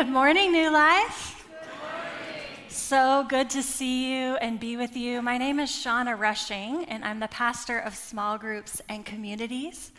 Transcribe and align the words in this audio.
Good 0.00 0.08
morning, 0.08 0.50
New 0.50 0.70
Life. 0.70 1.46
So 2.68 3.26
good 3.28 3.50
to 3.50 3.62
see 3.62 4.14
you 4.14 4.36
and 4.36 4.58
be 4.58 4.78
with 4.78 4.96
you. 4.96 5.20
My 5.20 5.36
name 5.36 5.60
is 5.60 5.68
Shauna 5.68 6.18
Rushing, 6.18 6.86
and 6.86 7.04
I'm 7.04 7.20
the 7.20 7.28
pastor 7.28 7.78
of 7.78 7.94
small 7.94 8.38
groups 8.38 8.80
and 8.88 9.04
communities 9.04 9.92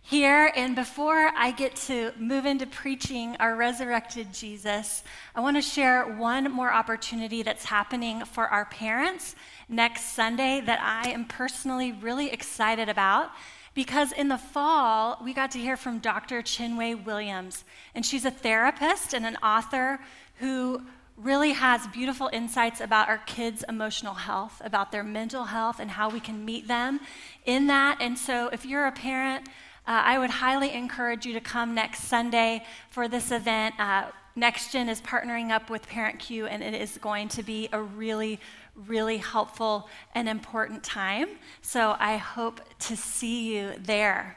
here. 0.00 0.50
And 0.56 0.74
before 0.74 1.30
I 1.36 1.50
get 1.50 1.76
to 1.76 2.12
move 2.18 2.46
into 2.46 2.64
preaching 2.66 3.36
our 3.38 3.54
resurrected 3.54 4.32
Jesus, 4.32 5.04
I 5.34 5.42
want 5.42 5.58
to 5.58 5.62
share 5.62 6.06
one 6.16 6.50
more 6.50 6.72
opportunity 6.72 7.42
that's 7.42 7.66
happening 7.66 8.24
for 8.24 8.48
our 8.48 8.64
parents 8.64 9.36
next 9.68 10.14
Sunday 10.14 10.62
that 10.62 10.80
I 10.80 11.10
am 11.10 11.26
personally 11.26 11.92
really 11.92 12.30
excited 12.30 12.88
about. 12.88 13.30
Because 13.74 14.12
in 14.12 14.28
the 14.28 14.38
fall, 14.38 15.18
we 15.22 15.34
got 15.34 15.50
to 15.52 15.58
hear 15.58 15.76
from 15.76 15.98
Dr. 15.98 16.42
Chinwe 16.42 17.04
Williams, 17.04 17.64
and 17.94 18.06
she's 18.06 18.24
a 18.24 18.30
therapist 18.30 19.12
and 19.12 19.26
an 19.26 19.36
author 19.36 19.98
who 20.36 20.82
really 21.16 21.52
has 21.52 21.86
beautiful 21.88 22.28
insights 22.32 22.80
about 22.80 23.08
our 23.08 23.18
kids' 23.18 23.64
emotional 23.68 24.14
health, 24.14 24.60
about 24.64 24.90
their 24.90 25.04
mental 25.04 25.44
health, 25.44 25.78
and 25.78 25.92
how 25.92 26.08
we 26.08 26.20
can 26.20 26.44
meet 26.44 26.66
them 26.66 27.00
in 27.44 27.66
that. 27.68 27.98
And 28.00 28.18
so, 28.18 28.48
if 28.48 28.64
you're 28.64 28.86
a 28.86 28.92
parent, 28.92 29.48
uh, 29.86 30.02
I 30.04 30.18
would 30.18 30.30
highly 30.30 30.72
encourage 30.72 31.26
you 31.26 31.32
to 31.34 31.40
come 31.40 31.74
next 31.74 32.04
Sunday 32.04 32.64
for 32.90 33.06
this 33.06 33.30
event. 33.30 33.74
Uh, 33.78 34.06
NextGen 34.36 34.88
is 34.88 35.00
partnering 35.00 35.50
up 35.50 35.70
with 35.70 35.86
ParentCue, 35.86 36.48
and 36.50 36.62
it 36.62 36.74
is 36.74 36.98
going 36.98 37.28
to 37.28 37.42
be 37.42 37.68
a 37.72 37.80
really, 37.80 38.40
really 38.74 39.18
helpful 39.18 39.88
and 40.14 40.28
important 40.28 40.82
time. 40.82 41.28
So 41.62 41.96
I 41.98 42.16
hope 42.16 42.60
to 42.80 42.96
see 42.96 43.54
you 43.54 43.72
there. 43.78 44.36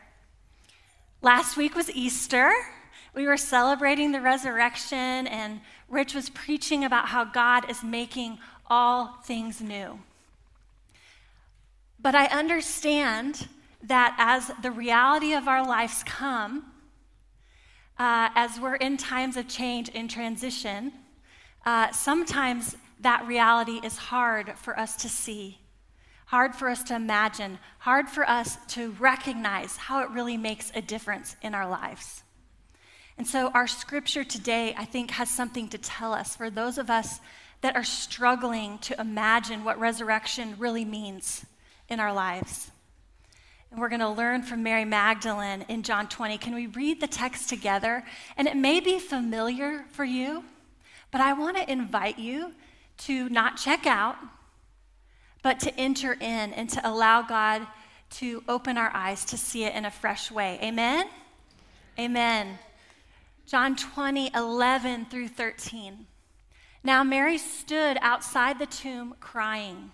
Last 1.21 1.57
week 1.57 1.75
was 1.75 1.89
Easter. 1.91 2.51
We 3.15 3.25
were 3.25 3.37
celebrating 3.37 4.11
the 4.11 4.21
resurrection, 4.21 5.25
and 5.27 5.61
Rich 5.89 6.13
was 6.13 6.29
preaching 6.29 6.83
about 6.83 7.07
how 7.07 7.23
God 7.23 7.69
is 7.69 7.83
making 7.83 8.37
all 8.67 9.17
things 9.23 9.59
new. 9.59 9.99
But 11.99 12.13
I 12.13 12.27
understand 12.27 13.47
that 13.81 14.15
as 14.19 14.51
the 14.61 14.71
reality 14.71 15.33
of 15.33 15.47
our 15.47 15.65
lives 15.65 16.03
come, 16.05 16.71
uh, 17.97 18.29
as 18.35 18.59
we're 18.59 18.75
in 18.75 18.97
times 18.97 19.37
of 19.37 19.47
change 19.47 19.89
and 19.95 20.09
transition, 20.09 20.93
uh, 21.65 21.91
sometimes 21.91 22.75
that 23.01 23.27
reality 23.27 23.79
is 23.83 23.97
hard 23.97 24.53
for 24.57 24.77
us 24.77 24.95
to 24.97 25.09
see, 25.09 25.59
hard 26.27 26.55
for 26.55 26.69
us 26.69 26.83
to 26.83 26.95
imagine, 26.95 27.59
hard 27.79 28.09
for 28.09 28.27
us 28.27 28.57
to 28.69 28.91
recognize 28.99 29.77
how 29.77 30.01
it 30.01 30.09
really 30.09 30.37
makes 30.37 30.71
a 30.75 30.81
difference 30.81 31.35
in 31.41 31.53
our 31.53 31.67
lives. 31.67 32.23
And 33.17 33.27
so, 33.27 33.49
our 33.49 33.67
scripture 33.67 34.23
today, 34.23 34.75
I 34.77 34.85
think, 34.85 35.11
has 35.11 35.29
something 35.29 35.67
to 35.69 35.77
tell 35.77 36.13
us 36.13 36.35
for 36.35 36.49
those 36.49 36.77
of 36.77 36.89
us 36.89 37.19
that 37.61 37.75
are 37.75 37.83
struggling 37.83 38.77
to 38.79 38.99
imagine 39.01 39.63
what 39.63 39.79
resurrection 39.79 40.55
really 40.59 40.85
means 40.85 41.45
in 41.89 41.99
our 41.99 42.13
lives. 42.13 42.69
And 43.71 43.81
we're 43.81 43.89
going 43.89 44.01
to 44.01 44.09
learn 44.09 44.43
from 44.43 44.63
Mary 44.63 44.85
Magdalene 44.85 45.65
in 45.67 45.83
John 45.83 46.07
20. 46.07 46.37
Can 46.37 46.55
we 46.55 46.67
read 46.67 47.01
the 47.01 47.07
text 47.07 47.49
together? 47.49 48.03
And 48.37 48.47
it 48.47 48.55
may 48.55 48.79
be 48.79 48.99
familiar 48.99 49.85
for 49.91 50.05
you, 50.05 50.43
but 51.11 51.21
I 51.21 51.33
want 51.33 51.57
to 51.57 51.69
invite 51.69 52.19
you 52.19 52.53
to 52.99 53.29
not 53.29 53.57
check 53.57 53.85
out, 53.85 54.15
but 55.43 55.59
to 55.61 55.73
enter 55.79 56.13
in 56.13 56.53
and 56.53 56.69
to 56.69 56.87
allow 56.87 57.21
God 57.21 57.67
to 58.09 58.43
open 58.47 58.77
our 58.77 58.91
eyes 58.93 59.25
to 59.25 59.37
see 59.37 59.63
it 59.63 59.75
in 59.75 59.85
a 59.85 59.91
fresh 59.91 60.31
way. 60.31 60.59
Amen? 60.61 61.07
Amen. 61.99 62.57
John 63.45 63.75
20, 63.75 64.31
11 64.33 65.05
through 65.05 65.29
13. 65.29 66.05
Now 66.83 67.03
Mary 67.03 67.37
stood 67.37 67.97
outside 68.01 68.59
the 68.59 68.65
tomb 68.65 69.15
crying. 69.19 69.91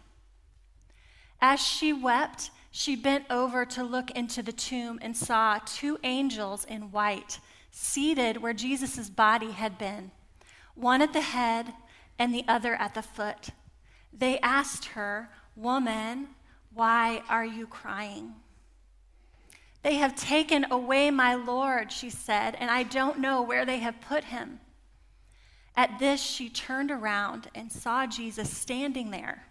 As 1.42 1.60
she 1.60 1.92
wept, 1.92 2.52
she 2.72 2.96
bent 2.96 3.26
over 3.30 3.66
to 3.66 3.84
look 3.84 4.12
into 4.12 4.42
the 4.42 4.52
tomb 4.52 5.00
and 5.02 5.16
saw 5.16 5.60
two 5.66 6.00
angels 6.04 6.66
in 6.66 6.92
white 6.92 7.40
seated 7.70 8.38
where 8.38 8.54
Jesus' 8.54 9.10
body 9.10 9.52
had 9.52 9.78
been, 9.78 10.12
one 10.76 11.02
at 11.02 11.14
the 11.14 11.22
head 11.22 11.74
and 12.18 12.34
the 12.34 12.46
other 12.48 12.76
at 12.76 12.94
the 12.94 13.02
foot. 13.02 13.50
They 14.12 14.40
asked 14.40 14.86
her, 14.86 15.30
Woman, 15.56 16.30
why 16.74 17.22
are 17.30 17.46
you 17.46 17.68
crying? 17.68 18.34
They 19.84 19.96
have 19.96 20.16
taken 20.16 20.66
away 20.72 21.12
my 21.12 21.36
Lord, 21.36 21.92
she 21.92 22.10
said, 22.10 22.56
and 22.56 22.72
I 22.72 22.84
don't 22.84 23.20
know 23.20 23.42
where 23.42 23.66
they 23.66 23.80
have 23.80 24.00
put 24.02 24.26
him. 24.26 24.60
At 25.76 26.00
this, 26.00 26.22
she 26.22 26.50
turned 26.50 26.92
around 26.92 27.50
and 27.54 27.72
saw 27.72 28.06
Jesus 28.08 28.50
standing 28.50 29.12
there, 29.12 29.44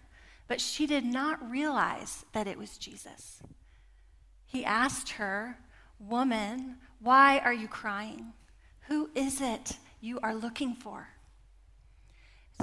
but 0.47 0.59
she 0.59 0.87
did 0.87 1.05
not 1.05 1.51
realize 1.51 2.25
that 2.33 2.47
it 2.47 2.57
was 2.57 2.77
Jesus. 2.77 3.41
He 4.45 4.65
asked 4.65 5.11
her, 5.11 5.57
Woman, 5.99 6.77
why 6.99 7.39
are 7.39 7.53
you 7.53 7.67
crying? 7.67 8.33
Who 8.87 9.09
is 9.15 9.39
it 9.41 9.77
you 10.01 10.19
are 10.21 10.35
looking 10.35 10.73
for? 10.73 11.09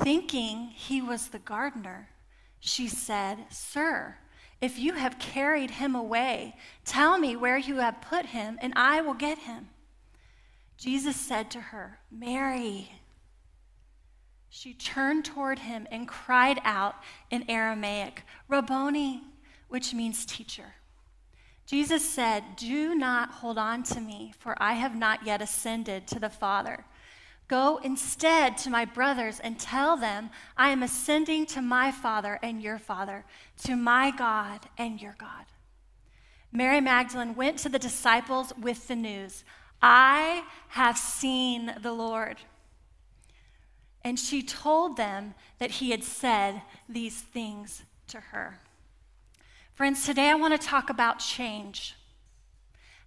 Thinking 0.02 0.68
he 0.74 1.02
was 1.02 1.28
the 1.28 1.38
gardener, 1.38 2.08
she 2.58 2.88
said, 2.88 3.46
Sir, 3.50 4.16
if 4.60 4.78
you 4.78 4.94
have 4.94 5.18
carried 5.18 5.72
him 5.72 5.94
away, 5.94 6.54
tell 6.84 7.18
me 7.18 7.36
where 7.36 7.58
you 7.58 7.76
have 7.76 8.02
put 8.02 8.26
him, 8.26 8.58
and 8.60 8.72
I 8.76 9.00
will 9.00 9.14
get 9.14 9.38
him. 9.38 9.68
Jesus 10.76 11.16
said 11.16 11.50
to 11.50 11.60
her, 11.60 12.00
Mary. 12.10 12.90
She 14.48 14.74
turned 14.74 15.24
toward 15.24 15.60
him 15.60 15.86
and 15.90 16.08
cried 16.08 16.60
out 16.64 16.96
in 17.30 17.48
Aramaic, 17.48 18.24
Rabboni, 18.48 19.22
which 19.68 19.94
means 19.94 20.26
teacher. 20.26 20.74
Jesus 21.66 22.08
said, 22.08 22.56
Do 22.56 22.96
not 22.96 23.30
hold 23.30 23.56
on 23.56 23.84
to 23.84 24.00
me, 24.00 24.32
for 24.38 24.60
I 24.60 24.72
have 24.72 24.96
not 24.96 25.24
yet 25.24 25.40
ascended 25.40 26.08
to 26.08 26.18
the 26.18 26.28
Father. 26.28 26.84
Go 27.50 27.80
instead 27.82 28.56
to 28.58 28.70
my 28.70 28.84
brothers 28.84 29.40
and 29.40 29.58
tell 29.58 29.96
them, 29.96 30.30
I 30.56 30.68
am 30.68 30.84
ascending 30.84 31.46
to 31.46 31.60
my 31.60 31.90
Father 31.90 32.38
and 32.44 32.62
your 32.62 32.78
Father, 32.78 33.24
to 33.64 33.74
my 33.74 34.12
God 34.12 34.68
and 34.78 35.02
your 35.02 35.16
God. 35.18 35.46
Mary 36.52 36.80
Magdalene 36.80 37.34
went 37.34 37.58
to 37.58 37.68
the 37.68 37.76
disciples 37.80 38.52
with 38.56 38.86
the 38.86 38.94
news 38.94 39.42
I 39.82 40.44
have 40.68 40.96
seen 40.96 41.74
the 41.82 41.92
Lord. 41.92 42.36
And 44.04 44.16
she 44.16 44.44
told 44.44 44.96
them 44.96 45.34
that 45.58 45.72
he 45.72 45.90
had 45.90 46.04
said 46.04 46.62
these 46.88 47.20
things 47.20 47.82
to 48.08 48.20
her. 48.20 48.60
Friends, 49.74 50.06
today 50.06 50.30
I 50.30 50.34
want 50.34 50.52
to 50.58 50.68
talk 50.68 50.88
about 50.88 51.18
change. 51.18 51.96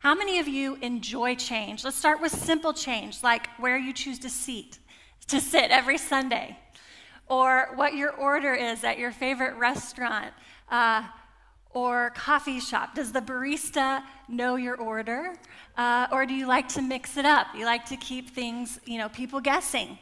How 0.04 0.14
many 0.14 0.40
of 0.40 0.50
you 0.50 0.76
enjoy 0.82 1.36
change? 1.36 1.86
Let's 1.86 1.96
start 1.96 2.20
with 2.20 2.34
simple 2.34 2.74
change, 2.74 3.24
like 3.24 3.48
where 3.58 3.78
you 3.78 3.94
choose 3.94 4.20
to 4.20 4.30
seat, 4.30 4.78
to 5.28 5.40
sit 5.40 5.72
every 5.72 5.98
Sunday, 5.98 6.58
or 7.30 7.70
what 7.76 7.94
your 7.94 8.12
order 8.12 8.54
is 8.54 8.84
at 8.84 9.00
your 9.00 9.14
favorite 9.14 9.56
restaurant 9.56 10.34
uh, 10.70 11.04
or 11.70 12.10
coffee 12.18 12.60
shop. 12.60 12.96
Does 12.96 13.14
the 13.14 13.22
barista 13.22 14.04
know 14.28 14.58
your 14.58 14.76
order, 14.76 15.36
uh, 15.78 16.08
or 16.12 16.26
do 16.26 16.34
you 16.34 16.48
like 16.48 16.68
to 16.74 16.82
mix 16.82 17.16
it 17.16 17.24
up? 17.24 17.48
You 17.56 17.64
like 17.64 17.86
to 17.86 17.96
keep 17.96 18.30
things, 18.30 18.82
you 18.86 18.98
know, 18.98 19.08
people 19.08 19.40
guessing. 19.40 19.98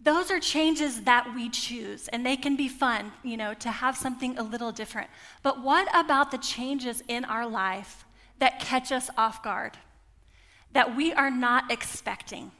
Those 0.00 0.30
are 0.30 0.38
changes 0.38 1.02
that 1.02 1.34
we 1.34 1.48
choose, 1.48 2.06
and 2.06 2.24
they 2.24 2.36
can 2.36 2.54
be 2.54 2.68
fun, 2.68 3.10
you 3.24 3.36
know, 3.36 3.54
to 3.54 3.72
have 3.72 3.96
something 3.96 4.38
a 4.38 4.42
little 4.44 4.70
different. 4.70 5.10
But 5.42 5.64
what 5.64 5.88
about 5.92 6.30
the 6.30 6.38
changes 6.38 7.02
in 7.08 7.24
our 7.24 7.44
life 7.44 8.04
that 8.38 8.60
catch 8.60 8.92
us 8.92 9.10
off 9.16 9.42
guard, 9.42 9.78
that 10.72 10.94
we 10.96 11.12
are 11.12 11.30
not 11.30 11.70
expecting, 11.70 12.52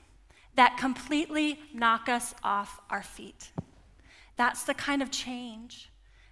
that 0.55 0.77
completely 0.79 1.61
knock 1.73 2.09
us 2.09 2.35
off 2.43 2.81
our 2.91 3.03
feet. 3.03 3.51
That's 4.37 4.65
the 4.65 4.75
kind 4.75 5.03
of 5.03 5.11
change 5.11 5.91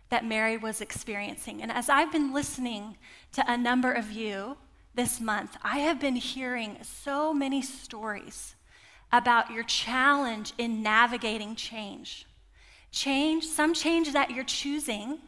that 0.08 0.24
Mary 0.24 0.56
was 0.56 0.80
experiencing. 0.80 1.62
And 1.62 1.72
as 1.72 1.88
I've 1.88 2.12
been 2.12 2.32
listening 2.32 2.96
to 3.32 3.44
a 3.50 3.56
number 3.56 3.92
of 3.92 4.12
you 4.12 4.56
this 4.94 5.20
month, 5.20 5.56
I 5.62 5.78
have 5.80 6.00
been 6.00 6.16
hearing 6.16 6.78
so 6.82 7.34
many 7.34 7.62
stories 7.62 8.54
about 9.12 9.50
your 9.50 9.64
challenge 9.64 10.52
in 10.58 10.82
navigating 10.82 11.54
change. 11.54 12.26
Change, 12.90 13.44
some 13.44 13.74
change 13.74 14.12
that 14.12 14.30
you're 14.30 14.44
choosing 14.44 15.18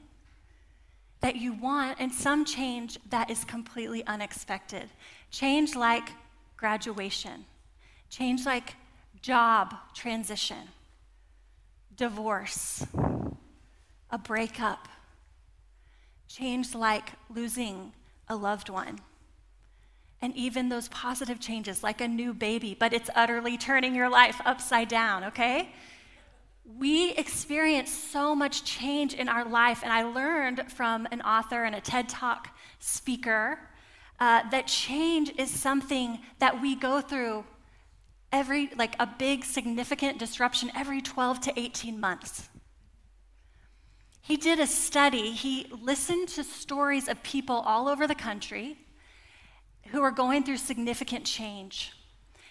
that 1.21 1.37
you 1.37 1.53
want, 1.53 1.99
and 2.01 2.13
some 2.13 2.45
change 2.45 2.99
that 3.11 3.31
is 3.31 3.45
completely 3.45 4.07
unexpected. 4.07 4.89
Change 5.31 5.75
like 5.75 6.11
graduation, 6.57 7.45
change 8.09 8.47
like 8.47 8.75
job 9.21 9.75
transition, 9.95 10.69
divorce, 11.97 12.87
a 14.11 14.19
breakup, 14.19 14.89
change 16.29 16.75
like 16.75 17.11
losing 17.29 17.93
a 18.29 18.37
loved 18.37 18.69
one, 18.69 19.01
and 20.23 20.35
even 20.37 20.69
those 20.69 20.89
positive 20.89 21.41
changes, 21.41 21.83
like 21.83 22.01
a 22.01 22.09
new 22.09 22.33
baby, 22.33 22.77
but 22.79 22.93
it's 22.93 23.11
utterly 23.15 23.57
turning 23.57 23.95
your 23.95 24.09
life 24.09 24.41
upside 24.45 24.89
down, 24.89 25.25
okay? 25.25 25.71
We 26.77 27.13
experience 27.13 27.91
so 27.91 28.35
much 28.35 28.63
change 28.63 29.15
in 29.15 29.27
our 29.29 29.49
life, 29.49 29.81
and 29.83 29.91
I 29.91 30.03
learned 30.03 30.71
from 30.71 31.09
an 31.11 31.23
author 31.23 31.65
and 31.65 31.75
a 31.75 31.81
TED 31.81 32.11
Talk 32.11 32.51
speaker 32.79 33.59
uh, 34.21 34.43
that 34.51 34.67
change 34.67 35.33
is 35.39 35.51
something 35.51 36.19
that 36.41 36.61
we 36.61 36.75
go 36.75 37.01
through 37.01 37.45
every, 38.33 38.71
like 38.77 38.95
a 39.01 39.07
big 39.07 39.47
significant 39.47 40.19
disruption 40.19 40.71
every 40.77 41.01
12 41.01 41.41
to 41.41 41.59
18 41.59 41.99
months. 41.99 42.51
He 44.21 44.37
did 44.37 44.61
a 44.61 44.67
study, 44.67 45.31
he 45.31 45.73
listened 45.81 46.29
to 46.31 46.45
stories 46.45 47.09
of 47.09 47.23
people 47.23 47.57
all 47.57 47.89
over 47.89 48.07
the 48.07 48.15
country 48.15 48.77
who 49.87 50.03
are 50.03 50.11
going 50.11 50.45
through 50.45 50.59
significant 50.59 51.25
change. 51.25 51.93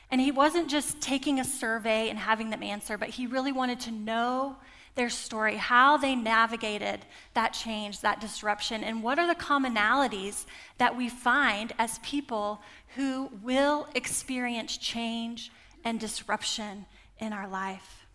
And 0.10 0.22
he 0.22 0.32
wasn't 0.32 0.70
just 0.70 1.02
taking 1.02 1.40
a 1.40 1.44
survey 1.44 2.10
and 2.10 2.18
having 2.18 2.50
them 2.50 2.64
answer, 2.64 2.98
but 2.98 3.10
he 3.10 3.28
really 3.28 3.52
wanted 3.52 3.80
to 3.82 3.92
know 3.92 4.56
their 4.96 5.10
story, 5.10 5.58
how 5.58 5.96
they 5.96 6.16
navigated 6.16 7.06
that 7.36 7.54
change, 7.54 8.02
that 8.02 8.20
disruption, 8.20 8.84
and 8.84 9.04
what 9.04 9.20
are 9.20 9.28
the 9.28 9.40
commonalities 9.40 10.46
that 10.80 10.98
we 10.98 11.08
find 11.08 11.72
as 11.78 12.00
people 12.00 12.62
who 12.96 13.30
will 13.44 13.88
experience 13.94 14.76
change 14.76 15.52
and 15.84 16.00
disruption 16.00 16.86
in 17.20 17.32
our 17.32 17.48
life. 17.48 18.08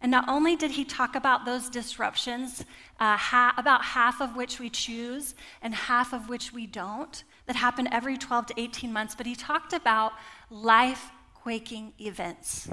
And 0.00 0.10
not 0.10 0.28
only 0.28 0.54
did 0.54 0.72
he 0.72 0.84
talk 0.84 1.16
about 1.16 1.44
those 1.44 1.68
disruptions, 1.68 2.64
uh, 3.00 3.16
ha- 3.16 3.54
about 3.56 3.82
half 3.82 4.20
of 4.20 4.36
which 4.36 4.60
we 4.60 4.70
choose 4.70 5.34
and 5.62 5.74
half 5.74 6.12
of 6.12 6.28
which 6.28 6.52
we 6.52 6.66
don't, 6.66 7.24
that 7.46 7.56
happen 7.56 7.92
every 7.92 8.16
12 8.16 8.46
to 8.46 8.60
18 8.60 8.92
months, 8.92 9.14
but 9.14 9.26
he 9.26 9.34
talked 9.34 9.72
about 9.72 10.12
life 10.50 11.10
quaking 11.34 11.92
events. 11.98 12.68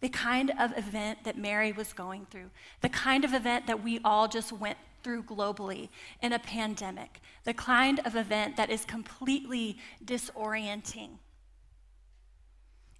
The 0.00 0.08
kind 0.08 0.52
of 0.58 0.76
event 0.76 1.24
that 1.24 1.36
Mary 1.36 1.72
was 1.72 1.92
going 1.92 2.26
through, 2.30 2.50
the 2.80 2.88
kind 2.88 3.24
of 3.24 3.34
event 3.34 3.66
that 3.66 3.84
we 3.84 4.00
all 4.04 4.28
just 4.28 4.52
went 4.52 4.78
through 5.02 5.22
globally 5.22 5.88
in 6.22 6.32
a 6.32 6.38
pandemic, 6.38 7.20
the 7.44 7.54
kind 7.54 8.00
of 8.04 8.16
event 8.16 8.56
that 8.56 8.70
is 8.70 8.84
completely 8.84 9.78
disorienting. 10.04 11.10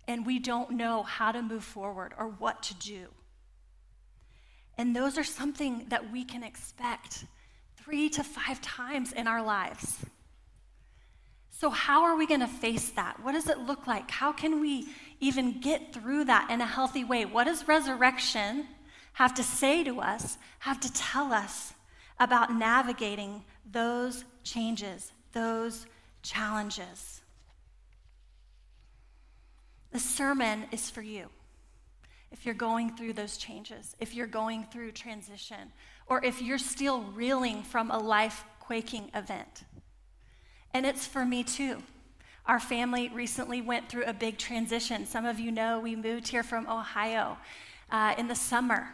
And 0.06 0.26
we 0.26 0.38
don't 0.38 0.72
know 0.72 1.02
how 1.02 1.32
to 1.32 1.42
move 1.42 1.64
forward 1.64 2.14
or 2.18 2.26
what 2.26 2.62
to 2.64 2.74
do. 2.74 3.08
And 4.76 4.96
those 4.96 5.18
are 5.18 5.24
something 5.24 5.86
that 5.88 6.10
we 6.10 6.24
can 6.24 6.42
expect 6.42 7.24
three 7.76 8.08
to 8.10 8.24
five 8.24 8.60
times 8.60 9.12
in 9.12 9.26
our 9.26 9.42
lives. 9.42 9.98
So, 11.60 11.68
how 11.68 12.04
are 12.04 12.16
we 12.16 12.26
going 12.26 12.40
to 12.40 12.46
face 12.46 12.88
that? 12.92 13.22
What 13.22 13.32
does 13.32 13.46
it 13.46 13.58
look 13.58 13.86
like? 13.86 14.10
How 14.10 14.32
can 14.32 14.62
we 14.62 14.88
even 15.20 15.60
get 15.60 15.92
through 15.92 16.24
that 16.24 16.50
in 16.50 16.62
a 16.62 16.66
healthy 16.66 17.04
way? 17.04 17.26
What 17.26 17.44
does 17.44 17.68
resurrection 17.68 18.66
have 19.12 19.34
to 19.34 19.42
say 19.42 19.84
to 19.84 20.00
us, 20.00 20.38
have 20.60 20.80
to 20.80 20.90
tell 20.94 21.34
us 21.34 21.74
about 22.18 22.54
navigating 22.54 23.44
those 23.70 24.24
changes, 24.42 25.12
those 25.34 25.84
challenges? 26.22 27.20
The 29.90 30.00
sermon 30.00 30.64
is 30.72 30.88
for 30.88 31.02
you. 31.02 31.26
If 32.32 32.46
you're 32.46 32.54
going 32.54 32.96
through 32.96 33.12
those 33.12 33.36
changes, 33.36 33.94
if 34.00 34.14
you're 34.14 34.26
going 34.26 34.64
through 34.72 34.92
transition, 34.92 35.72
or 36.06 36.24
if 36.24 36.40
you're 36.40 36.56
still 36.56 37.02
reeling 37.02 37.64
from 37.64 37.90
a 37.90 37.98
life 37.98 38.46
quaking 38.60 39.10
event. 39.14 39.64
And 40.72 40.86
it's 40.86 41.06
for 41.06 41.24
me 41.24 41.42
too. 41.42 41.82
Our 42.46 42.60
family 42.60 43.10
recently 43.12 43.60
went 43.60 43.88
through 43.88 44.04
a 44.04 44.12
big 44.12 44.38
transition. 44.38 45.06
Some 45.06 45.24
of 45.24 45.38
you 45.38 45.50
know 45.52 45.80
we 45.80 45.94
moved 45.94 46.28
here 46.28 46.42
from 46.42 46.68
Ohio 46.68 47.38
uh, 47.90 48.14
in 48.18 48.28
the 48.28 48.34
summer. 48.34 48.88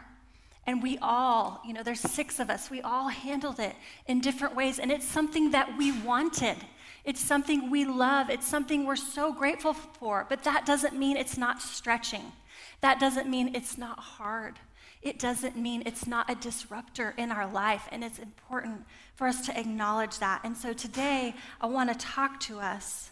And 0.65 0.83
we 0.83 0.97
all, 1.01 1.61
you 1.65 1.73
know, 1.73 1.81
there's 1.81 2.01
six 2.01 2.39
of 2.39 2.49
us, 2.49 2.69
we 2.69 2.81
all 2.81 3.07
handled 3.07 3.59
it 3.59 3.73
in 4.05 4.19
different 4.19 4.53
ways. 4.53 4.79
And 4.79 4.91
it's 4.91 5.07
something 5.07 5.51
that 5.51 5.77
we 5.77 5.91
wanted. 6.01 6.57
It's 7.05 7.21
something 7.21 7.71
we 7.71 7.85
love. 7.85 8.29
It's 8.29 8.45
something 8.45 8.85
we're 8.85 8.97
so 8.97 9.31
grateful 9.31 9.73
for. 9.73 10.25
But 10.27 10.43
that 10.43 10.65
doesn't 10.65 10.97
mean 10.99 11.15
it's 11.15 11.37
not 11.37 11.61
stretching. 11.61 12.33
That 12.81 12.99
doesn't 12.99 13.29
mean 13.29 13.55
it's 13.55 13.77
not 13.77 13.97
hard. 13.97 14.59
It 15.01 15.19
doesn't 15.19 15.55
mean 15.55 15.83
it's 15.85 16.05
not 16.05 16.29
a 16.29 16.35
disruptor 16.35 17.13
in 17.17 17.31
our 17.31 17.49
life. 17.49 17.87
And 17.93 18.03
it's 18.03 18.19
important 18.19 18.85
for 19.17 19.27
us 19.27 19.45
to 19.47 19.59
acknowledge 19.59 20.19
that. 20.19 20.41
And 20.43 20.55
so 20.55 20.73
today, 20.73 21.33
I 21.59 21.65
want 21.65 21.91
to 21.91 21.97
talk 21.97 22.39
to 22.41 22.59
us 22.59 23.09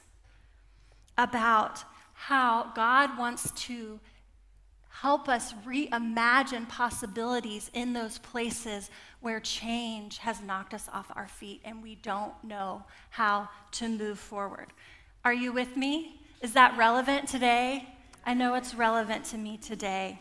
about 1.18 1.84
how 2.13 2.72
God 2.75 3.18
wants 3.18 3.52
to 3.52 4.00
help 5.02 5.28
us 5.28 5.54
reimagine 5.66 6.69
possibilities 6.69 7.69
in 7.74 7.92
those 7.92 8.19
places 8.19 8.90
where 9.19 9.40
change 9.40 10.19
has 10.19 10.42
knocked 10.42 10.74
us 10.74 10.88
off 10.94 11.12
our 11.16 11.28
feet 11.28 11.60
and 11.66 11.81
we 11.81 11.96
don't 11.96 12.34
know 12.44 12.84
how 13.10 13.50
to 13.72 13.90
move 13.90 14.19
forward. 14.19 14.68
Are 15.25 15.34
you 15.34 15.52
with 15.52 15.75
me? 15.75 16.22
Is 16.42 16.54
that 16.54 16.78
relevant 16.78 17.28
today? 17.28 17.90
I 18.25 18.36
know 18.36 18.54
it's 18.54 18.75
relevant 18.75 19.25
to 19.25 19.38
me 19.38 19.57
today. 19.57 20.19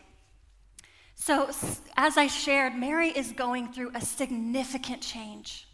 So, 1.14 1.50
as 1.96 2.16
I 2.16 2.26
shared, 2.26 2.74
Mary 2.74 3.10
is 3.10 3.32
going 3.32 3.72
through 3.72 3.92
a 3.94 4.00
significant 4.00 5.00
change. 5.00 5.68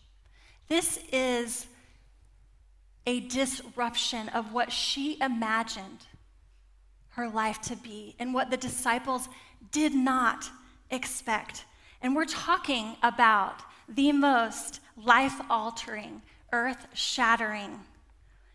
This 0.70 1.00
is 1.12 1.66
a 3.04 3.18
disruption 3.18 4.28
of 4.28 4.52
what 4.52 4.70
she 4.70 5.20
imagined 5.20 6.06
her 7.08 7.28
life 7.28 7.60
to 7.62 7.74
be 7.74 8.14
and 8.20 8.32
what 8.32 8.52
the 8.52 8.56
disciples 8.56 9.28
did 9.72 9.92
not 9.92 10.48
expect. 10.88 11.64
And 12.00 12.14
we're 12.14 12.24
talking 12.24 12.94
about 13.02 13.62
the 13.88 14.12
most 14.12 14.78
life 14.96 15.40
altering, 15.50 16.22
earth 16.52 16.86
shattering, 16.94 17.80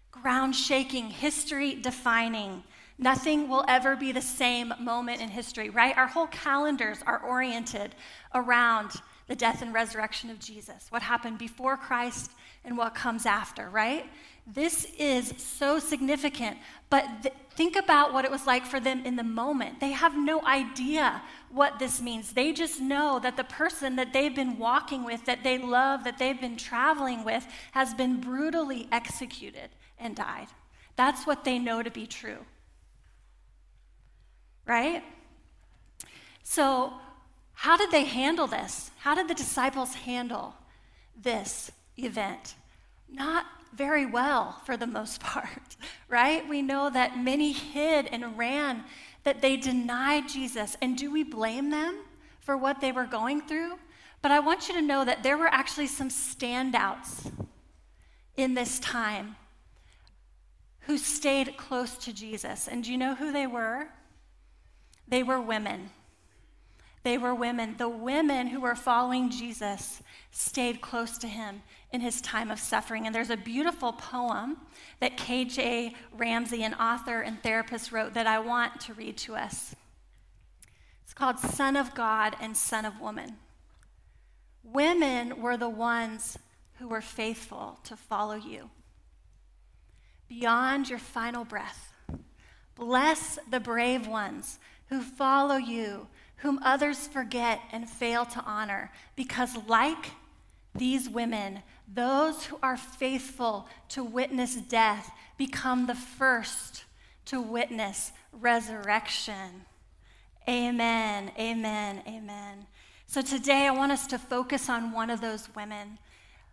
ground 0.10 0.56
shaking, 0.56 1.10
history 1.10 1.76
defining. 1.76 2.64
Nothing 2.98 3.50
will 3.50 3.66
ever 3.68 3.98
be 3.98 4.14
the 4.14 4.22
same 4.22 4.74
moment 4.80 5.20
in 5.20 5.28
history, 5.28 5.70
right? 5.70 5.98
Our 5.98 6.08
whole 6.08 6.28
calendars 6.28 7.00
are 7.06 7.20
oriented 7.20 7.94
around 8.34 8.94
the 9.28 9.36
death 9.36 9.62
and 9.62 9.74
resurrection 9.74 10.30
of 10.30 10.40
Jesus, 10.40 10.88
what 10.90 11.02
happened 11.02 11.38
before 11.38 11.78
Christ 11.78 12.32
and 12.64 12.78
what 12.78 12.94
comes 12.94 13.26
after, 13.26 13.70
right? 13.70 14.06
This 14.48 14.86
is 15.00 15.34
so 15.38 15.80
significant, 15.80 16.58
but 16.92 17.06
th- 17.24 17.34
think 17.56 17.76
about 17.76 18.14
what 18.14 18.26
it 18.26 18.32
was 18.32 18.46
like 18.46 18.66
for 18.66 18.80
them 18.80 19.04
in 19.04 19.16
the 19.16 19.24
moment. 19.24 19.80
They 19.80 19.92
have 19.92 20.16
no 20.16 20.46
idea 20.46 21.24
what 21.50 21.80
this 21.80 22.00
means. 22.00 22.34
They 22.34 22.54
just 22.54 22.80
know 22.80 23.20
that 23.20 23.38
the 23.38 23.44
person 23.44 23.96
that 23.96 24.14
they've 24.14 24.36
been 24.36 24.60
walking 24.60 25.04
with, 25.04 25.26
that 25.26 25.44
they 25.44 25.58
love, 25.58 26.04
that 26.04 26.20
they've 26.20 26.40
been 26.40 26.58
traveling 26.58 27.24
with, 27.24 27.48
has 27.72 27.96
been 27.96 28.22
brutally 28.22 28.88
executed 28.92 29.70
and 29.98 30.16
died. 30.16 30.48
That's 30.96 31.26
what 31.26 31.44
they 31.44 31.58
know 31.58 31.82
to 31.82 31.90
be 31.90 32.06
true. 32.06 32.46
Right? 34.68 35.04
So, 36.44 36.94
how 37.56 37.78
did 37.78 37.92
they 37.92 38.04
handle 38.04 38.48
this? 38.48 38.92
How 39.00 39.16
did 39.16 39.28
the 39.28 39.34
disciples 39.34 39.96
handle 39.96 40.56
this 41.20 41.72
event? 41.98 42.56
Not 43.10 43.46
very 43.74 44.06
well 44.06 44.62
for 44.66 44.78
the 44.78 44.88
most 44.88 45.20
part, 45.22 45.76
right? 46.10 46.48
We 46.48 46.62
know 46.62 46.90
that 46.90 47.18
many 47.18 47.52
hid 47.52 48.08
and 48.08 48.38
ran, 48.38 48.84
that 49.24 49.42
they 49.42 49.58
denied 49.58 50.30
Jesus. 50.30 50.78
And 50.82 50.98
do 50.98 51.12
we 51.12 51.24
blame 51.24 51.70
them 51.70 52.00
for 52.42 52.56
what 52.56 52.82
they 52.82 52.92
were 52.92 53.06
going 53.06 53.42
through? 53.42 53.74
But 54.22 54.32
I 54.32 54.40
want 54.40 54.68
you 54.68 54.76
to 54.76 54.82
know 54.82 55.06
that 55.06 55.24
there 55.24 55.38
were 55.38 55.48
actually 55.48 55.88
some 55.88 56.10
standouts 56.10 57.32
in 58.36 58.54
this 58.54 58.80
time 58.80 59.36
who 60.82 60.98
stayed 60.98 61.58
close 61.58 61.96
to 61.98 62.14
Jesus. 62.14 62.68
And 62.68 62.84
do 62.84 62.92
you 62.92 62.98
know 62.98 63.16
who 63.16 63.32
they 63.32 63.48
were? 63.48 63.88
They 65.08 65.24
were 65.24 65.42
women. 65.42 65.90
They 67.06 67.20
were 67.20 67.36
women. 67.36 67.76
The 67.78 67.88
women 67.88 68.48
who 68.48 68.62
were 68.62 68.74
following 68.74 69.30
Jesus 69.30 70.02
stayed 70.32 70.82
close 70.82 71.20
to 71.20 71.28
him 71.28 71.62
in 71.92 72.02
his 72.02 72.20
time 72.20 72.50
of 72.50 72.60
suffering. 72.60 73.06
And 73.06 73.14
there's 73.14 73.30
a 73.30 73.38
beautiful 73.38 73.94
poem 73.94 74.58
that 75.00 75.16
K.J. 75.16 75.94
Ramsey, 76.18 76.64
an 76.64 76.74
author 76.74 77.22
and 77.22 77.40
therapist, 77.44 77.92
wrote 77.92 78.16
that 78.16 78.26
I 78.26 78.40
want 78.40 78.82
to 78.82 78.96
read 78.96 79.18
to 79.18 79.36
us. 79.36 79.76
It's 81.04 81.14
called 81.14 81.38
Son 81.38 81.76
of 81.76 81.94
God 81.94 82.38
and 82.42 82.58
Son 82.58 82.86
of 82.86 83.00
Woman. 83.00 83.36
Women 84.64 85.40
were 85.40 85.58
the 85.58 85.70
ones 85.70 86.40
who 86.80 86.88
were 86.88 87.02
faithful 87.02 87.78
to 87.84 87.96
follow 87.96 88.34
you 88.34 88.72
beyond 90.28 90.90
your 90.90 90.98
final 90.98 91.46
breath. 91.46 91.94
Bless 92.74 93.38
the 93.48 93.60
brave 93.60 94.08
ones 94.08 94.58
who 94.88 95.02
follow 95.02 95.58
you 95.58 96.08
whom 96.38 96.60
others 96.64 97.08
forget 97.08 97.62
and 97.72 97.90
fail 97.90 98.26
to 98.26 98.42
honor, 98.42 98.92
because 99.16 99.56
like 99.68 100.12
these 100.74 101.10
women, 101.10 101.62
those 101.92 102.46
who 102.46 102.60
are 102.62 102.78
faithful 102.78 103.68
to 103.90 104.04
witness 104.04 104.56
death, 104.56 105.12
become 105.38 105.86
the 105.86 105.96
first 105.96 106.84
to 107.26 107.42
witness 107.42 108.12
resurrection. 108.34 109.66
Amen, 110.48 111.32
amen, 111.40 112.04
amen. 112.08 112.68
So 113.08 113.22
today 113.22 113.68
I 113.68 113.72
want 113.72 113.92
us 113.92 114.06
to 114.08 114.20
focus 114.20 114.70
on 114.70 114.92
one 114.92 115.10
of 115.10 115.22
those 115.22 115.48
women, 115.56 115.98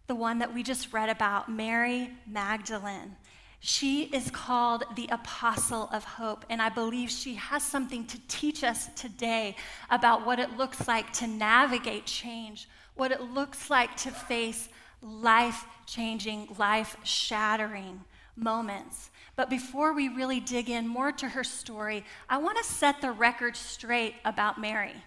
the 0.07 0.15
one 0.15 0.39
that 0.39 0.55
we 0.55 0.63
just 0.63 0.93
read 0.93 1.09
about, 1.09 1.51
Mary 1.51 2.11
Magdalene. 2.27 3.17
She 3.65 4.07
is 4.07 4.29
called 4.29 4.83
the 4.97 5.07
Apostle 5.13 5.89
of 5.93 6.03
Hope, 6.03 6.45
and 6.51 6.61
I 6.61 6.69
believe 6.69 7.11
she 7.11 7.37
has 7.37 7.63
something 7.63 8.05
to 8.07 8.19
teach 8.27 8.65
us 8.65 8.89
today 8.97 9.55
about 9.89 10.27
what 10.27 10.41
it 10.41 10.57
looks 10.57 10.89
like 10.89 11.13
to 11.15 11.29
navigate 11.29 12.05
change, 12.05 12.69
what 12.97 13.13
it 13.13 13.21
looks 13.21 13.71
like 13.71 13.97
to 13.99 14.11
face 14.11 14.69
life 15.01 15.65
changing, 15.87 16.49
life 16.59 16.97
shattering 17.05 18.01
moments. 18.35 19.11
But 19.37 19.49
before 19.49 19.93
we 19.93 20.09
really 20.09 20.41
dig 20.41 20.69
in 20.69 20.89
more 20.89 21.13
to 21.13 21.29
her 21.29 21.45
story, 21.45 22.05
I 22.29 22.39
want 22.39 22.59
to 22.59 22.65
set 22.65 23.01
the 23.01 23.13
record 23.13 23.55
straight 23.55 24.17
about 24.25 24.61
Mary 24.61 25.05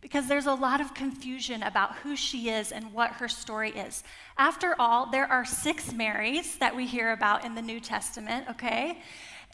because 0.00 0.28
there's 0.28 0.46
a 0.46 0.54
lot 0.54 0.80
of 0.80 0.94
confusion 0.94 1.62
about 1.62 1.96
who 1.96 2.14
she 2.14 2.50
is 2.50 2.72
and 2.72 2.92
what 2.92 3.12
her 3.12 3.28
story 3.28 3.70
is. 3.70 4.04
After 4.36 4.74
all, 4.78 5.10
there 5.10 5.26
are 5.26 5.44
six 5.44 5.92
Marys 5.92 6.56
that 6.56 6.74
we 6.74 6.86
hear 6.86 7.12
about 7.12 7.44
in 7.44 7.54
the 7.54 7.62
New 7.62 7.80
Testament, 7.80 8.46
okay? 8.50 8.98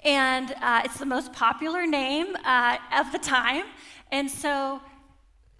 And 0.05 0.55
uh, 0.61 0.83
it's 0.85 0.99
the 0.99 1.07
most 1.07 1.33
popular 1.33 1.87
name 1.87 2.37
uh, 2.45 2.77
of 2.95 3.11
the 3.13 3.19
time. 3.19 3.65
And 4.13 4.31
so 4.31 4.81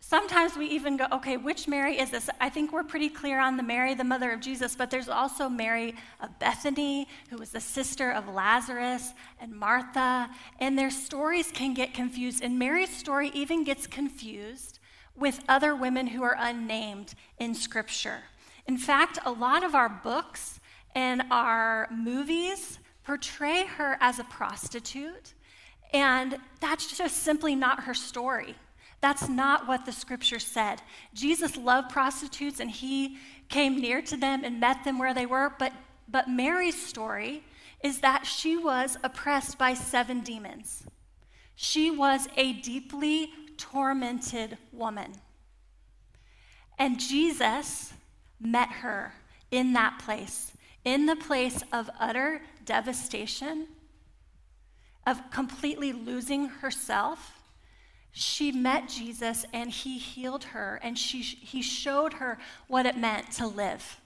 Sometimes 0.07 0.55
we 0.55 0.67
even 0.67 0.99
go, 0.99 1.07
okay, 1.11 1.39
which 1.39 1.67
Mary 1.67 1.99
is 1.99 2.11
this? 2.11 2.29
I 2.39 2.51
think 2.51 2.75
we're 2.75 2.85
pretty 2.85 3.09
clear 3.09 3.41
on 3.41 3.57
the 3.57 3.63
Mary, 3.63 3.95
the 3.95 4.05
mother 4.05 4.33
of 4.33 4.41
Jesus, 4.41 4.77
but 4.77 4.91
there's 4.91 5.09
also 5.09 5.49
Mary 5.49 5.95
of 6.21 6.39
Bethany, 6.39 7.09
who 7.31 7.39
was 7.39 7.53
the 7.53 7.61
sister 7.61 8.13
of 8.13 8.29
Lazarus 8.29 9.15
and 9.41 9.51
Martha, 9.51 10.29
and 10.61 10.79
their 10.79 10.91
stories 10.91 11.51
can 11.51 11.73
get 11.73 11.95
confused. 11.95 12.45
And 12.45 12.59
Mary's 12.59 12.95
story 12.95 13.31
even 13.33 13.65
gets 13.65 13.87
confused 13.87 14.74
with 15.17 15.41
other 15.49 15.75
women 15.75 16.09
who 16.09 16.23
are 16.23 16.37
unnamed 16.39 17.15
in 17.39 17.55
Scripture. 17.55 18.23
In 18.67 18.79
fact, 18.79 19.19
a 19.25 19.31
lot 19.31 19.63
of 19.63 19.75
our 19.75 19.89
books 19.89 20.61
and 20.95 21.23
our 21.31 21.89
movies 21.91 22.79
portray 23.05 23.67
her 23.67 23.99
as 24.01 24.19
a 24.19 24.25
prostitute, 24.25 25.35
and 25.93 26.39
that's 26.61 26.97
just 26.97 27.19
simply 27.19 27.55
not 27.55 27.85
her 27.85 27.95
story. 27.95 28.55
That's 29.01 29.29
not 29.29 29.69
what 29.69 29.85
the 29.85 29.93
scripture 29.93 30.39
said. 30.39 30.81
Jesus 31.13 31.59
loved 31.59 31.91
prostitutes 31.91 32.59
and 32.59 32.71
he 32.71 33.19
came 33.51 33.79
near 33.79 34.01
to 34.01 34.17
them 34.17 34.43
and 34.45 34.59
met 34.59 34.83
them 34.83 34.99
where 34.99 35.13
they 35.13 35.27
were, 35.27 35.53
but, 35.59 35.75
but 36.09 36.31
Mary's 36.31 36.81
story 36.81 37.43
is 37.83 38.01
that 38.01 38.25
she 38.25 38.57
was 38.57 38.97
oppressed 39.05 39.59
by 39.59 39.75
seven 39.75 40.21
demons. 40.21 40.85
She 41.55 41.91
was 41.91 42.29
a 42.39 42.55
deeply 42.55 43.31
tormented 43.57 44.59
woman. 44.73 45.13
And 46.79 46.99
Jesus 46.99 47.93
met 48.41 48.69
her 48.69 49.13
in 49.51 49.73
that 49.75 50.01
place, 50.05 50.53
in 50.85 51.07
the 51.07 51.17
place 51.17 51.63
of 51.73 51.89
utter 51.99 52.43
devastation, 52.65 53.69
of 55.07 55.31
completely 55.31 55.93
losing 55.93 56.47
herself 56.47 57.35
she 58.17 58.53
met 58.53 58.89
Jesus 58.89 59.45
and 59.53 59.69
he 59.69 59.99
healed 59.99 60.45
her 60.45 60.79
and 60.85 60.97
she, 60.97 61.21
he 61.21 61.63
showed 61.63 62.13
her 62.15 62.39
what 62.69 62.87
it 62.87 62.97
meant 62.97 63.33
to 63.33 63.47
live. 63.49 64.01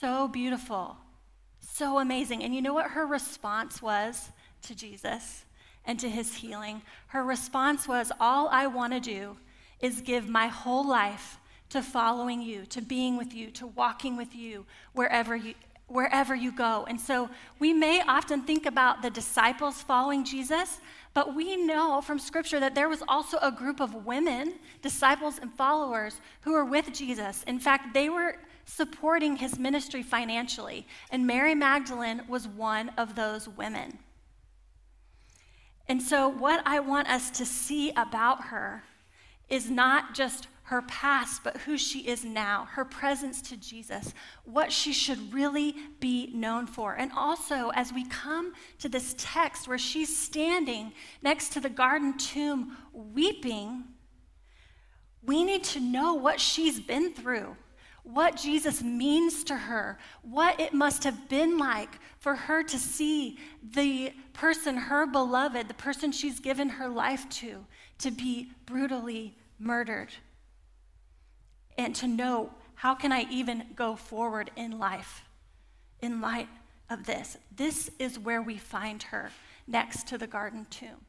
So 0.00 0.26
beautiful, 0.26 0.96
so 1.60 2.00
amazing. 2.00 2.42
And 2.42 2.52
you 2.52 2.60
know 2.60 2.74
what 2.74 2.90
her 2.90 3.06
response 3.06 3.80
was 3.80 4.30
to 4.62 4.74
Jesus 4.74 5.44
and 5.84 5.98
to 6.00 6.08
his 6.08 6.36
healing? 6.36 6.82
Her 7.08 7.24
response 7.24 7.88
was 7.88 8.12
All 8.20 8.48
I 8.48 8.66
want 8.66 8.92
to 8.92 9.00
do 9.00 9.36
is 9.80 10.00
give 10.00 10.28
my 10.28 10.46
whole 10.46 10.86
life 10.86 11.38
to 11.70 11.82
following 11.82 12.42
you, 12.42 12.66
to 12.66 12.82
being 12.82 13.16
with 13.16 13.32
you, 13.32 13.50
to 13.52 13.66
walking 13.66 14.16
with 14.16 14.34
you 14.34 14.66
wherever 14.92 15.36
you, 15.36 15.54
wherever 15.86 16.34
you 16.34 16.52
go. 16.52 16.86
And 16.88 17.00
so 17.00 17.28
we 17.58 17.72
may 17.72 18.00
often 18.02 18.42
think 18.42 18.66
about 18.66 19.02
the 19.02 19.10
disciples 19.10 19.82
following 19.82 20.24
Jesus, 20.24 20.80
but 21.14 21.34
we 21.34 21.56
know 21.56 22.00
from 22.00 22.18
Scripture 22.18 22.60
that 22.60 22.74
there 22.74 22.88
was 22.88 23.02
also 23.08 23.38
a 23.42 23.50
group 23.50 23.80
of 23.80 24.06
women, 24.06 24.54
disciples 24.82 25.38
and 25.40 25.52
followers, 25.52 26.20
who 26.42 26.52
were 26.52 26.64
with 26.64 26.92
Jesus. 26.92 27.42
In 27.44 27.58
fact, 27.58 27.92
they 27.92 28.08
were 28.08 28.36
supporting 28.64 29.36
his 29.36 29.58
ministry 29.58 30.02
financially, 30.02 30.86
and 31.10 31.26
Mary 31.26 31.54
Magdalene 31.54 32.22
was 32.28 32.46
one 32.46 32.90
of 32.90 33.16
those 33.16 33.48
women. 33.48 33.98
And 35.90 36.00
so, 36.00 36.28
what 36.28 36.62
I 36.66 36.78
want 36.78 37.10
us 37.10 37.30
to 37.32 37.44
see 37.44 37.90
about 37.96 38.44
her 38.44 38.84
is 39.48 39.68
not 39.68 40.14
just 40.14 40.46
her 40.62 40.82
past, 40.82 41.42
but 41.42 41.56
who 41.56 41.76
she 41.76 42.06
is 42.06 42.24
now, 42.24 42.68
her 42.74 42.84
presence 42.84 43.42
to 43.42 43.56
Jesus, 43.56 44.14
what 44.44 44.70
she 44.70 44.92
should 44.92 45.34
really 45.34 45.74
be 45.98 46.30
known 46.32 46.68
for. 46.68 46.94
And 46.94 47.10
also, 47.10 47.70
as 47.70 47.92
we 47.92 48.04
come 48.04 48.52
to 48.78 48.88
this 48.88 49.16
text 49.18 49.66
where 49.66 49.78
she's 49.78 50.16
standing 50.16 50.92
next 51.22 51.54
to 51.54 51.60
the 51.60 51.68
garden 51.68 52.16
tomb 52.16 52.76
weeping, 52.92 53.82
we 55.24 55.42
need 55.42 55.64
to 55.64 55.80
know 55.80 56.14
what 56.14 56.38
she's 56.38 56.78
been 56.78 57.12
through, 57.12 57.56
what 58.02 58.36
Jesus 58.36 58.82
means 58.82 59.44
to 59.44 59.56
her, 59.56 59.98
what 60.22 60.58
it 60.58 60.72
must 60.72 61.04
have 61.04 61.28
been 61.28 61.58
like 61.58 61.98
for 62.18 62.34
her 62.34 62.62
to 62.62 62.78
see 62.78 63.38
the 63.72 64.12
person, 64.32 64.76
her 64.76 65.06
beloved, 65.06 65.68
the 65.68 65.74
person 65.74 66.12
she's 66.12 66.40
given 66.40 66.68
her 66.68 66.88
life 66.88 67.28
to, 67.30 67.64
to 67.98 68.10
be 68.10 68.48
brutally 68.66 69.36
murdered 69.58 70.08
and 71.76 71.94
to 71.96 72.08
know 72.08 72.50
how 72.74 72.94
can 72.94 73.12
I 73.12 73.26
even 73.30 73.64
go 73.76 73.96
forward 73.96 74.50
in 74.56 74.78
life 74.78 75.24
in 76.02 76.20
light 76.20 76.48
of 76.88 77.04
this. 77.04 77.36
This 77.54 77.90
is 77.98 78.18
where 78.18 78.42
we 78.42 78.56
find 78.56 79.02
her 79.04 79.30
next 79.66 80.08
to 80.08 80.18
the 80.18 80.26
garden 80.26 80.66
tomb. 80.70 81.04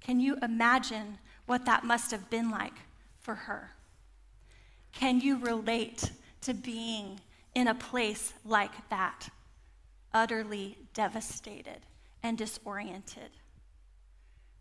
Can 0.00 0.20
you 0.20 0.36
imagine 0.42 1.18
what 1.46 1.66
that 1.66 1.84
must 1.84 2.10
have 2.10 2.30
been 2.30 2.50
like 2.50 2.74
for 3.18 3.34
her? 3.34 3.72
Can 4.92 5.20
you 5.20 5.38
relate 5.38 6.10
to 6.42 6.54
being 6.54 7.20
in 7.54 7.68
a 7.68 7.74
place 7.74 8.32
like 8.44 8.88
that, 8.90 9.28
utterly 10.12 10.78
devastated 10.94 11.80
and 12.22 12.38
disoriented? 12.38 13.30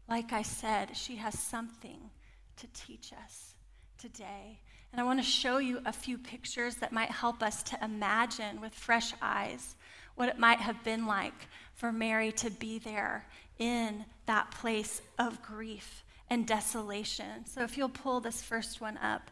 Like 0.08 0.34
I 0.34 0.42
said, 0.42 0.98
she 0.98 1.18
has 1.18 1.38
something 1.38 2.10
to 2.58 2.68
teach 2.74 3.14
us 3.14 3.54
today. 3.98 4.60
And 4.92 5.00
I 5.00 5.04
want 5.04 5.20
to 5.20 5.26
show 5.26 5.60
you 5.60 5.82
a 5.86 5.94
few 5.94 6.18
pictures 6.18 6.76
that 6.78 6.92
might 6.92 7.12
help 7.12 7.44
us 7.44 7.62
to 7.64 7.84
imagine 7.84 8.60
with 8.60 8.74
fresh 8.74 9.14
eyes 9.22 9.76
what 10.16 10.30
it 10.30 10.40
might 10.40 10.60
have 10.60 10.84
been 10.84 11.06
like 11.06 11.48
for 11.76 11.92
Mary 11.92 12.32
to 12.34 12.50
be 12.50 12.80
there 12.80 13.26
in 13.60 14.04
that 14.26 14.52
place 14.52 15.02
of 15.18 15.42
grief 15.42 16.04
and 16.30 16.46
desolation. 16.48 17.46
So 17.46 17.64
if 17.64 17.78
you'll 17.78 17.90
pull 17.90 18.20
this 18.20 18.42
first 18.42 18.82
one 18.82 18.98
up, 18.98 19.32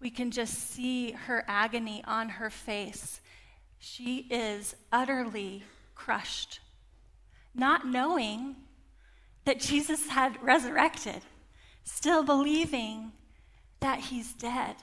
we 0.00 0.10
can 0.10 0.30
just 0.30 0.54
see 0.70 1.12
her 1.12 1.44
agony 1.46 2.02
on 2.06 2.28
her 2.28 2.50
face. 2.50 3.20
She 3.78 4.26
is 4.30 4.74
utterly 4.90 5.64
crushed, 5.94 6.60
not 7.54 7.86
knowing 7.86 8.56
that 9.44 9.60
Jesus 9.60 10.08
had 10.08 10.42
resurrected, 10.42 11.22
still 11.84 12.22
believing 12.22 13.12
that 13.80 14.00
he's 14.00 14.32
dead 14.32 14.76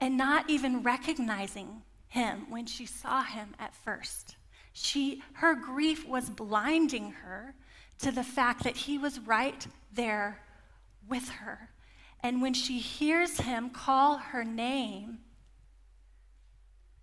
and 0.00 0.16
not 0.16 0.50
even 0.50 0.82
recognizing 0.82 1.82
him 2.08 2.46
when 2.50 2.66
she 2.66 2.84
saw 2.84 3.22
him 3.22 3.54
at 3.58 3.74
first. 3.74 4.36
She, 4.72 5.22
her 5.34 5.54
grief 5.54 6.06
was 6.08 6.28
blinding 6.28 7.12
her 7.12 7.54
to 8.00 8.10
the 8.10 8.24
fact 8.24 8.64
that 8.64 8.76
he 8.76 8.98
was 8.98 9.20
right 9.20 9.66
there 9.94 10.40
with 11.08 11.28
her. 11.28 11.70
And 12.22 12.40
when 12.40 12.54
she 12.54 12.78
hears 12.78 13.38
him 13.38 13.70
call 13.70 14.18
her 14.18 14.44
name, 14.44 15.18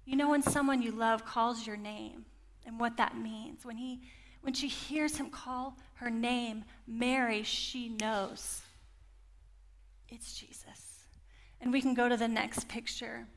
you 0.06 0.16
know 0.16 0.30
when 0.30 0.42
someone 0.42 0.82
you 0.82 0.92
love 0.92 1.26
calls 1.26 1.68
your 1.68 1.78
name 1.78 2.26
and 2.66 2.80
what 2.80 2.98
that 2.98 3.18
means. 3.18 3.66
When, 3.66 3.78
he, 3.78 4.02
when 4.42 4.54
she 4.54 4.68
hears 4.68 5.18
him 5.18 5.30
call 5.30 5.78
her 5.96 6.10
name, 6.10 6.64
Mary, 6.88 7.44
she 7.44 7.90
knows 7.90 8.62
it's 10.08 10.34
Jesus. 10.34 11.06
And 11.62 11.72
we 11.72 11.82
can 11.82 11.94
go 11.94 12.08
to 12.08 12.18
the 12.18 12.28
next 12.28 12.68
picture. 12.68 13.28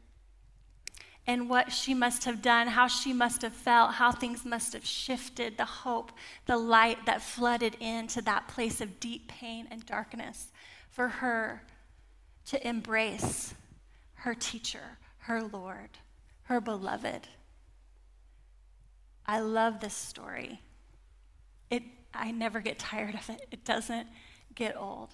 And 1.27 1.51
what 1.51 1.73
she 1.73 1.95
must 1.95 2.25
have 2.25 2.41
done, 2.41 2.69
how 2.69 2.87
she 2.87 3.13
must 3.13 3.43
have 3.43 3.53
felt, 3.53 3.95
how 3.95 4.11
things 4.13 4.45
must 4.45 4.73
have 4.73 4.85
shifted, 4.85 5.59
the 5.59 5.65
hope, 5.65 6.13
the 6.47 6.57
light 6.57 7.05
that 7.07 7.23
flooded 7.23 7.77
into 7.81 8.23
that 8.23 8.49
place 8.49 8.81
of 8.81 9.01
deep 9.01 9.29
pain 9.29 9.69
and 9.71 9.85
darkness 9.85 10.53
for 10.93 11.09
her 11.09 11.63
to 12.45 12.69
embrace 12.69 13.55
her 14.15 14.35
teacher, 14.35 14.99
her 15.19 15.43
Lord, 15.43 15.91
her 16.45 16.61
beloved. 16.61 17.29
I 19.27 19.41
love 19.41 19.81
this 19.81 19.95
story. 19.95 20.61
It, 21.71 21.83
I 22.13 22.31
never 22.31 22.61
get 22.61 22.79
tired 22.79 23.15
of 23.15 23.29
it, 23.31 23.47
it 23.51 23.65
doesn't 23.65 24.07
get 24.55 24.77
old. 24.77 25.11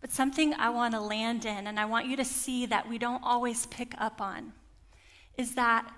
But 0.00 0.10
something 0.10 0.54
I 0.54 0.70
want 0.70 0.94
to 0.94 1.00
land 1.00 1.44
in, 1.44 1.66
and 1.66 1.78
I 1.78 1.84
want 1.84 2.06
you 2.06 2.16
to 2.16 2.24
see 2.24 2.66
that 2.66 2.88
we 2.88 2.98
don't 2.98 3.22
always 3.22 3.66
pick 3.66 3.94
up 3.98 4.20
on, 4.20 4.52
is 5.36 5.54
that 5.56 5.92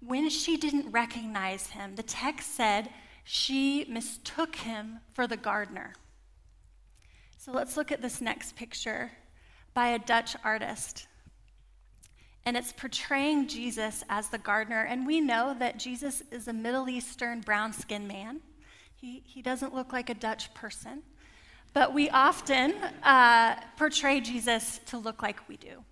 when 0.00 0.28
she 0.28 0.56
didn't 0.56 0.90
recognize 0.90 1.68
him, 1.68 1.94
the 1.94 2.02
text 2.02 2.54
said 2.54 2.90
she 3.24 3.86
mistook 3.88 4.56
him 4.56 5.00
for 5.12 5.26
the 5.26 5.36
gardener. 5.36 5.94
So 7.48 7.54
let's 7.54 7.78
look 7.78 7.90
at 7.90 8.02
this 8.02 8.20
next 8.20 8.56
picture 8.56 9.10
by 9.72 9.88
a 9.88 9.98
Dutch 9.98 10.36
artist. 10.44 11.06
And 12.44 12.58
it's 12.58 12.74
portraying 12.74 13.48
Jesus 13.48 14.04
as 14.10 14.28
the 14.28 14.36
gardener. 14.36 14.82
And 14.82 15.06
we 15.06 15.22
know 15.22 15.56
that 15.58 15.78
Jesus 15.78 16.22
is 16.30 16.46
a 16.46 16.52
Middle 16.52 16.90
Eastern 16.90 17.40
brown 17.40 17.72
skinned 17.72 18.06
man. 18.06 18.40
He, 18.94 19.22
he 19.24 19.40
doesn't 19.40 19.74
look 19.74 19.94
like 19.94 20.10
a 20.10 20.14
Dutch 20.14 20.52
person. 20.52 21.02
But 21.72 21.94
we 21.94 22.10
often 22.10 22.74
uh, 23.02 23.54
portray 23.78 24.20
Jesus 24.20 24.80
to 24.88 24.98
look 24.98 25.22
like 25.22 25.48
we 25.48 25.56
do. 25.56 25.82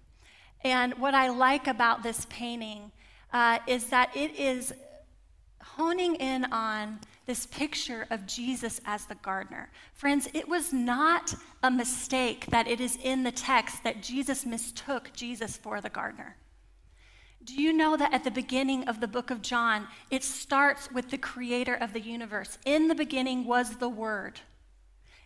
And 0.62 0.92
what 0.98 1.14
I 1.14 1.30
like 1.30 1.68
about 1.68 2.02
this 2.02 2.26
painting 2.28 2.92
uh, 3.32 3.60
is 3.66 3.86
that 3.86 4.14
it 4.14 4.38
is 4.38 4.74
honing 5.74 6.14
in 6.16 6.44
on 6.46 7.00
this 7.26 7.46
picture 7.46 8.06
of 8.10 8.26
Jesus 8.26 8.80
as 8.84 9.06
the 9.06 9.16
gardener. 9.16 9.68
Friends, 9.92 10.28
it 10.32 10.48
was 10.48 10.72
not 10.72 11.34
a 11.62 11.70
mistake 11.70 12.46
that 12.46 12.68
it 12.68 12.80
is 12.80 12.96
in 13.02 13.24
the 13.24 13.32
text 13.32 13.82
that 13.82 14.02
Jesus 14.02 14.46
mistook 14.46 15.10
Jesus 15.12 15.56
for 15.56 15.80
the 15.80 15.90
gardener. 15.90 16.36
Do 17.44 17.54
you 17.54 17.72
know 17.72 17.96
that 17.96 18.12
at 18.12 18.24
the 18.24 18.30
beginning 18.30 18.88
of 18.88 19.00
the 19.00 19.06
book 19.06 19.30
of 19.30 19.42
John, 19.42 19.86
it 20.10 20.24
starts 20.24 20.90
with 20.90 21.10
the 21.10 21.18
creator 21.18 21.74
of 21.74 21.92
the 21.92 22.00
universe? 22.00 22.58
In 22.64 22.88
the 22.88 22.94
beginning 22.94 23.44
was 23.44 23.76
the 23.76 23.88
Word. 23.88 24.40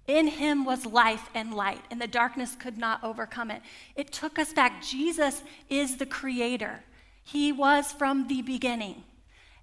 In 0.06 0.26
him 0.26 0.64
was 0.64 0.86
life 0.86 1.30
and 1.34 1.54
light, 1.54 1.84
and 1.90 2.00
the 2.00 2.06
darkness 2.06 2.56
could 2.56 2.76
not 2.76 3.04
overcome 3.04 3.50
it. 3.50 3.62
It 3.94 4.12
took 4.12 4.38
us 4.38 4.52
back. 4.52 4.82
Jesus 4.82 5.42
is 5.68 5.96
the 5.96 6.06
creator, 6.06 6.82
he 7.22 7.52
was 7.52 7.92
from 7.92 8.26
the 8.26 8.42
beginning. 8.42 9.04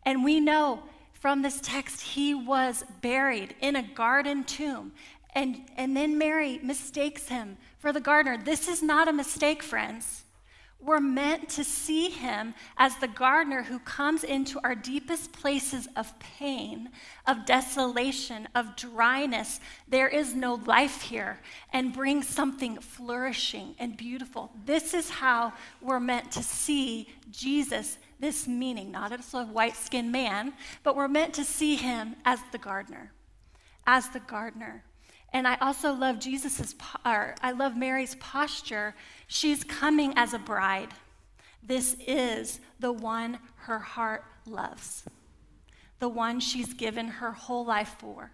And 0.08 0.24
we 0.24 0.40
know 0.40 0.84
from 1.12 1.42
this 1.42 1.60
text, 1.62 2.02
he 2.02 2.34
was 2.34 2.86
buried 3.02 3.56
in 3.60 3.76
a 3.76 3.84
garden 3.84 4.46
tomb. 4.46 4.94
And, 5.36 5.64
and 5.76 5.98
then 5.98 6.18
Mary 6.18 6.62
mistakes 6.64 7.28
him 7.28 7.58
for 7.78 7.92
the 7.92 8.00
gardener. 8.00 8.38
This 8.38 8.70
is 8.70 8.82
not 8.82 9.10
a 9.10 9.14
mistake, 9.14 9.62
friends. 9.62 10.24
We're 10.80 11.02
meant 11.02 11.50
to 11.50 11.64
see 11.66 12.10
him 12.10 12.54
as 12.78 12.96
the 12.96 13.10
gardener 13.10 13.64
who 13.64 13.80
comes 13.80 14.24
into 14.24 14.62
our 14.64 14.76
deepest 14.76 15.34
places 15.34 15.90
of 15.98 16.18
pain, 16.20 16.90
of 17.26 17.46
desolation, 17.46 18.48
of 18.56 18.78
dryness. 18.78 19.60
There 19.90 20.08
is 20.08 20.34
no 20.34 20.54
life 20.54 21.02
here, 21.02 21.42
and 21.74 21.92
brings 21.92 22.30
something 22.30 22.78
flourishing 22.80 23.76
and 23.78 23.98
beautiful. 23.98 24.52
This 24.66 24.94
is 24.94 25.10
how 25.10 25.52
we're 25.82 26.00
meant 26.00 26.32
to 26.32 26.44
see 26.44 27.10
Jesus, 27.30 27.98
this 28.20 28.48
meaning, 28.48 28.92
not 28.92 29.12
as 29.12 29.34
a 29.34 29.46
white 29.46 29.76
skinned 29.76 30.12
man, 30.12 30.54
but 30.84 30.96
we're 30.96 31.08
meant 31.08 31.34
to 31.36 31.44
see 31.44 31.76
him 31.76 32.16
as 32.26 32.40
the 32.52 32.58
gardener. 32.58 33.12
As 33.86 34.10
the 34.10 34.20
gardener. 34.20 34.84
And 35.34 35.48
I 35.48 35.56
also 35.58 35.94
love 35.94 36.20
Jesus's, 36.20 36.74
or 37.06 37.36
I 37.42 37.52
love 37.52 37.76
Mary's 37.76 38.16
posture. 38.16 38.96
She's 39.28 39.64
coming 39.64 40.14
as 40.16 40.34
a 40.34 40.40
bride. 40.40 40.90
This 41.62 41.96
is 42.08 42.60
the 42.80 42.92
one 42.92 43.40
her 43.58 43.80
heart 43.80 44.24
loves, 44.46 45.04
the 46.00 46.08
one 46.08 46.40
she's 46.40 46.74
given 46.74 47.08
her 47.08 47.32
whole 47.34 47.66
life 47.66 47.96
for. 48.00 48.32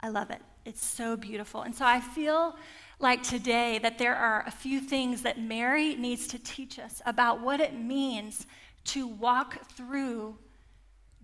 I 0.00 0.08
love 0.08 0.30
it. 0.30 0.42
It's 0.64 0.84
so 0.84 1.16
beautiful. 1.16 1.62
And 1.62 1.74
so 1.74 1.84
I 1.84 2.00
feel 2.00 2.56
like 3.00 3.22
today 3.22 3.78
that 3.78 3.98
there 3.98 4.16
are 4.16 4.44
a 4.46 4.50
few 4.50 4.80
things 4.80 5.22
that 5.22 5.40
Mary 5.40 5.94
needs 5.96 6.26
to 6.28 6.38
teach 6.38 6.78
us 6.78 7.00
about 7.06 7.40
what 7.40 7.60
it 7.60 7.74
means 7.78 8.46
to 8.84 9.06
walk 9.06 9.70
through 9.72 10.36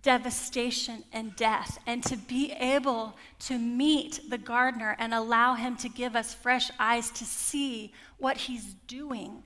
devastation 0.02 1.02
and 1.14 1.34
death, 1.34 1.78
and 1.86 2.04
to 2.04 2.14
be 2.14 2.52
able 2.52 3.16
to 3.38 3.58
meet 3.58 4.20
the 4.28 4.36
gardener 4.36 4.94
and 4.98 5.14
allow 5.14 5.54
him 5.54 5.74
to 5.76 5.88
give 5.88 6.14
us 6.14 6.34
fresh 6.34 6.70
eyes 6.78 7.10
to 7.10 7.24
see 7.24 7.90
what 8.18 8.36
he's 8.36 8.74
doing 8.86 9.42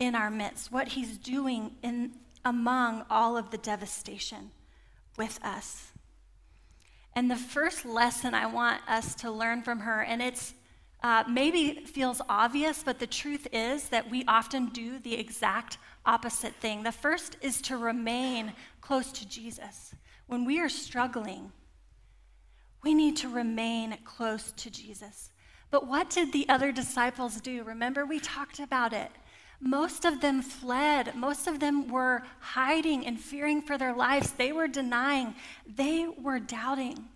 in 0.00 0.16
our 0.16 0.30
midst, 0.30 0.72
what 0.72 0.88
he's 0.88 1.16
doing 1.16 1.70
in, 1.82 2.12
among 2.44 3.04
all 3.08 3.36
of 3.36 3.50
the 3.50 3.58
devastation 3.58 4.50
with 5.16 5.38
us. 5.44 5.92
And 7.14 7.30
the 7.30 7.36
first 7.36 7.84
lesson 7.84 8.34
I 8.34 8.46
want 8.46 8.80
us 8.88 9.14
to 9.16 9.30
learn 9.30 9.62
from 9.62 9.80
her, 9.80 10.02
and 10.02 10.20
it's 10.20 10.54
uh, 11.02 11.24
maybe 11.28 11.84
feels 11.86 12.20
obvious, 12.28 12.82
but 12.82 12.98
the 12.98 13.06
truth 13.06 13.46
is 13.52 13.88
that 13.90 14.10
we 14.10 14.24
often 14.26 14.66
do 14.66 14.98
the 14.98 15.14
exact 15.14 15.78
opposite 16.04 16.54
thing. 16.54 16.82
The 16.82 16.92
first 16.92 17.36
is 17.40 17.60
to 17.62 17.76
remain 17.76 18.52
close 18.80 19.12
to 19.12 19.28
Jesus. 19.28 19.94
When 20.26 20.44
we 20.44 20.58
are 20.58 20.68
struggling, 20.68 21.52
we 22.82 22.94
need 22.94 23.16
to 23.18 23.28
remain 23.28 23.96
close 24.04 24.52
to 24.52 24.70
Jesus. 24.70 25.30
But 25.70 25.86
what 25.86 26.10
did 26.10 26.32
the 26.32 26.48
other 26.48 26.72
disciples 26.72 27.40
do? 27.40 27.62
Remember, 27.62 28.04
we 28.04 28.18
talked 28.18 28.58
about 28.58 28.92
it. 28.92 29.10
Most 29.60 30.04
of 30.04 30.20
them 30.20 30.42
fled. 30.42 31.14
Most 31.14 31.46
of 31.46 31.60
them 31.60 31.88
were 31.88 32.22
hiding 32.40 33.06
and 33.06 33.20
fearing 33.20 33.60
for 33.60 33.76
their 33.76 33.94
lives. 33.94 34.32
They 34.32 34.52
were 34.52 34.68
denying. 34.68 35.34
They 35.66 36.06
were 36.06 36.38
doubting. 36.38 37.06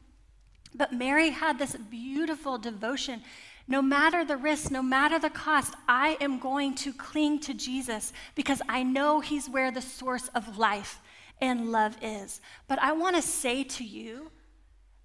But 0.75 0.93
Mary 0.93 1.31
had 1.31 1.59
this 1.59 1.77
beautiful 1.77 2.59
devotion 2.59 3.23
no 3.69 3.81
matter 3.81 4.25
the 4.25 4.37
risk, 4.37 4.71
no 4.71 4.83
matter 4.83 5.19
the 5.19 5.31
cost, 5.31 5.75
I 5.89 6.17
am 6.21 6.39
going 6.39 6.75
to 6.77 6.93
cling 6.93 7.41
to 7.41 7.55
Jesus 7.55 8.13
because 8.35 8.61
I 8.69 8.83
know 8.83 9.21
He's 9.21 9.49
where 9.49 9.71
the 9.71 9.83
source 9.83 10.29
of 10.35 10.59
life 10.59 11.01
and 11.41 11.73
love 11.73 11.97
is. 12.03 12.41
But 12.69 12.79
I 12.81 12.93
want 12.93 13.17
to 13.17 13.23
say 13.23 13.65
to 13.65 13.85
you, 13.85 14.31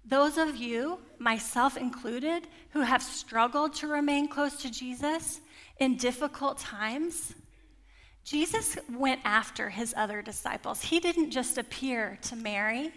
those 0.04 0.38
of 0.38 0.56
you, 0.56 1.00
myself 1.18 1.76
included, 1.76 2.48
who 2.70 2.80
have 2.80 3.02
struggled 3.02 3.74
to 3.74 3.88
remain 3.88 4.28
close 4.28 4.56
to 4.62 4.70
Jesus 4.70 5.40
in 5.78 5.96
difficult 5.96 6.58
times, 6.58 7.34
Jesus 8.24 8.76
went 8.90 9.20
after 9.24 9.70
his 9.70 9.94
other 9.96 10.22
disciples. 10.22 10.82
He 10.82 11.00
didn't 11.00 11.30
just 11.30 11.58
appear 11.58 12.18
to 12.22 12.36
Mary, 12.36 12.92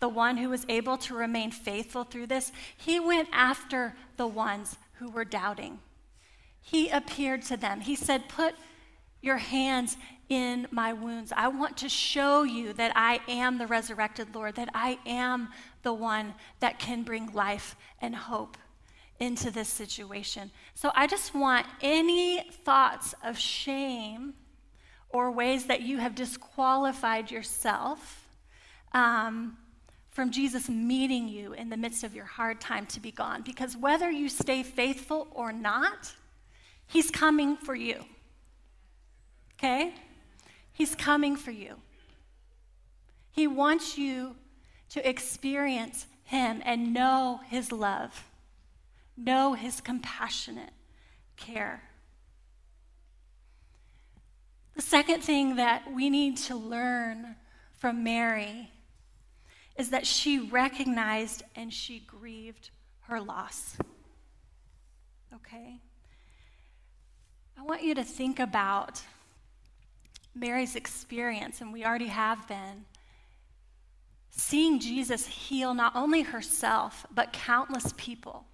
the 0.00 0.08
one 0.08 0.36
who 0.36 0.50
was 0.50 0.66
able 0.68 0.98
to 0.98 1.14
remain 1.14 1.50
faithful 1.50 2.04
through 2.04 2.26
this. 2.26 2.52
He 2.76 3.00
went 3.00 3.28
after 3.32 3.94
the 4.16 4.26
ones 4.26 4.76
who 4.94 5.10
were 5.10 5.24
doubting. 5.24 5.80
He 6.60 6.88
appeared 6.88 7.42
to 7.42 7.56
them. 7.56 7.80
He 7.80 7.94
said, 7.94 8.28
Put 8.28 8.54
your 9.20 9.38
hands 9.38 9.96
in 10.28 10.66
my 10.70 10.92
wounds. 10.92 11.32
I 11.34 11.48
want 11.48 11.76
to 11.78 11.88
show 11.88 12.42
you 12.42 12.72
that 12.74 12.92
I 12.94 13.20
am 13.28 13.58
the 13.58 13.66
resurrected 13.66 14.34
Lord, 14.34 14.54
that 14.56 14.70
I 14.74 14.98
am 15.06 15.48
the 15.82 15.92
one 15.92 16.34
that 16.60 16.78
can 16.78 17.02
bring 17.02 17.32
life 17.32 17.76
and 18.00 18.14
hope 18.14 18.56
into 19.20 19.50
this 19.50 19.68
situation. 19.68 20.50
So 20.74 20.90
I 20.94 21.06
just 21.06 21.34
want 21.34 21.66
any 21.80 22.42
thoughts 22.50 23.14
of 23.22 23.38
shame 23.38 24.34
or 25.10 25.30
ways 25.30 25.66
that 25.66 25.82
you 25.82 25.98
have 25.98 26.14
disqualified 26.14 27.30
yourself 27.30 28.28
um, 28.92 29.56
from 30.14 30.30
Jesus 30.30 30.68
meeting 30.68 31.28
you 31.28 31.54
in 31.54 31.70
the 31.70 31.76
midst 31.76 32.04
of 32.04 32.14
your 32.14 32.24
hard 32.24 32.60
time 32.60 32.86
to 32.86 33.00
be 33.00 33.10
gone. 33.10 33.42
Because 33.42 33.76
whether 33.76 34.08
you 34.08 34.28
stay 34.28 34.62
faithful 34.62 35.26
or 35.32 35.52
not, 35.52 36.14
He's 36.86 37.10
coming 37.10 37.56
for 37.56 37.74
you. 37.74 38.04
Okay? 39.58 39.92
He's 40.72 40.94
coming 40.94 41.34
for 41.34 41.50
you. 41.50 41.74
He 43.32 43.48
wants 43.48 43.98
you 43.98 44.36
to 44.90 45.06
experience 45.06 46.06
Him 46.22 46.62
and 46.64 46.94
know 46.94 47.40
His 47.48 47.72
love, 47.72 48.24
know 49.16 49.54
His 49.54 49.80
compassionate 49.80 50.72
care. 51.36 51.82
The 54.76 54.82
second 54.82 55.22
thing 55.22 55.56
that 55.56 55.92
we 55.92 56.08
need 56.08 56.36
to 56.36 56.54
learn 56.54 57.34
from 57.78 58.04
Mary 58.04 58.70
is 59.76 59.90
that 59.90 60.06
she 60.06 60.38
recognized 60.38 61.42
and 61.56 61.72
she 61.72 62.00
grieved 62.00 62.70
her 63.02 63.20
loss. 63.20 63.76
Okay? 65.34 65.80
I 67.58 67.62
want 67.62 67.82
you 67.82 67.94
to 67.94 68.04
think 68.04 68.38
about 68.38 69.02
Mary's 70.34 70.74
experience, 70.74 71.60
and 71.60 71.72
we 71.72 71.84
already 71.84 72.08
have 72.08 72.46
been, 72.48 72.84
seeing 74.30 74.80
Jesus 74.80 75.26
heal 75.26 75.74
not 75.74 75.94
only 75.94 76.22
herself, 76.22 77.06
but 77.14 77.32
countless 77.32 77.94
people. 77.96 78.46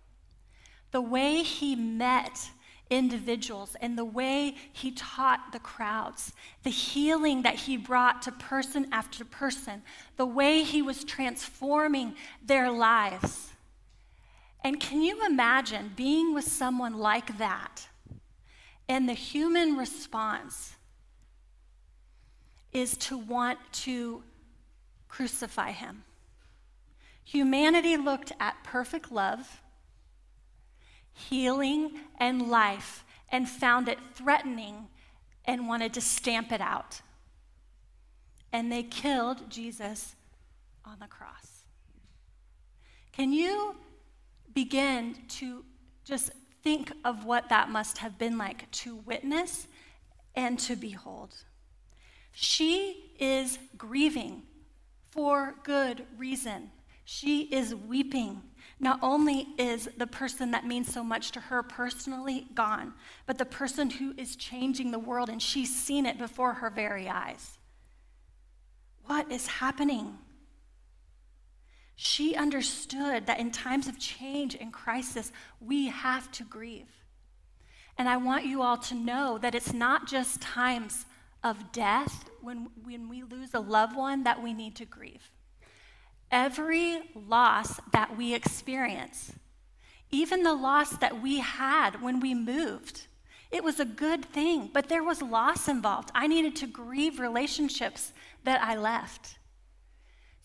the 0.90 1.00
way 1.00 1.42
he 1.42 1.76
met 1.76 2.50
individuals 2.90 3.76
and 3.81 3.96
the 3.96 4.05
way 4.05 4.57
he 4.72 4.90
taught 4.90 5.53
the 5.53 5.59
crowds, 5.61 6.33
the 6.64 6.70
healing 6.70 7.42
that 7.42 7.55
he 7.55 7.76
brought 7.76 8.20
to 8.22 8.33
person 8.33 8.88
after 8.92 9.24
person, 9.24 9.83
the 10.16 10.26
way 10.26 10.62
he 10.62 10.83
was 10.83 11.05
transforming 11.05 12.14
their 12.44 12.70
lives. 12.70 13.50
And 14.62 14.79
can 14.79 15.00
you 15.00 15.24
imagine 15.24 15.92
being 15.96 16.35
with 16.35 16.44
someone 16.44 16.98
like 16.98 17.38
that? 17.38 17.87
And 18.88 19.09
the 19.09 19.14
human 19.14 19.76
response 19.76 20.74
is 22.72 22.96
to 22.96 23.16
want 23.16 23.59
to 23.72 24.22
crucify 25.09 25.72
him. 25.72 26.05
Humanity 27.24 27.96
looked 27.96 28.33
at 28.40 28.62
perfect 28.64 29.12
love, 29.12 29.62
healing, 31.12 31.92
and 32.18 32.51
life 32.51 33.05
and 33.31 33.49
found 33.49 33.88
it 33.88 33.99
threatening 34.14 34.88
and 35.44 35.68
wanted 35.68 35.94
to 35.94 36.01
stamp 36.01 36.53
it 36.53 36.61
out. 36.61 37.01
And 38.53 38.70
they 38.70 38.83
killed 38.83 39.51
Jesus 39.51 40.16
on 40.85 40.99
the 41.01 41.07
cross. 41.07 41.64
Can 43.12 43.33
you 43.33 43.77
begin 44.55 45.16
to 45.29 45.64
just 46.05 46.31
think 46.62 46.92
of 47.05 47.25
what 47.25 47.49
that 47.49 47.70
must 47.70 47.99
have 47.99 48.18
been 48.18 48.37
like 48.37 48.70
to 48.70 48.96
witness 48.96 49.66
and 50.35 50.59
to 50.61 50.77
behold? 50.77 51.35
She 52.33 53.12
is 53.18 53.59
grieving 53.77 54.42
for 55.11 55.55
good 55.64 56.07
reason. 56.16 56.70
She 57.05 57.42
is 57.42 57.75
weeping. 57.75 58.42
Not 58.83 58.99
only 59.03 59.47
is 59.59 59.90
the 59.99 60.07
person 60.07 60.53
that 60.53 60.66
means 60.66 60.90
so 60.90 61.05
much 61.05 61.33
to 61.33 61.40
her 61.40 61.62
personally 61.62 62.47
gone, 62.55 62.95
but 63.27 63.37
the 63.37 63.45
person 63.45 63.90
who 63.90 64.14
is 64.16 64.37
changing 64.37 64.90
the 64.90 64.99
world, 64.99 65.29
and 65.29 65.40
she's 65.40 65.75
seen 65.75 66.07
it 66.07 66.16
before 66.16 66.55
her 66.55 66.71
very 66.71 67.07
eyes. 67.07 67.59
What 69.05 69.31
is 69.31 69.47
happening? 69.47 70.16
She 71.95 72.35
understood 72.35 73.27
that 73.27 73.38
in 73.38 73.51
times 73.51 73.87
of 73.87 73.99
change 73.99 74.57
and 74.59 74.73
crisis, 74.73 75.31
we 75.61 75.88
have 75.88 76.33
to 76.33 76.45
grieve. 76.45 77.05
And 77.99 78.09
I 78.09 78.16
want 78.16 78.47
you 78.47 78.62
all 78.62 78.79
to 78.79 78.95
know 78.95 79.37
that 79.37 79.55
it's 79.55 79.75
not 79.75 80.09
just 80.09 80.40
times 80.40 81.05
of 81.45 81.71
death, 81.71 82.31
when, 82.40 82.69
when 82.83 83.11
we 83.11 83.23
lose 83.25 83.53
a 83.53 83.61
loved 83.61 83.95
one, 83.95 84.25
that 84.25 84.43
we 84.43 84.55
need 84.55 84.75
to 84.77 84.87
grieve. 84.87 85.31
Every 86.31 87.01
loss 87.14 87.81
that 87.93 88.16
we 88.16 88.35
experience, 88.35 89.33
even 90.11 90.43
the 90.43 90.55
loss 90.55 90.90
that 90.99 91.21
we 91.21 91.38
had 91.38 92.01
when 92.01 92.21
we 92.21 92.35
moved, 92.35 93.07
it 93.51 93.64
was 93.64 93.81
a 93.81 93.85
good 93.85 94.25
thing, 94.25 94.71
but 94.73 94.88
there 94.88 95.03
was 95.03 95.23
loss 95.23 95.66
involved. 95.66 96.11
I 96.14 96.29
needed 96.29 96.55
to 96.57 96.66
grieve 96.66 97.19
relationships 97.19 98.12
that 98.45 98.62
I 98.62 98.77
left. 98.77 99.38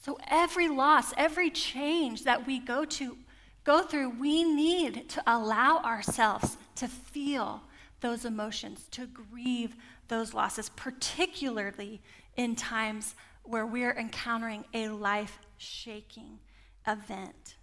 So 0.03 0.17
every 0.27 0.67
loss, 0.67 1.13
every 1.17 1.49
change 1.51 2.23
that 2.23 2.47
we 2.47 2.59
go 2.59 2.85
to 2.85 3.17
go 3.63 3.81
through, 3.81 4.19
we 4.19 4.43
need 4.43 5.09
to 5.09 5.23
allow 5.27 5.79
ourselves 5.79 6.57
to 6.75 6.87
feel 6.87 7.63
those 8.01 8.25
emotions, 8.25 8.87
to 8.91 9.07
grieve 9.07 9.75
those 10.07 10.33
losses, 10.33 10.69
particularly 10.69 12.01
in 12.37 12.55
times 12.55 13.15
where 13.43 13.65
we're 13.65 13.97
encountering 13.97 14.63
a 14.73 14.89
life 14.89 15.39
shaking 15.57 16.39
event. 16.87 17.55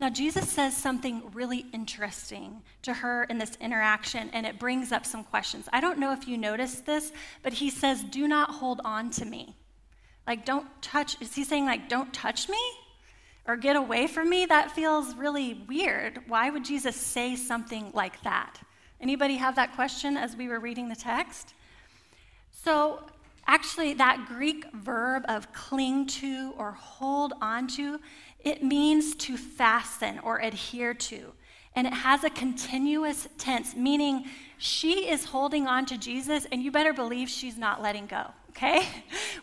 Now, 0.00 0.10
Jesus 0.10 0.48
says 0.48 0.76
something 0.76 1.22
really 1.32 1.66
interesting 1.72 2.62
to 2.82 2.94
her 2.94 3.24
in 3.24 3.38
this 3.38 3.56
interaction, 3.60 4.30
and 4.32 4.46
it 4.46 4.58
brings 4.58 4.92
up 4.92 5.04
some 5.04 5.24
questions. 5.24 5.68
I 5.72 5.80
don't 5.80 5.98
know 5.98 6.12
if 6.12 6.28
you 6.28 6.38
noticed 6.38 6.86
this, 6.86 7.10
but 7.42 7.52
he 7.52 7.68
says, 7.68 8.04
Do 8.04 8.28
not 8.28 8.50
hold 8.50 8.80
on 8.84 9.10
to 9.12 9.24
me. 9.24 9.56
Like, 10.28 10.44
don't 10.44 10.66
touch. 10.82 11.20
Is 11.20 11.34
he 11.34 11.42
saying, 11.42 11.64
like, 11.64 11.88
don't 11.88 12.12
touch 12.12 12.48
me? 12.48 12.60
Or 13.46 13.56
get 13.56 13.76
away 13.76 14.06
from 14.06 14.28
me? 14.28 14.44
That 14.44 14.70
feels 14.70 15.14
really 15.16 15.64
weird. 15.66 16.20
Why 16.28 16.50
would 16.50 16.66
Jesus 16.66 16.94
say 16.94 17.34
something 17.34 17.90
like 17.94 18.22
that? 18.22 18.60
Anybody 19.00 19.36
have 19.36 19.56
that 19.56 19.74
question 19.74 20.16
as 20.16 20.36
we 20.36 20.48
were 20.48 20.60
reading 20.60 20.90
the 20.90 20.96
text? 20.96 21.54
So, 22.52 23.02
actually, 23.48 23.94
that 23.94 24.26
Greek 24.28 24.70
verb 24.72 25.24
of 25.28 25.52
cling 25.52 26.06
to 26.06 26.54
or 26.56 26.72
hold 26.72 27.32
on 27.40 27.66
to, 27.68 27.98
it 28.44 28.62
means 28.62 29.16
to 29.16 29.36
fasten 29.36 30.20
or 30.20 30.38
adhere 30.38 30.94
to. 30.94 31.32
And 31.74 31.86
it 31.86 31.92
has 31.92 32.24
a 32.24 32.30
continuous 32.30 33.28
tense, 33.38 33.74
meaning 33.74 34.26
she 34.58 35.08
is 35.08 35.24
holding 35.24 35.66
on 35.66 35.86
to 35.86 35.98
Jesus, 35.98 36.46
and 36.50 36.62
you 36.62 36.70
better 36.70 36.92
believe 36.92 37.28
she's 37.28 37.56
not 37.56 37.82
letting 37.82 38.06
go. 38.06 38.26
Okay? 38.50 38.86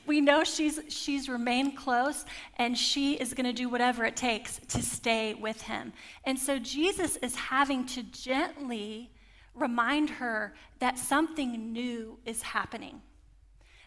We 0.05 0.21
know 0.21 0.43
she's 0.43 0.79
she's 0.87 1.27
remained 1.27 1.75
close 1.77 2.25
and 2.57 2.77
she 2.77 3.13
is 3.13 3.33
going 3.33 3.47
to 3.47 3.53
do 3.53 3.69
whatever 3.69 4.05
it 4.05 4.15
takes 4.15 4.59
to 4.67 4.83
stay 4.83 5.33
with 5.33 5.63
him. 5.63 5.93
And 6.25 6.37
so 6.37 6.59
Jesus 6.59 7.15
is 7.17 7.35
having 7.35 7.87
to 7.87 8.03
gently 8.03 9.09
remind 9.55 10.11
her 10.11 10.53
that 10.77 10.99
something 10.99 11.73
new 11.73 12.19
is 12.23 12.43
happening. 12.43 13.01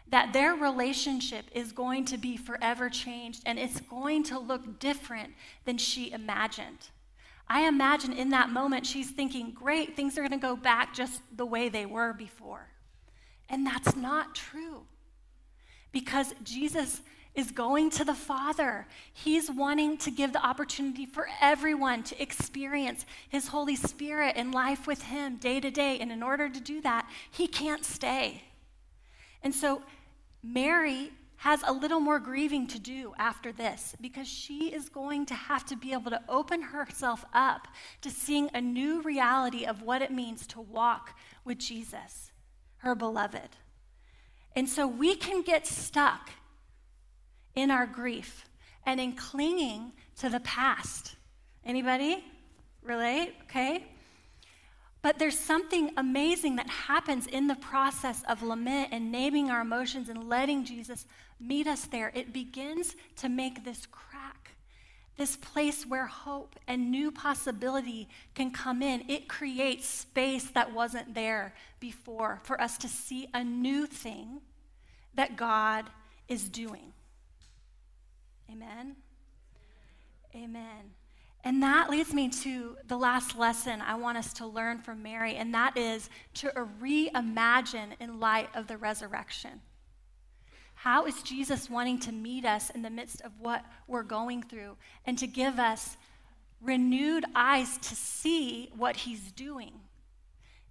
That 0.09 0.33
their 0.33 0.53
relationship 0.55 1.45
is 1.53 1.71
going 1.71 2.05
to 2.05 2.17
be 2.17 2.35
forever 2.35 2.89
changed 2.89 3.43
and 3.45 3.59
it's 3.59 3.79
going 3.81 4.23
to 4.25 4.39
look 4.39 4.79
different 4.79 5.33
than 5.65 5.77
she 5.77 6.11
imagined. 6.11 6.89
I 7.47 7.67
imagine 7.67 8.13
in 8.13 8.29
that 8.29 8.49
moment 8.49 8.85
she's 8.85 9.09
thinking, 9.09 9.51
great, 9.51 9.95
things 9.95 10.17
are 10.17 10.21
going 10.21 10.31
to 10.31 10.37
go 10.37 10.55
back 10.55 10.93
just 10.93 11.21
the 11.35 11.45
way 11.45 11.69
they 11.69 11.85
were 11.85 12.13
before. 12.13 12.69
And 13.49 13.65
that's 13.65 13.95
not 13.95 14.35
true. 14.35 14.83
Because 15.91 16.35
Jesus 16.43 17.01
is 17.33 17.51
going 17.51 17.89
to 17.89 18.03
the 18.03 18.13
Father. 18.13 18.85
He's 19.13 19.49
wanting 19.49 19.97
to 19.99 20.11
give 20.11 20.33
the 20.33 20.45
opportunity 20.45 21.05
for 21.05 21.27
everyone 21.41 22.03
to 22.03 22.21
experience 22.21 23.05
His 23.29 23.47
Holy 23.47 23.75
Spirit 23.75 24.33
and 24.35 24.53
life 24.53 24.85
with 24.85 25.03
Him 25.03 25.37
day 25.37 25.59
to 25.59 25.71
day. 25.71 25.97
And 25.99 26.11
in 26.11 26.21
order 26.21 26.49
to 26.49 26.59
do 26.59 26.81
that, 26.81 27.09
He 27.31 27.47
can't 27.47 27.85
stay. 27.85 28.43
And 29.41 29.55
so 29.55 29.81
Mary 30.43 31.11
has 31.37 31.63
a 31.65 31.71
little 31.71 32.01
more 32.01 32.19
grieving 32.19 32.67
to 32.67 32.79
do 32.79 33.13
after 33.17 33.51
this 33.51 33.95
because 34.01 34.27
she 34.27 34.73
is 34.73 34.89
going 34.89 35.25
to 35.25 35.33
have 35.33 35.65
to 35.65 35.75
be 35.77 35.93
able 35.93 36.11
to 36.11 36.21
open 36.27 36.61
herself 36.61 37.23
up 37.33 37.67
to 38.01 38.09
seeing 38.09 38.49
a 38.53 38.59
new 38.59 39.01
reality 39.01 39.65
of 39.65 39.81
what 39.81 40.01
it 40.01 40.11
means 40.11 40.45
to 40.45 40.59
walk 40.59 41.17
with 41.45 41.57
Jesus, 41.57 42.31
her 42.77 42.93
beloved. 42.93 43.49
And 44.53 44.67
so 44.67 44.85
we 44.85 45.15
can 45.15 45.41
get 45.41 45.65
stuck 45.65 46.29
in 47.55 47.71
our 47.71 47.85
grief 47.85 48.45
and 48.85 48.99
in 48.99 49.13
clinging 49.13 49.93
to 50.17 50.27
the 50.27 50.41
past. 50.41 51.15
Anybody 51.63 52.23
relate? 52.83 53.33
Okay. 53.43 53.85
But 55.01 55.17
there's 55.17 55.39
something 55.39 55.91
amazing 55.95 56.57
that 56.57 56.69
happens 56.69 57.25
in 57.25 57.47
the 57.47 57.55
process 57.55 58.21
of 58.27 58.43
lament 58.43 58.89
and 58.91 59.11
naming 59.11 59.49
our 59.49 59.61
emotions 59.61 60.09
and 60.09 60.27
letting 60.27 60.65
Jesus 60.65 61.05
meet 61.39 61.67
us 61.67 61.85
there. 61.85 62.11
It 62.13 62.33
begins 62.33 62.95
to 63.17 63.29
make 63.29 63.63
this 63.63 63.85
crack, 63.85 64.55
this 65.15 65.37
place 65.37 65.85
where 65.85 66.05
hope 66.05 66.59
and 66.67 66.91
new 66.91 67.11
possibility 67.11 68.09
can 68.35 68.51
come 68.51 68.81
in. 68.81 69.05
It 69.07 69.29
creates 69.29 69.87
space 69.87 70.49
that 70.51 70.73
wasn't 70.73 71.15
there 71.15 71.53
before 71.79 72.41
for 72.43 72.59
us 72.61 72.77
to 72.79 72.89
see 72.89 73.29
a 73.33 73.43
new 73.43 73.85
thing 73.85 74.41
that 75.15 75.37
God 75.37 75.85
is 76.27 76.49
doing. 76.49 76.91
Amen. 78.51 78.97
Amen. 80.35 80.91
And 81.43 81.63
that 81.63 81.89
leads 81.89 82.13
me 82.13 82.27
to 82.29 82.75
the 82.87 82.97
last 82.97 83.37
lesson 83.37 83.81
I 83.81 83.95
want 83.95 84.17
us 84.17 84.33
to 84.33 84.45
learn 84.45 84.79
from 84.79 85.01
Mary, 85.01 85.35
and 85.35 85.53
that 85.53 85.77
is 85.77 86.09
to 86.35 86.51
reimagine 86.81 87.93
in 87.99 88.19
light 88.19 88.49
of 88.53 88.67
the 88.67 88.77
resurrection. 88.77 89.61
How 90.75 91.05
is 91.05 91.23
Jesus 91.23 91.69
wanting 91.69 91.99
to 91.99 92.11
meet 92.11 92.45
us 92.45 92.69
in 92.69 92.81
the 92.81 92.89
midst 92.89 93.21
of 93.21 93.31
what 93.39 93.65
we're 93.87 94.03
going 94.03 94.43
through 94.43 94.77
and 95.05 95.17
to 95.17 95.27
give 95.27 95.59
us 95.59 95.97
renewed 96.61 97.25
eyes 97.35 97.77
to 97.79 97.95
see 97.95 98.69
what 98.75 98.95
he's 98.95 99.31
doing? 99.31 99.73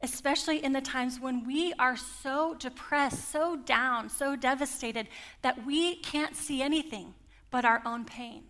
Especially 0.03 0.63
in 0.63 0.73
the 0.73 0.81
times 0.81 1.19
when 1.19 1.47
we 1.47 1.73
are 1.79 1.97
so 1.97 2.55
depressed, 2.55 3.31
so 3.31 3.57
down, 3.57 4.09
so 4.09 4.37
devastated 4.37 5.09
that 5.43 5.67
we 5.67 5.97
can't 5.97 6.37
see 6.37 6.63
anything 6.63 7.15
but 7.51 7.65
our 7.65 7.83
own 7.85 8.05
pain. 8.05 8.45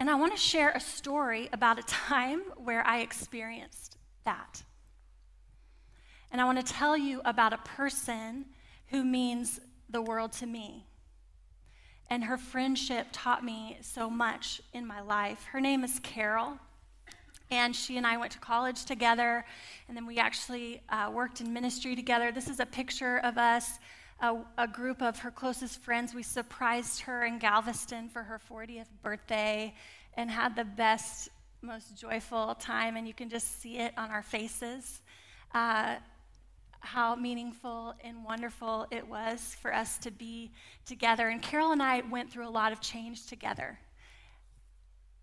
And 0.00 0.08
I 0.08 0.14
want 0.14 0.32
to 0.32 0.38
share 0.40 0.70
a 0.70 0.80
story 0.80 1.48
about 1.52 1.78
a 1.78 1.82
time 1.82 2.40
where 2.56 2.86
I 2.86 3.00
experienced 3.00 3.96
that. 4.24 4.62
And 6.30 6.40
I 6.40 6.44
want 6.44 6.64
to 6.64 6.72
tell 6.72 6.96
you 6.96 7.20
about 7.24 7.52
a 7.52 7.58
person 7.58 8.46
who 8.88 9.04
means 9.04 9.60
the 9.88 10.02
world 10.02 10.32
to 10.34 10.46
me. 10.46 10.84
and 12.10 12.24
her 12.24 12.38
friendship 12.38 13.06
taught 13.12 13.44
me 13.44 13.76
so 13.82 14.08
much 14.08 14.62
in 14.72 14.86
my 14.86 15.00
life. 15.00 15.44
Her 15.52 15.60
name 15.60 15.84
is 15.84 16.00
Carol, 16.02 16.58
and 17.50 17.74
she 17.76 17.96
and 17.96 18.06
I 18.06 18.16
went 18.16 18.32
to 18.32 18.38
college 18.38 18.84
together, 18.84 19.44
and 19.86 19.96
then 19.96 20.06
we 20.06 20.18
actually 20.18 20.80
uh, 20.88 21.10
worked 21.12 21.40
in 21.40 21.52
ministry 21.52 21.94
together. 21.94 22.32
This 22.32 22.48
is 22.48 22.60
a 22.60 22.66
picture 22.66 23.18
of 23.18 23.36
us, 23.36 23.78
a, 24.20 24.36
a, 24.56 24.66
group 24.66 25.00
of 25.02 25.18
her 25.20 25.30
closest 25.30 25.80
friends. 25.80 26.14
We 26.14 26.22
surprised 26.22 27.00
her 27.02 27.24
in 27.24 27.38
Galveston 27.38 28.08
for 28.08 28.22
her 28.22 28.40
40th 28.50 28.88
birthday 29.02 29.74
and 30.14 30.30
had 30.30 30.56
the 30.56 30.64
best, 30.64 31.28
most 31.62 31.96
joyful 31.96 32.54
time, 32.56 32.96
and 32.96 33.06
you 33.06 33.14
can 33.14 33.28
just 33.28 33.60
see 33.60 33.78
it 33.78 33.92
on 33.96 34.10
our 34.10 34.22
faces. 34.22 35.02
Uh, 35.54 35.96
how 36.80 37.14
meaningful 37.14 37.94
and 38.02 38.24
wonderful 38.24 38.86
it 38.90 39.06
was 39.06 39.56
for 39.60 39.74
us 39.74 39.98
to 39.98 40.10
be 40.10 40.50
together. 40.86 41.28
And 41.28 41.42
Carol 41.42 41.72
and 41.72 41.82
I 41.82 42.02
went 42.10 42.30
through 42.30 42.48
a 42.48 42.50
lot 42.50 42.72
of 42.72 42.80
change 42.80 43.26
together. 43.26 43.78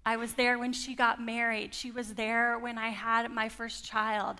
I 0.05 0.17
was 0.17 0.33
there 0.33 0.59
when 0.59 0.71
she 0.71 0.93
got 0.93 1.19
married. 1.19 1.73
She 1.73 1.89
was 1.89 2.13
there 2.13 2.59
when 2.59 2.77
I 2.77 2.89
had 2.89 3.31
my 3.31 3.49
first 3.49 3.85
child. 3.85 4.39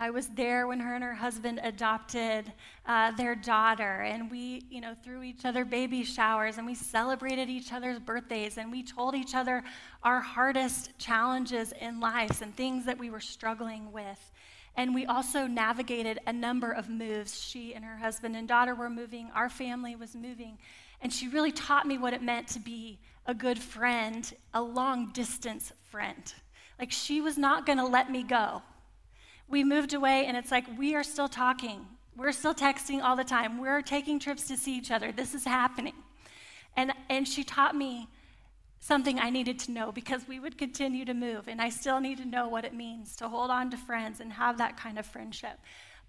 I 0.00 0.10
was 0.10 0.28
there 0.28 0.68
when 0.68 0.78
her 0.78 0.94
and 0.94 1.02
her 1.02 1.14
husband 1.14 1.58
adopted 1.62 2.52
uh, 2.86 3.10
their 3.12 3.34
daughter, 3.34 4.02
and 4.02 4.30
we, 4.30 4.64
you 4.70 4.80
know, 4.80 4.94
threw 5.02 5.24
each 5.24 5.44
other 5.44 5.64
baby 5.64 6.04
showers, 6.04 6.56
and 6.56 6.66
we 6.66 6.76
celebrated 6.76 7.48
each 7.48 7.72
other's 7.72 7.98
birthdays, 7.98 8.58
and 8.58 8.70
we 8.70 8.84
told 8.84 9.16
each 9.16 9.34
other 9.34 9.64
our 10.04 10.20
hardest 10.20 10.96
challenges 10.98 11.72
in 11.80 11.98
life 11.98 12.42
and 12.42 12.54
things 12.54 12.84
that 12.84 12.96
we 12.96 13.10
were 13.10 13.20
struggling 13.20 13.90
with. 13.90 14.30
And 14.76 14.94
we 14.94 15.04
also 15.04 15.48
navigated 15.48 16.20
a 16.28 16.32
number 16.32 16.70
of 16.70 16.88
moves. 16.88 17.42
She 17.42 17.74
and 17.74 17.84
her 17.84 17.96
husband 17.96 18.36
and 18.36 18.46
daughter 18.46 18.76
were 18.76 18.88
moving, 18.90 19.30
our 19.34 19.48
family 19.48 19.96
was 19.96 20.14
moving. 20.14 20.58
And 21.00 21.12
she 21.12 21.26
really 21.26 21.52
taught 21.52 21.86
me 21.86 21.98
what 21.98 22.12
it 22.12 22.22
meant 22.22 22.46
to 22.48 22.60
be 22.60 23.00
a 23.26 23.34
good 23.34 23.58
friend, 23.58 24.32
a 24.54 24.62
long 24.62 25.10
distance 25.10 25.72
friend. 25.90 26.32
Like 26.78 26.92
she 26.92 27.20
was 27.20 27.36
not 27.36 27.66
going 27.66 27.78
to 27.78 27.86
let 27.86 28.12
me 28.12 28.22
go. 28.22 28.62
We 29.48 29.64
moved 29.64 29.94
away, 29.94 30.26
and 30.26 30.36
it's 30.36 30.50
like 30.50 30.66
we 30.78 30.94
are 30.94 31.02
still 31.02 31.28
talking. 31.28 31.86
We're 32.16 32.32
still 32.32 32.54
texting 32.54 33.02
all 33.02 33.16
the 33.16 33.24
time. 33.24 33.58
We're 33.60 33.80
taking 33.82 34.18
trips 34.18 34.46
to 34.48 34.56
see 34.56 34.76
each 34.76 34.90
other. 34.90 35.12
This 35.12 35.34
is 35.34 35.44
happening. 35.44 35.94
And, 36.76 36.92
and 37.08 37.26
she 37.26 37.44
taught 37.44 37.74
me 37.74 38.08
something 38.80 39.18
I 39.18 39.30
needed 39.30 39.58
to 39.60 39.72
know 39.72 39.90
because 39.92 40.26
we 40.28 40.38
would 40.38 40.58
continue 40.58 41.04
to 41.04 41.14
move, 41.14 41.48
and 41.48 41.60
I 41.60 41.70
still 41.70 42.00
need 42.00 42.18
to 42.18 42.24
know 42.24 42.48
what 42.48 42.64
it 42.64 42.74
means 42.74 43.16
to 43.16 43.28
hold 43.28 43.50
on 43.50 43.70
to 43.70 43.76
friends 43.76 44.20
and 44.20 44.32
have 44.32 44.58
that 44.58 44.76
kind 44.76 44.98
of 44.98 45.06
friendship. 45.06 45.58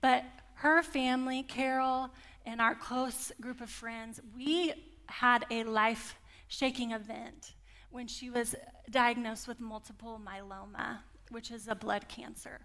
But 0.02 0.24
her 0.56 0.84
family, 0.84 1.44
Carol, 1.44 2.10
and 2.46 2.62
our 2.62 2.76
close 2.76 3.32
group 3.40 3.62
of 3.62 3.70
friends, 3.70 4.20
we 4.36 4.74
had 5.08 5.46
a 5.50 5.64
life 5.64 6.16
shaking 6.48 6.92
event 6.92 7.54
when 7.92 8.08
she 8.08 8.30
was 8.30 8.56
diagnosed 8.90 9.48
with 9.48 9.60
multiple 9.60 10.20
myeloma, 10.24 11.00
which 11.30 11.52
is 11.52 11.68
a 11.68 11.76
blood 11.76 12.08
cancer. 12.08 12.60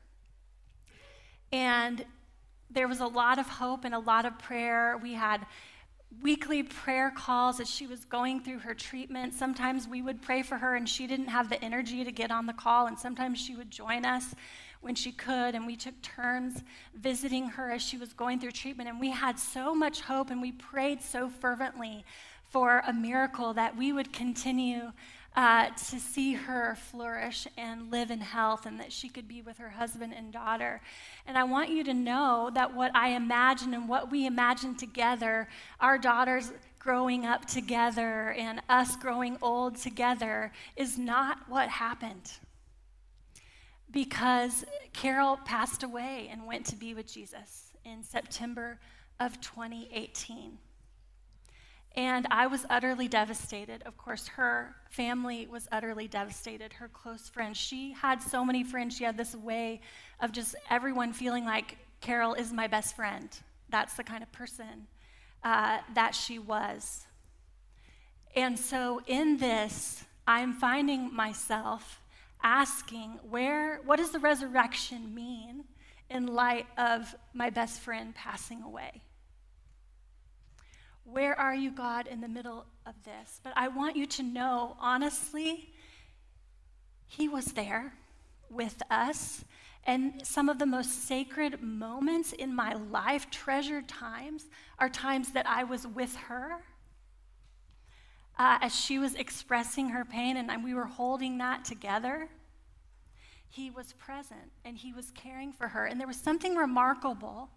And 1.53 2.05
there 2.71 2.89
was 2.89 3.01
a 3.01 3.07
lot 3.07 3.39
of 3.39 3.47
hope 3.49 3.85
and 3.85 3.95
a 3.95 3.99
lot 3.99 4.25
of 4.25 4.39
prayer. 4.39 4.99
We 5.01 5.15
had 5.15 5.47
weekly 6.23 6.63
prayer 6.63 7.11
calls 7.11 7.61
as 7.61 7.69
she 7.69 7.87
was 7.87 8.05
going 8.05 8.41
through 8.41 8.61
her 8.61 8.75
treatment. 8.75 9.35
Sometimes 9.35 9.89
we 9.89 10.03
would 10.03 10.23
pray 10.23 10.43
for 10.43 10.59
her 10.59 10.77
and 10.77 10.89
she 10.89 11.07
didn't 11.07 11.29
have 11.29 11.49
the 11.49 11.63
energy 11.65 12.05
to 12.05 12.13
get 12.13 12.31
on 12.31 12.47
the 12.47 12.53
call, 12.53 12.87
and 12.87 12.99
sometimes 12.99 13.39
she 13.39 13.57
would 13.57 13.71
join 13.71 14.05
us 14.05 14.35
when 14.81 14.95
she 14.95 15.13
could, 15.13 15.55
and 15.55 15.67
we 15.67 15.77
took 15.77 16.01
turns 16.03 16.63
visiting 16.95 17.49
her 17.49 17.71
as 17.71 17.81
she 17.81 17.97
was 17.97 18.13
going 18.13 18.39
through 18.39 18.53
treatment. 18.53 18.89
And 18.89 19.01
we 19.01 19.11
had 19.11 19.39
so 19.39 19.75
much 19.75 20.03
hope 20.03 20.31
and 20.31 20.43
we 20.43 20.53
prayed 20.53 21.01
so 21.01 21.31
fervently 21.31 22.05
for 22.45 22.83
a 22.87 22.93
miracle 22.93 23.55
that 23.55 23.77
we 23.77 23.93
would 23.93 24.13
continue 24.13 24.93
uh, 25.37 25.69
to 25.71 25.99
see 25.99 26.35
her 26.35 26.77
flourish 26.77 27.47
and 27.57 27.91
live 27.91 28.11
in 28.11 28.21
health 28.21 28.67
and 28.67 28.79
that 28.79 28.93
she 28.93 29.09
could 29.09 29.27
be 29.27 29.43
with 29.43 29.59
her 29.59 29.71
husband 29.71 30.15
and 30.17 30.33
daughter. 30.33 30.81
And 31.27 31.37
I 31.37 31.45
want 31.45 31.71
you 31.71 31.83
to 31.85 31.95
know 31.95 32.51
that 32.55 32.75
what 32.75 32.95
I 32.95 33.11
imagine 33.11 33.75
and 33.75 33.89
what 33.89 34.11
we 34.11 34.27
imagine 34.27 34.77
together, 34.77 35.49
our 35.81 35.99
daughters 35.99 36.53
growing 36.79 37.27
up 37.27 37.47
together 37.47 38.31
and 38.39 38.63
us 38.69 38.95
growing 38.97 39.37
old 39.43 39.77
together, 39.77 40.53
is 40.77 40.99
not 40.99 41.39
what 41.49 41.69
happened. 41.69 42.33
Because 43.91 44.65
Carol 44.93 45.39
passed 45.45 45.83
away 45.83 46.29
and 46.31 46.47
went 46.47 46.67
to 46.67 46.77
be 46.77 46.95
with 46.95 47.13
Jesus 47.13 47.73
in 47.85 48.03
September 48.03 48.79
of 49.19 49.41
2018. 49.41 50.59
And 51.97 52.27
I 52.31 52.49
was 52.49 52.67
utterly 52.69 53.07
devastated. 53.07 53.83
Of 53.87 53.97
course, 53.97 54.27
her 54.29 54.75
family 54.91 55.47
was 55.47 55.69
utterly 55.71 56.09
devastated, 56.09 56.73
her 56.75 56.89
close 56.89 57.29
friends. 57.29 57.57
She 57.57 57.93
had 57.93 58.21
so 58.21 58.45
many 58.45 58.65
friends. 58.65 58.97
She 58.97 59.05
had 59.05 59.17
this 59.17 59.35
way 59.35 59.81
of 60.21 60.33
just 60.33 60.57
everyone 60.71 61.13
feeling 61.13 61.45
like 61.45 61.79
Carol 62.01 62.35
is 62.35 62.53
my 62.53 62.67
best 62.67 62.97
friend. 62.97 63.29
That's 63.69 63.95
the 63.95 64.03
kind 64.03 64.23
of 64.23 64.33
person 64.33 64.89
uh, 65.45 65.79
that 65.95 66.15
she 66.17 66.39
was. 66.39 67.07
And 68.35 68.59
so, 68.59 69.01
in 69.07 69.37
this, 69.37 70.05
I'm 70.27 70.53
finding 70.53 71.15
myself 71.15 72.01
asking, 72.43 73.21
where, 73.31 73.81
what 73.85 73.97
does 73.97 74.11
the 74.11 74.19
resurrection 74.19 75.15
mean 75.15 75.65
in 76.11 76.27
light 76.27 76.67
of 76.77 77.15
my 77.33 77.51
best 77.51 77.81
friend 77.81 78.15
passing 78.15 78.63
away? 78.63 79.03
Where 81.05 81.39
are 81.39 81.55
you, 81.55 81.71
God, 81.71 82.07
in 82.07 82.21
the 82.21 82.29
middle 82.29 82.67
of 82.87 82.95
this? 83.05 83.41
But 83.43 83.53
I 83.57 83.69
want 83.69 83.97
you 83.97 84.07
to 84.07 84.23
know, 84.23 84.77
honestly, 84.81 85.71
He 87.07 87.29
was 87.29 87.47
there 87.47 87.95
with 88.51 88.83
us. 88.91 89.45
And 89.87 90.27
some 90.27 90.49
of 90.49 90.59
the 90.59 90.67
most 90.67 91.07
sacred 91.07 91.63
moments 91.63 92.33
in 92.33 92.55
my 92.55 92.73
life, 92.73 93.31
treasured 93.31 93.87
times, 93.87 94.47
are 94.79 94.89
times 94.89 95.33
that 95.33 95.47
I 95.47 95.65
was 95.65 95.87
with 95.87 96.17
her 96.17 96.63
uh, 98.39 98.59
as 98.61 98.75
she 98.75 98.99
was 98.99 99.15
expressing 99.15 99.91
her 99.91 100.05
pain 100.05 100.37
and 100.37 100.65
we 100.65 100.75
were 100.75 100.87
holding 100.87 101.39
that 101.39 101.65
together. 101.65 102.29
He 103.49 103.71
was 103.71 103.93
present 103.93 104.51
and 104.65 104.77
he 104.77 104.93
was 104.93 105.13
caring 105.13 105.53
for 105.53 105.69
her. 105.69 105.87
And 105.87 106.01
there 106.01 106.09
was 106.09 106.17
something 106.17 106.57
remarkable 106.57 107.51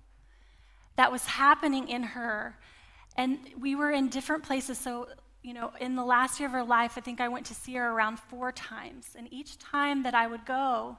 that 0.96 1.12
was 1.12 1.26
happening 1.26 1.88
in 1.88 2.04
her 2.04 2.58
and 3.18 3.40
we 3.60 3.76
were 3.76 3.92
in 3.92 4.10
different 4.10 4.44
places. 4.44 4.78
So, 4.78 5.08
you 5.42 5.54
know, 5.54 5.72
in 5.82 5.96
the 5.96 6.06
last 6.06 6.40
year 6.40 6.48
of 6.48 6.54
her 6.54 6.64
life, 6.64 6.94
I 6.98 7.02
think 7.02 7.20
I 7.20 7.28
went 7.28 7.48
to 7.48 7.56
see 7.56 7.74
her 7.74 7.92
around 7.92 8.20
four 8.20 8.52
times. 8.52 9.16
And 9.18 9.28
each 9.34 9.58
time 9.58 10.04
that 10.04 10.14
I 10.14 10.28
would 10.28 10.46
go, 10.46 10.98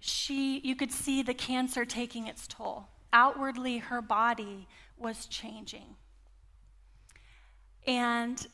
she, 0.00 0.60
you 0.60 0.74
could 0.74 0.90
see 0.90 1.22
the 1.22 1.34
cancer 1.34 1.84
taking 1.84 2.26
its 2.26 2.46
toll. 2.46 2.88
Outwardly, 3.12 3.78
her 3.78 4.00
body 4.00 4.66
was 4.96 5.26
changing. 5.26 5.96
And 7.86 8.46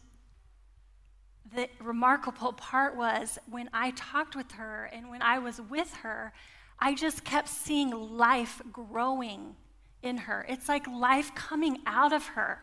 the 1.54 1.68
remarkable 1.80 2.52
part 2.52 2.96
was 2.96 3.38
when 3.48 3.70
I 3.72 3.92
talked 3.92 4.34
with 4.34 4.52
her 4.52 4.90
and 4.92 5.10
when 5.10 5.22
I 5.22 5.38
was 5.38 5.60
with 5.60 5.94
her, 6.02 6.32
I 6.78 6.94
just 6.94 7.24
kept 7.24 7.48
seeing 7.48 7.90
life 7.90 8.62
growing 8.72 9.56
in 10.02 10.18
her. 10.18 10.46
It's 10.48 10.68
like 10.68 10.86
life 10.86 11.34
coming 11.34 11.78
out 11.86 12.12
of 12.12 12.26
her 12.28 12.60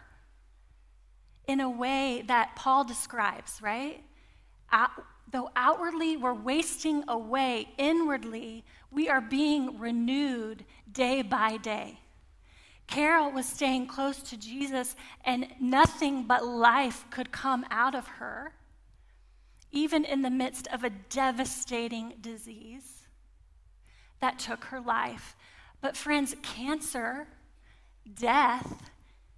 in 1.48 1.60
a 1.60 1.70
way 1.70 2.24
that 2.28 2.56
Paul 2.56 2.84
describes, 2.84 3.62
right? 3.62 4.04
Out, 4.72 4.92
though 5.32 5.50
outwardly 5.56 6.18
we're 6.18 6.34
wasting 6.34 7.04
away, 7.08 7.70
inwardly 7.78 8.66
we 8.92 9.10
are 9.10 9.22
being 9.22 9.80
renewed 9.80 10.66
day 10.92 11.22
by 11.22 11.58
day. 11.58 12.00
Carol 12.88 13.32
was 13.32 13.46
staying 13.46 13.88
close 13.88 14.20
to 14.24 14.38
Jesus, 14.38 14.96
and 15.26 15.48
nothing 15.60 16.24
but 16.24 16.46
life 16.46 17.06
could 17.10 17.32
come 17.34 17.66
out 17.70 17.94
of 17.94 18.08
her, 18.08 18.54
even 19.72 20.06
in 20.06 20.22
the 20.22 20.30
midst 20.30 20.68
of 20.68 20.84
a 20.84 20.90
devastating 20.90 22.14
disease 22.22 23.08
that 24.22 24.40
took 24.40 24.66
her 24.66 24.80
life. 24.80 25.36
But, 25.82 25.96
friends, 25.96 26.36
cancer, 26.42 27.28
death, 28.16 28.92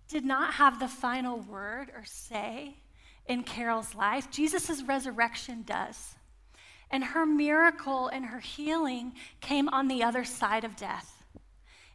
did 0.08 0.26
not 0.26 0.56
have 0.56 0.80
the 0.80 0.88
final 0.88 1.40
word 1.40 1.92
or 1.96 2.04
say 2.06 2.76
in 3.28 3.44
Carol's 3.44 3.94
life. 3.94 4.32
Jesus' 4.32 4.82
resurrection 4.82 5.64
does. 5.64 6.16
And 6.92 7.04
her 7.04 7.26
miracle 7.26 8.08
and 8.08 8.26
her 8.26 8.40
healing 8.40 9.14
came 9.42 9.70
on 9.70 9.88
the 9.88 10.04
other 10.04 10.24
side 10.24 10.64
of 10.64 10.76
death. 10.76 11.24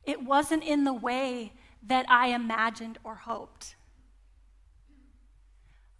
It 0.05 0.23
wasn't 0.23 0.63
in 0.63 0.85
the 0.85 0.95
way 0.95 1.53
that 1.87 2.07
I 2.09 2.29
imagined 2.29 2.99
or 3.03 3.17
hoped. 3.17 3.75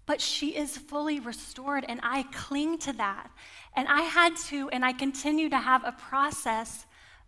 But 0.07 0.21
she 0.21 0.55
is 0.55 0.77
fully 0.77 1.19
restored, 1.19 1.85
and 1.89 1.99
I 2.03 2.25
cling 2.25 2.79
to 2.81 2.93
that. 2.93 3.31
And 3.75 3.89
I 3.89 4.03
had 4.03 4.37
to, 4.49 4.69
and 4.69 4.85
I 4.85 4.93
continue 4.93 5.49
to 5.49 5.59
have 5.59 5.83
a 5.85 5.93
process 5.93 6.87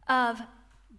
of 0.08 0.40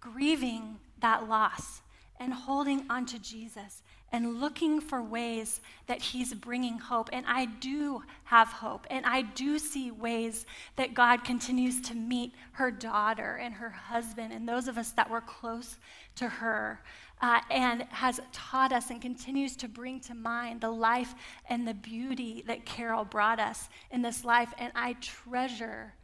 grieving 0.00 0.78
that 1.00 1.28
loss 1.28 1.82
and 2.20 2.32
holding 2.32 2.84
onto 2.90 3.18
Jesus 3.18 3.82
and 4.10 4.40
looking 4.40 4.80
for 4.80 5.02
ways 5.02 5.60
that 5.86 6.00
He's 6.00 6.32
bringing 6.32 6.78
hope. 6.78 7.10
And 7.12 7.26
I 7.26 7.44
do 7.44 8.02
have 8.24 8.48
hope. 8.48 8.86
And 8.90 9.04
I 9.04 9.22
do 9.22 9.58
see 9.58 9.90
ways 9.90 10.46
that 10.76 10.94
God 10.94 11.24
continues 11.24 11.80
to 11.82 11.94
meet 11.94 12.32
her 12.52 12.70
daughter 12.70 13.38
and 13.40 13.54
her 13.54 13.70
husband 13.70 14.32
and 14.32 14.48
those 14.48 14.66
of 14.66 14.78
us 14.78 14.92
that 14.92 15.10
were 15.10 15.20
close 15.20 15.76
to 16.16 16.28
her. 16.28 16.80
Uh, 17.20 17.40
and 17.50 17.82
has 17.90 18.20
taught 18.32 18.72
us 18.72 18.90
and 18.90 19.02
continues 19.02 19.56
to 19.56 19.66
bring 19.66 19.98
to 19.98 20.14
mind 20.14 20.60
the 20.60 20.70
life 20.70 21.16
and 21.48 21.66
the 21.66 21.74
beauty 21.74 22.44
that 22.46 22.64
Carol 22.64 23.04
brought 23.04 23.40
us 23.40 23.68
in 23.90 24.02
this 24.02 24.24
life. 24.24 24.54
And 24.56 24.70
I 24.76 24.92
treasure 25.00 25.94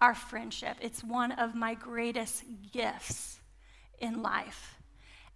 our 0.00 0.14
friendship. 0.14 0.76
It's 0.80 1.02
one 1.02 1.32
of 1.32 1.56
my 1.56 1.74
greatest 1.74 2.44
gifts 2.72 3.39
in 4.00 4.22
life. 4.22 4.76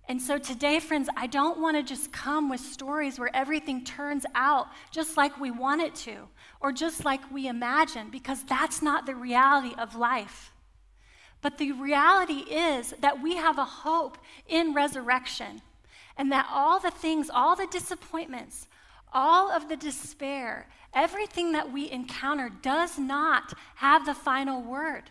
And 0.07 0.21
so 0.21 0.39
today, 0.39 0.81
friends, 0.81 1.09
I 1.17 1.27
don't 1.27 1.61
want 1.61 1.77
to 1.77 1.83
just 1.83 2.13
come 2.13 2.51
with 2.51 2.61
stories 2.61 3.19
where 3.19 3.35
everything 3.35 3.85
turns 3.85 4.27
out 4.35 4.67
just 4.91 5.17
like 5.17 5.41
we 5.41 5.51
want 5.51 5.81
it 5.81 5.95
to 5.97 6.29
or 6.61 6.73
just 6.73 7.05
like 7.05 7.33
we 7.33 7.49
imagine, 7.49 8.11
because 8.11 8.45
that's 8.45 8.83
not 8.83 9.07
the 9.07 9.15
reality 9.15 9.75
of 9.79 9.97
life. 9.97 10.53
But 11.41 11.59
the 11.59 11.73
reality 11.73 12.41
is 12.51 12.95
that 13.01 13.23
we 13.23 13.37
have 13.37 13.59
a 13.59 13.65
hope 13.65 14.19
in 14.47 14.75
resurrection 14.75 15.63
and 16.17 16.31
that 16.33 16.49
all 16.51 16.81
the 16.81 16.91
things, 16.91 17.31
all 17.31 17.57
the 17.57 17.67
disappointments, 17.67 18.67
all 19.13 19.51
of 19.51 19.69
the 19.69 19.77
despair, 19.77 20.69
everything 20.93 21.53
that 21.53 21.73
we 21.73 21.91
encounter 21.91 22.51
does 22.63 22.99
not 22.99 23.55
have 23.77 24.05
the 24.05 24.15
final 24.15 24.63
word. 24.63 25.05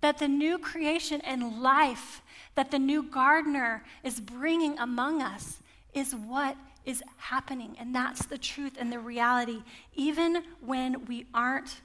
That 0.00 0.18
the 0.18 0.28
new 0.28 0.58
creation 0.58 1.20
and 1.22 1.60
life 1.60 2.22
that 2.58 2.72
the 2.72 2.78
new 2.78 3.04
gardener 3.04 3.84
is 4.02 4.18
bringing 4.18 4.76
among 4.80 5.22
us 5.22 5.58
is 5.94 6.12
what 6.12 6.56
is 6.84 7.04
happening. 7.16 7.76
And 7.78 7.94
that's 7.94 8.26
the 8.26 8.36
truth 8.36 8.72
and 8.76 8.90
the 8.90 8.98
reality, 8.98 9.62
even 9.94 10.42
when 10.60 11.06
we 11.06 11.24
aren't 11.32 11.80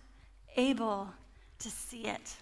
able 0.57 1.09
to 1.59 1.69
see 1.69 2.07
it. 2.07 2.35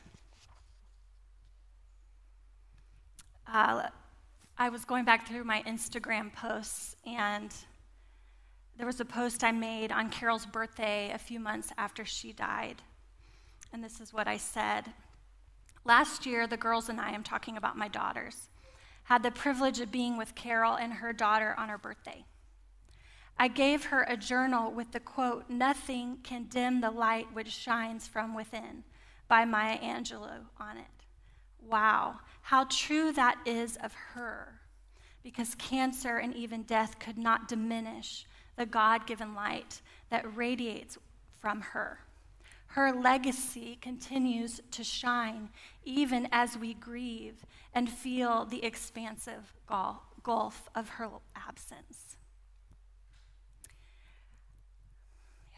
Uh, 3.54 3.90
I 4.58 4.70
was 4.70 4.86
going 4.86 5.04
back 5.04 5.28
through 5.28 5.44
my 5.44 5.62
Instagram 5.64 6.34
posts, 6.34 6.96
and 7.06 7.54
there 8.78 8.88
was 8.88 9.02
a 9.02 9.06
post 9.06 9.44
I 9.44 9.52
made 9.52 9.92
on 9.92 10.10
Carol's 10.10 10.46
birthday 10.46 11.12
a 11.14 11.18
few 11.18 11.42
months 11.42 11.74
after 11.78 12.06
she 12.06 12.32
died. 12.32 12.82
And 13.74 13.84
this 13.84 14.00
is 14.00 14.14
what 14.14 14.30
I 14.30 14.38
said. 14.38 14.86
Last 15.84 16.26
year, 16.26 16.46
the 16.46 16.58
girls 16.58 16.90
and 16.90 17.00
I, 17.00 17.10
I'm 17.10 17.24
talking 17.24 17.58
about 17.58 17.78
my 17.78 17.88
daughters, 17.88 18.50
had 19.06 19.24
the 19.24 19.32
privilege 19.32 19.80
of 19.80 19.92
being 19.92 20.18
with 20.18 20.36
Carol 20.36 20.76
and 20.76 20.94
her 20.94 21.12
daughter 21.12 21.56
on 21.58 21.70
her 21.70 21.78
birthday. 21.78 22.24
I 23.38 23.48
gave 23.48 23.86
her 23.86 24.04
a 24.04 24.16
journal 24.16 24.72
with 24.72 24.92
the 24.92 25.00
quote, 25.00 25.50
Nothing 25.50 26.20
can 26.22 26.44
dim 26.44 26.82
the 26.82 26.92
light 26.92 27.34
which 27.34 27.50
shines 27.50 28.08
from 28.08 28.36
within, 28.36 28.84
by 29.28 29.46
Maya 29.46 29.80
Angelou 29.80 30.46
on 30.60 30.78
it. 30.78 31.06
Wow, 31.60 32.20
how 32.44 32.66
true 32.66 33.12
that 33.14 33.40
is 33.46 33.78
of 33.78 33.94
her, 33.94 34.62
because 35.24 35.56
cancer 35.56 36.18
and 36.18 36.36
even 36.36 36.64
death 36.64 37.00
could 37.00 37.18
not 37.18 37.48
diminish 37.48 38.26
the 38.56 38.66
God 38.66 39.08
given 39.08 39.34
light 39.34 39.82
that 40.10 40.36
radiates 40.36 41.00
from 41.40 41.62
her. 41.62 42.00
Her 42.72 42.94
legacy 42.94 43.78
continues 43.82 44.62
to 44.72 44.82
shine 44.82 45.50
even 45.84 46.30
as 46.32 46.58
we 46.58 46.74
grieve 46.74 47.46
and 47.74 47.90
feel 47.90 48.46
the 48.46 48.64
expansive 48.64 49.54
gulf 50.24 50.70
of 50.74 50.88
her 50.88 51.10
absence. 51.36 52.16
Yeah. 55.52 55.58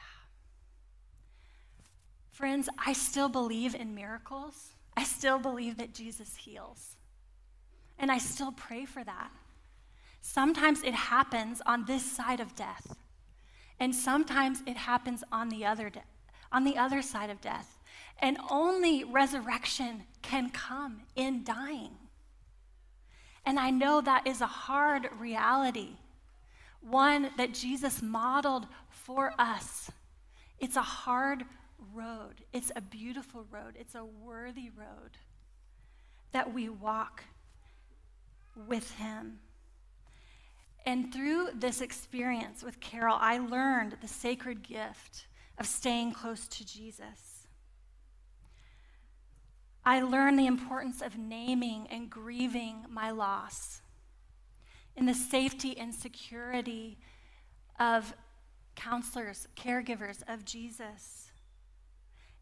Friends, 2.31 2.67
I 2.83 2.93
still 2.93 3.29
believe 3.29 3.75
in 3.75 3.93
miracles. 3.93 4.71
I 4.97 5.03
still 5.03 5.37
believe 5.37 5.77
that 5.77 5.93
Jesus 5.93 6.35
heals. 6.35 6.97
And 7.99 8.11
I 8.11 8.17
still 8.17 8.51
pray 8.51 8.85
for 8.85 9.03
that. 9.03 9.29
Sometimes 10.19 10.81
it 10.81 10.95
happens 10.95 11.61
on 11.67 11.85
this 11.85 12.03
side 12.03 12.39
of 12.39 12.55
death, 12.55 12.95
and 13.79 13.93
sometimes 13.93 14.63
it 14.65 14.77
happens 14.77 15.23
on 15.31 15.49
the 15.49 15.63
other 15.63 15.91
death 15.91 16.12
on 16.53 16.63
the 16.63 16.77
other 16.77 17.01
side 17.01 17.29
of 17.29 17.41
death. 17.41 17.79
And 18.19 18.37
only 18.49 19.03
resurrection 19.03 20.03
can 20.21 20.51
come 20.51 21.01
in 21.15 21.43
dying. 21.43 21.97
And 23.45 23.59
I 23.59 23.71
know 23.71 23.99
that 23.99 24.25
is 24.25 24.39
a 24.39 24.47
hard 24.47 25.09
reality, 25.19 25.97
one 26.81 27.31
that 27.37 27.53
Jesus 27.53 28.01
modeled 28.01 28.67
for 28.89 29.33
us. 29.37 29.91
It's 30.59 30.77
a 30.77 30.81
hard 30.81 31.43
road, 31.93 32.45
it's 32.53 32.71
a 32.75 32.81
beautiful 32.81 33.45
road, 33.51 33.75
it's 33.77 33.95
a 33.95 34.05
worthy 34.05 34.69
road 34.69 35.17
that 36.31 36.53
we 36.53 36.69
walk 36.69 37.25
with 38.55 38.91
Him. 38.91 39.39
And 40.85 41.13
through 41.13 41.49
this 41.55 41.81
experience 41.81 42.63
with 42.63 42.79
Carol, 42.79 43.17
I 43.19 43.39
learned 43.39 43.97
the 44.01 44.07
sacred 44.07 44.63
gift 44.63 45.27
of 45.57 45.65
staying 45.65 46.13
close 46.13 46.47
to 46.47 46.65
Jesus. 46.65 47.47
I 49.85 50.01
learned 50.01 50.39
the 50.39 50.47
importance 50.47 51.01
of 51.01 51.17
naming 51.17 51.87
and 51.91 52.09
grieving 52.09 52.85
my 52.89 53.11
loss 53.11 53.81
in 54.95 55.05
the 55.05 55.13
safety 55.13 55.77
and 55.77 55.93
security 55.93 56.97
of 57.79 58.13
counselors, 58.75 59.47
caregivers 59.55 60.23
of 60.27 60.45
Jesus. 60.45 61.31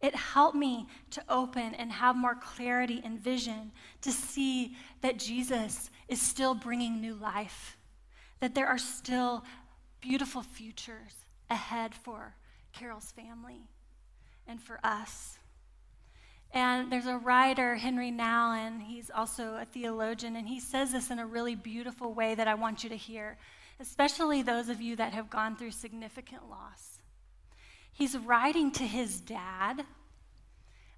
It 0.01 0.15
helped 0.15 0.55
me 0.55 0.87
to 1.11 1.23
open 1.29 1.75
and 1.75 1.91
have 1.91 2.15
more 2.15 2.35
clarity 2.35 3.01
and 3.03 3.19
vision 3.19 3.71
to 4.01 4.11
see 4.11 4.75
that 5.01 5.19
Jesus 5.19 5.89
is 6.07 6.21
still 6.21 6.55
bringing 6.55 6.99
new 6.99 7.13
life, 7.13 7.77
that 8.39 8.55
there 8.55 8.67
are 8.67 8.79
still 8.79 9.43
beautiful 9.99 10.41
futures 10.41 11.25
ahead 11.49 11.93
for 11.93 12.35
Carol's 12.73 13.11
family 13.11 13.61
and 14.47 14.61
for 14.61 14.79
us. 14.83 15.37
And 16.53 16.91
there's 16.91 17.05
a 17.05 17.17
writer, 17.17 17.75
Henri 17.75 18.11
Nouwen, 18.11 18.81
he's 18.81 19.09
also 19.09 19.55
a 19.55 19.65
theologian, 19.65 20.35
and 20.35 20.47
he 20.47 20.59
says 20.59 20.91
this 20.91 21.09
in 21.09 21.19
a 21.19 21.25
really 21.25 21.55
beautiful 21.55 22.13
way 22.13 22.35
that 22.35 22.47
I 22.47 22.55
want 22.55 22.83
you 22.83 22.89
to 22.89 22.97
hear, 22.97 23.37
especially 23.79 24.41
those 24.41 24.67
of 24.67 24.81
you 24.81 24.97
that 24.97 25.13
have 25.13 25.29
gone 25.29 25.55
through 25.55 25.71
significant 25.71 26.49
loss. 26.49 26.99
He's 27.93 28.17
writing 28.17 28.71
to 28.71 28.83
his 28.83 29.21
dad 29.21 29.85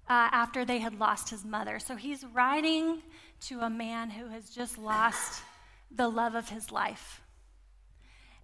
uh, 0.08 0.28
after 0.32 0.64
they 0.64 0.78
had 0.78 0.98
lost 0.98 1.30
his 1.30 1.44
mother. 1.44 1.78
So 1.78 1.96
he's 1.96 2.24
writing 2.24 3.02
to 3.42 3.60
a 3.60 3.70
man 3.70 4.10
who 4.10 4.28
has 4.28 4.50
just 4.50 4.76
lost 4.76 5.42
the 5.90 6.08
love 6.08 6.34
of 6.34 6.48
his 6.48 6.72
life 6.72 7.20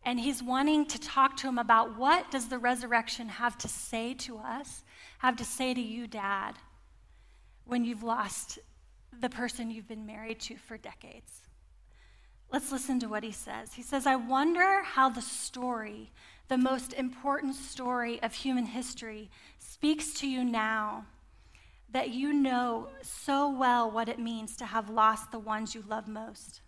and 0.05 0.19
he's 0.19 0.43
wanting 0.43 0.87
to 0.87 0.99
talk 0.99 1.37
to 1.39 1.49
him 1.49 1.59
about 1.59 1.99
what 1.99 2.31
does 2.31 2.49
the 2.49 2.59
resurrection 2.59 3.29
have 3.29 3.57
to 3.59 3.69
say 3.69 4.15
to 4.15 4.39
us 4.39 4.83
have 5.19 5.37
to 5.37 5.45
say 5.45 5.75
to 5.75 5.81
you 5.81 6.07
dad 6.07 6.55
when 7.65 7.85
you've 7.85 8.03
lost 8.03 8.59
the 9.21 9.29
person 9.29 9.71
you've 9.71 9.89
been 9.89 10.07
married 10.07 10.41
to 10.41 10.57
for 10.57 10.79
decades. 10.79 11.43
Let's 12.53 12.73
listen 12.73 12.99
to 13.01 13.09
what 13.09 13.23
he 13.23 13.33
says. 13.33 13.75
He 13.75 13.83
says 13.83 14.07
i 14.07 14.17
wonder 14.17 14.83
how 14.83 15.09
the 15.09 15.23
story 15.23 16.11
the 16.49 16.59
most 16.59 16.93
important 16.95 17.55
story 17.55 18.21
of 18.23 18.35
human 18.35 18.67
history 18.67 19.31
speaks 19.61 20.13
to 20.15 20.29
you 20.29 20.45
now 20.45 21.05
that 21.93 22.11
you 22.11 22.33
know 22.33 22.89
so 23.03 23.49
well 23.49 23.89
what 23.89 24.09
it 24.09 24.19
means 24.19 24.57
to 24.57 24.67
have 24.67 24.91
lost 24.91 25.31
the 25.31 25.39
ones 25.39 25.77
you 25.77 25.85
love 25.89 26.09
most 26.09 26.61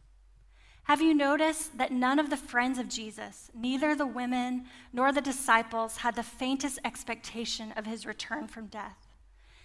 have 0.84 1.00
you 1.00 1.14
noticed 1.14 1.78
that 1.78 1.92
none 1.92 2.18
of 2.18 2.28
the 2.28 2.36
friends 2.36 2.78
of 2.78 2.88
Jesus, 2.88 3.50
neither 3.54 3.94
the 3.94 4.06
women 4.06 4.64
nor 4.92 5.12
the 5.12 5.20
disciples, 5.20 5.98
had 5.98 6.16
the 6.16 6.22
faintest 6.22 6.78
expectation 6.84 7.72
of 7.72 7.86
his 7.86 8.04
return 8.04 8.48
from 8.48 8.66
death? 8.66 9.06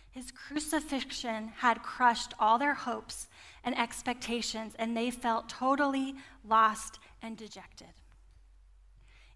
His 0.10 0.32
crucifixion 0.32 1.52
had 1.58 1.84
crushed 1.84 2.34
all 2.40 2.58
their 2.58 2.74
hopes 2.74 3.28
and 3.64 3.78
expectations, 3.78 4.74
and 4.80 4.96
they 4.96 5.12
felt 5.12 5.50
totally 5.50 6.16
lost 6.48 7.00
and 7.22 7.36
dejected. 7.36 7.94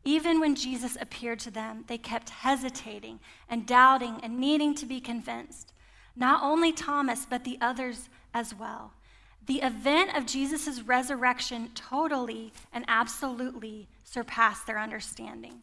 Even 0.04 0.40
when 0.40 0.56
Jesus 0.56 0.98
appeared 1.00 1.40
to 1.42 1.52
them, 1.52 1.84
they 1.88 1.98
kept 1.98 2.30
hesitating 2.30 3.20
and 3.50 3.68
doubting 3.68 4.20
and 4.24 4.40
needing 4.40 4.74
to 4.76 4.86
be 4.86 5.00
convinced. 5.00 5.74
Not 6.16 6.42
only 6.42 6.72
Thomas, 6.72 7.28
but 7.30 7.44
the 7.44 7.58
others 7.62 8.10
as 8.34 8.56
well. 8.56 8.94
The 9.48 9.62
event 9.62 10.16
of 10.16 10.26
Jesus' 10.26 10.82
resurrection 10.82 11.72
totally 11.74 12.54
and 12.72 12.86
absolutely 12.88 13.88
surpassed 14.04 14.68
their 14.68 14.80
understanding. 14.80 15.62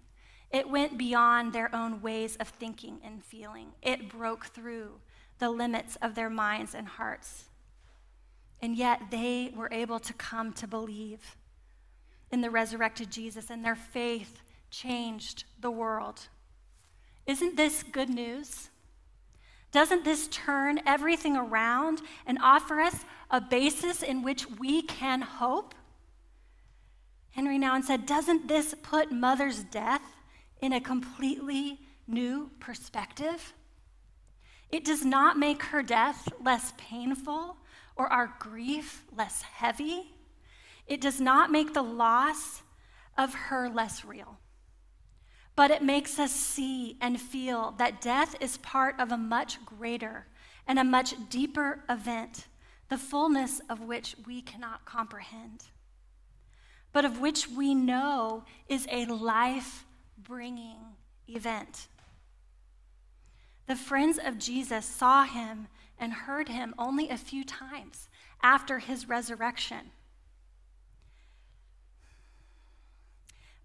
It 0.51 0.69
went 0.69 0.99
beyond 0.99 1.53
their 1.53 1.75
own 1.75 2.01
ways 2.01 2.37
of 2.37 2.49
thinking 2.49 2.99
and 3.05 3.23
feeling, 3.23 3.69
it 3.83 4.09
broke 4.09 4.47
through 4.47 5.01
the 5.39 5.51
limits 5.51 5.97
of 6.03 6.15
their 6.15 6.31
minds 6.31 6.75
and 6.75 6.89
hearts. 6.89 7.45
And 8.61 8.77
yet 8.77 9.03
they 9.11 9.53
were 9.55 9.69
able 9.71 10.01
to 10.01 10.13
come 10.15 10.53
to 10.55 10.67
believe 10.67 11.37
in 12.31 12.41
the 12.41 12.51
resurrected 12.51 13.11
Jesus, 13.11 13.51
and 13.51 13.65
their 13.65 13.77
faith 13.77 14.43
changed 14.71 15.45
the 15.61 15.71
world. 15.71 16.29
Isn't 17.27 17.57
this 17.57 17.83
good 17.83 18.11
news? 18.11 18.71
Doesn't 19.71 20.05
this 20.05 20.29
turn 20.29 20.81
everything 20.87 21.37
around 21.37 22.01
and 22.27 22.39
offer 22.43 22.81
us 22.81 23.05
a 23.31 23.41
basis 23.41 24.03
in 24.03 24.23
which 24.23 24.49
we 24.59 24.83
can 24.83 25.21
hope? 25.21 25.75
Henri 27.33 27.59
Nouwen 27.59 27.85
said, 27.85 28.07
Doesn't 28.07 28.49
this 28.49 28.75
put 28.83 29.13
mother's 29.13 29.63
death 29.63 30.03
in 30.61 30.73
a 30.73 30.81
completely 30.81 31.81
new 32.07 32.51
perspective? 32.59 33.53
It 34.71 34.85
does 34.85 35.05
not 35.05 35.39
make 35.39 35.63
her 35.65 35.83
death 35.83 36.29
less 36.43 36.73
painful 36.77 37.57
or 37.97 38.13
our 38.13 38.35
grief 38.39 39.05
less 39.17 39.43
heavy. 39.43 40.15
It 40.87 41.01
does 41.01 41.21
not 41.21 41.51
make 41.51 41.75
the 41.75 41.83
loss 41.83 42.63
of 43.17 43.35
her 43.35 43.69
less 43.69 44.05
real. 44.05 44.39
But 45.57 45.71
it 45.71 45.83
makes 45.83 46.19
us 46.19 46.33
see 46.33 46.97
and 47.01 47.21
feel 47.21 47.75
that 47.79 48.01
death 48.01 48.37
is 48.41 48.59
part 48.59 48.99
of 49.01 49.11
a 49.11 49.19
much 49.19 49.65
greater 49.65 50.27
and 50.67 50.79
a 50.79 50.85
much 50.85 51.15
deeper 51.29 51.83
event, 51.89 52.47
the 52.89 52.99
fullness 52.99 53.61
of 53.69 53.81
which 53.81 54.17
we 54.27 54.41
cannot 54.41 54.85
comprehend, 54.85 55.65
but 56.93 57.05
of 57.05 57.21
which 57.21 57.49
we 57.49 57.75
know 57.75 58.45
is 58.69 58.87
a 58.91 59.05
life 59.07 59.85
bringing 60.17 60.79
event. 61.29 61.89
The 63.67 63.77
friends 63.77 64.19
of 64.23 64.39
Jesus 64.39 64.87
saw 64.87 65.25
him 65.25 65.69
and 65.99 66.13
heard 66.13 66.49
him 66.49 66.75
only 66.79 67.11
a 67.11 67.19
few 67.19 67.45
times 67.45 68.09
after 68.43 68.79
his 68.79 69.09
resurrection. 69.09 69.91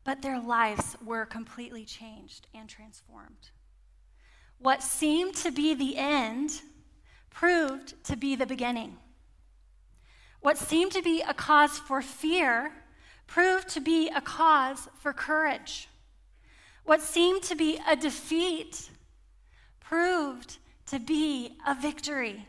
But 0.03 0.21
their 0.21 0.41
lives 0.41 0.97
were 1.03 1.25
completely 1.25 1.85
changed 1.85 2.47
and 2.53 2.67
transformed. 2.67 3.51
What 4.59 4.83
seemed 4.83 5.35
to 5.35 5.51
be 5.51 5.73
the 5.73 5.95
end 5.97 6.61
proved 7.29 8.03
to 8.05 8.17
be 8.17 8.35
the 8.35 8.45
beginning. 8.45 8.97
What 10.43 10.57
seemed 10.57 10.91
to 10.91 11.01
be 11.01 11.21
a 11.21 11.33
cause 11.33 11.79
for 11.79 12.01
fear 12.01 12.73
proved 13.27 13.69
to 13.69 13.79
be 13.79 14.09
a 14.09 14.19
cause 14.19 14.89
for 14.99 15.13
courage. 15.13 15.87
What 16.83 17.01
seemed 17.01 17.43
to 17.43 17.55
be 17.55 17.79
a 17.87 17.95
defeat 17.95 18.89
proved 19.79 20.57
to 20.87 20.99
be 20.99 21.57
a 21.65 21.73
victory. 21.73 22.45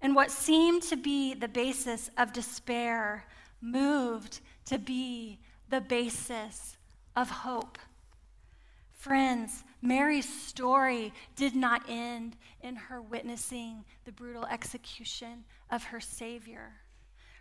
And 0.00 0.14
what 0.14 0.30
seemed 0.30 0.84
to 0.84 0.94
be 0.94 1.34
the 1.34 1.48
basis 1.48 2.10
of 2.16 2.32
despair 2.32 3.24
moved 3.60 4.38
to 4.66 4.78
be 4.78 5.40
the 5.68 5.80
basis 5.80 6.76
of 7.16 7.28
hope. 7.28 7.76
Friends, 8.92 9.64
Mary's 9.82 10.28
story 10.28 11.12
did 11.34 11.54
not 11.54 11.82
end 11.88 12.36
in 12.60 12.76
her 12.76 13.00
witnessing 13.00 13.84
the 14.04 14.12
brutal 14.12 14.46
execution 14.46 15.44
of 15.70 15.84
her 15.84 16.00
Savior. 16.00 16.74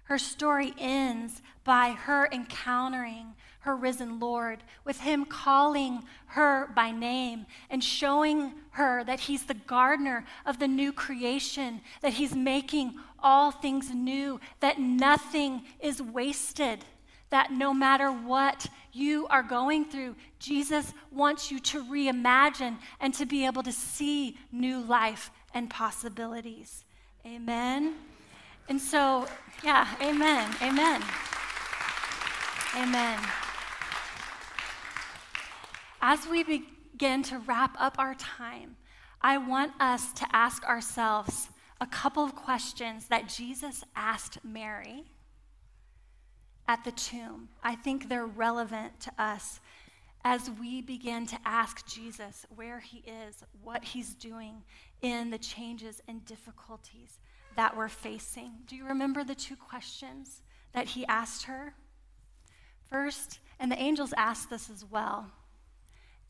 Her 0.06 0.20
story 0.20 0.74
ends 0.78 1.42
by 1.64 1.92
her 1.92 2.30
encountering 2.32 3.34
her 3.62 3.76
risen 3.76 4.20
Lord, 4.20 4.64
with 4.84 5.00
him 5.00 5.26
calling 5.26 6.04
her 6.28 6.68
by 6.76 6.92
name 6.92 7.48
and 7.72 7.84
showing 7.84 8.54
her 8.72 9.04
that 9.04 9.22
he's 9.22 9.46
the 9.46 9.56
gardener 9.56 10.24
of 10.46 10.60
the 10.60 10.68
new 10.68 10.94
creation, 10.94 11.82
that 12.02 12.14
he's 12.14 12.36
making 12.36 12.94
all 13.18 13.50
things 13.50 13.90
new, 13.90 14.40
that 14.60 14.80
nothing 14.80 15.64
is 15.80 16.00
wasted, 16.00 16.86
that 17.30 17.52
no 17.52 17.74
matter 17.74 18.12
what 18.12 18.68
you 18.92 19.28
are 19.28 19.44
going 19.44 19.86
through, 19.86 20.16
Jesus 20.40 20.94
wants 21.12 21.52
you 21.52 21.60
to 21.60 21.84
reimagine 21.84 22.78
and 23.00 23.14
to 23.16 23.26
be 23.26 23.46
able 23.46 23.64
to 23.64 23.72
see 23.72 24.38
new 24.52 24.80
life 24.80 25.32
and 25.54 25.70
possibilities. 25.70 26.86
Amen. 27.26 27.96
And 28.70 28.80
so, 28.80 29.28
yeah, 29.64 29.88
amen, 30.02 30.50
amen, 30.62 31.02
amen. 32.76 33.20
As 36.02 36.28
we 36.28 36.44
begin 36.44 37.24
to 37.24 37.40
wrap 37.40 37.76
up 37.80 37.98
our 38.00 38.16
time, 38.16 38.76
I 39.22 39.38
want 39.38 39.72
us 39.80 40.14
to 40.14 40.28
ask 40.32 40.64
ourselves 40.66 41.50
a 41.82 41.86
couple 41.88 42.24
of 42.24 42.36
questions 42.36 43.08
that 43.08 43.28
Jesus 43.28 43.84
asked 43.96 44.38
Mary 44.44 45.06
at 46.68 46.84
the 46.84 46.92
tomb. 46.92 47.50
I 47.64 47.76
think 47.76 48.10
they're 48.10 48.26
relevant 48.26 49.00
to 49.02 49.12
us 49.18 49.60
as 50.24 50.50
we 50.60 50.82
begin 50.82 51.28
to 51.28 51.38
ask 51.46 51.86
Jesus 51.86 52.46
where 52.56 52.80
he 52.80 53.04
is, 53.06 53.44
what 53.62 53.84
he's 53.84 54.16
doing 54.16 54.64
in 55.02 55.30
the 55.30 55.38
changes 55.38 56.02
and 56.08 56.26
difficulties 56.26 57.20
that 57.56 57.78
we're 57.78 57.90
facing. 57.90 58.52
Do 58.66 58.76
you 58.76 58.86
remember 58.86 59.24
the 59.24 59.36
two 59.36 59.56
questions 59.56 60.42
that 60.74 60.88
he 60.88 61.06
asked 61.06 61.44
her? 61.44 61.76
First, 62.90 63.40
and 63.60 63.72
the 63.72 63.80
angels 63.80 64.14
asked 64.18 64.50
this 64.50 64.70
as 64.70 64.84
well. 64.84 65.28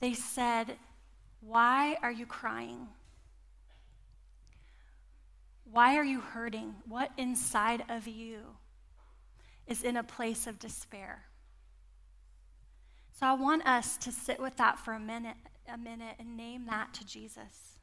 They 0.01 0.13
said, 0.13 0.75
Why 1.39 1.97
are 2.01 2.11
you 2.11 2.25
crying? 2.25 2.87
Why 5.71 5.95
are 5.95 6.03
you 6.03 6.19
hurting? 6.19 6.75
What 6.85 7.11
inside 7.17 7.83
of 7.89 8.07
you 8.07 8.39
is 9.67 9.83
in 9.83 9.97
a 9.97 10.03
place 10.03 10.47
of 10.47 10.59
despair? 10.59 11.23
So 13.19 13.25
I 13.25 13.33
want 13.33 13.65
us 13.65 13.97
to 13.97 14.11
sit 14.11 14.41
with 14.41 14.57
that 14.57 14.77
for 14.77 14.93
a 14.93 14.99
minute, 14.99 15.37
a 15.71 15.77
minute 15.77 16.15
and 16.19 16.35
name 16.35 16.65
that 16.65 16.93
to 16.95 17.05
Jesus. 17.05 17.77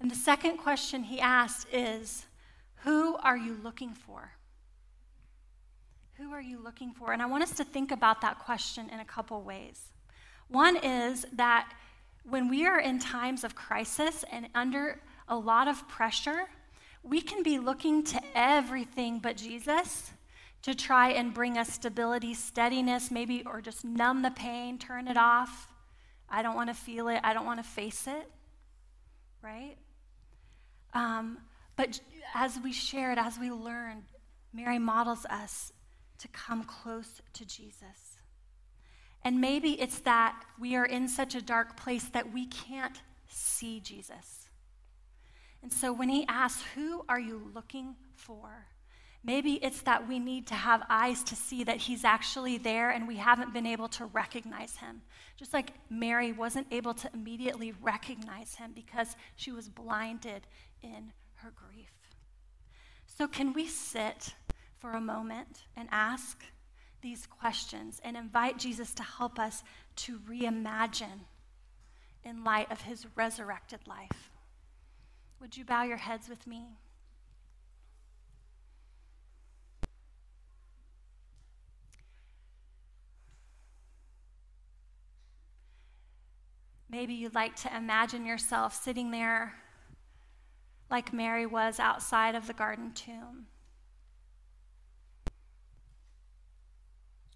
And 0.00 0.10
the 0.10 0.16
second 0.16 0.56
question 0.56 1.02
he 1.02 1.20
asked 1.20 1.66
is, 1.72 2.26
who 2.84 3.16
are 3.16 3.36
you 3.36 3.58
looking 3.62 3.94
for? 3.94 4.30
Who 6.14 6.32
are 6.32 6.40
you 6.40 6.58
looking 6.62 6.92
for? 6.92 7.12
And 7.12 7.20
I 7.20 7.26
want 7.26 7.42
us 7.42 7.52
to 7.52 7.64
think 7.64 7.90
about 7.90 8.20
that 8.22 8.38
question 8.38 8.88
in 8.90 9.00
a 9.00 9.04
couple 9.04 9.42
ways. 9.42 9.92
One 10.48 10.76
is 10.76 11.26
that 11.32 11.72
when 12.24 12.48
we 12.48 12.66
are 12.66 12.80
in 12.80 12.98
times 12.98 13.44
of 13.44 13.54
crisis 13.54 14.24
and 14.32 14.48
under 14.54 15.00
a 15.28 15.36
lot 15.36 15.68
of 15.68 15.86
pressure, 15.88 16.48
we 17.02 17.20
can 17.20 17.42
be 17.42 17.58
looking 17.58 18.02
to 18.04 18.20
everything 18.34 19.18
but 19.18 19.36
Jesus 19.36 20.12
to 20.68 20.74
try 20.74 21.10
and 21.10 21.32
bring 21.32 21.56
us 21.56 21.72
stability, 21.72 22.34
steadiness, 22.34 23.10
maybe, 23.10 23.42
or 23.46 23.62
just 23.62 23.86
numb 23.86 24.20
the 24.20 24.30
pain, 24.30 24.78
turn 24.78 25.08
it 25.08 25.16
off. 25.16 25.72
I 26.28 26.42
don't 26.42 26.54
want 26.54 26.68
to 26.68 26.74
feel 26.74 27.08
it. 27.08 27.20
I 27.24 27.32
don't 27.32 27.46
want 27.46 27.58
to 27.58 27.68
face 27.68 28.06
it, 28.06 28.30
right? 29.42 29.76
Um, 30.92 31.38
but 31.74 32.00
as 32.34 32.58
we 32.62 32.72
shared, 32.72 33.18
as 33.18 33.38
we 33.38 33.50
learned, 33.50 34.02
Mary 34.52 34.78
models 34.78 35.24
us 35.30 35.72
to 36.18 36.28
come 36.28 36.64
close 36.64 37.22
to 37.32 37.46
Jesus. 37.46 38.18
And 39.22 39.40
maybe 39.40 39.80
it's 39.80 40.00
that 40.00 40.38
we 40.58 40.76
are 40.76 40.86
in 40.86 41.08
such 41.08 41.34
a 41.34 41.40
dark 41.40 41.78
place 41.78 42.04
that 42.10 42.30
we 42.30 42.46
can't 42.46 43.00
see 43.28 43.80
Jesus. 43.80 44.50
And 45.62 45.72
so 45.72 45.94
when 45.94 46.10
he 46.10 46.26
asks, 46.28 46.62
Who 46.74 47.06
are 47.08 47.18
you 47.18 47.50
looking 47.54 47.96
for? 48.14 48.66
Maybe 49.24 49.54
it's 49.54 49.82
that 49.82 50.08
we 50.08 50.18
need 50.18 50.46
to 50.46 50.54
have 50.54 50.84
eyes 50.88 51.22
to 51.24 51.36
see 51.36 51.64
that 51.64 51.78
he's 51.78 52.04
actually 52.04 52.56
there 52.56 52.90
and 52.90 53.08
we 53.08 53.16
haven't 53.16 53.52
been 53.52 53.66
able 53.66 53.88
to 53.88 54.06
recognize 54.06 54.76
him. 54.76 55.02
Just 55.36 55.52
like 55.52 55.72
Mary 55.90 56.32
wasn't 56.32 56.68
able 56.70 56.94
to 56.94 57.10
immediately 57.12 57.72
recognize 57.82 58.54
him 58.54 58.72
because 58.74 59.16
she 59.36 59.50
was 59.50 59.68
blinded 59.68 60.46
in 60.82 61.12
her 61.36 61.52
grief. 61.54 61.90
So, 63.06 63.26
can 63.26 63.52
we 63.52 63.66
sit 63.66 64.34
for 64.78 64.92
a 64.92 65.00
moment 65.00 65.64
and 65.76 65.88
ask 65.90 66.44
these 67.02 67.26
questions 67.26 68.00
and 68.04 68.16
invite 68.16 68.58
Jesus 68.58 68.94
to 68.94 69.02
help 69.02 69.38
us 69.38 69.62
to 69.96 70.18
reimagine 70.20 71.24
in 72.24 72.44
light 72.44 72.70
of 72.70 72.82
his 72.82 73.06
resurrected 73.16 73.80
life? 73.86 74.30
Would 75.40 75.56
you 75.56 75.64
bow 75.64 75.82
your 75.82 75.96
heads 75.96 76.28
with 76.28 76.46
me? 76.46 76.78
Maybe 86.90 87.14
you'd 87.14 87.34
like 87.34 87.56
to 87.56 87.76
imagine 87.76 88.24
yourself 88.24 88.74
sitting 88.74 89.10
there 89.10 89.54
like 90.90 91.12
Mary 91.12 91.44
was 91.44 91.78
outside 91.78 92.34
of 92.34 92.46
the 92.46 92.54
garden 92.54 92.92
tomb. 92.92 93.46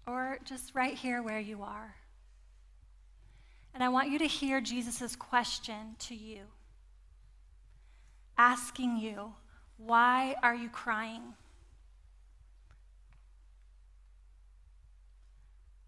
Or 0.07 0.39
just 0.43 0.73
right 0.73 0.95
here 0.95 1.21
where 1.21 1.39
you 1.39 1.61
are. 1.61 1.95
And 3.73 3.83
I 3.83 3.89
want 3.89 4.09
you 4.09 4.19
to 4.19 4.27
hear 4.27 4.59
Jesus' 4.59 5.15
question 5.15 5.95
to 5.99 6.15
you, 6.15 6.41
asking 8.37 8.97
you, 8.97 9.33
Why 9.77 10.35
are 10.41 10.55
you 10.55 10.69
crying? 10.69 11.35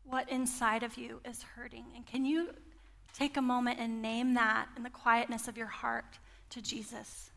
what 0.05 0.29
inside 0.29 0.83
of 0.83 0.97
you 0.97 1.19
is 1.25 1.43
hurting. 1.43 1.85
And 1.95 2.05
can 2.05 2.25
you 2.25 2.49
take 3.17 3.37
a 3.37 3.41
moment 3.41 3.79
and 3.79 4.01
name 4.01 4.33
that 4.33 4.67
in 4.75 4.83
the 4.83 4.89
quietness 4.89 5.47
of 5.47 5.57
your 5.57 5.67
heart 5.67 6.19
to 6.49 6.61
Jesus? 6.61 7.31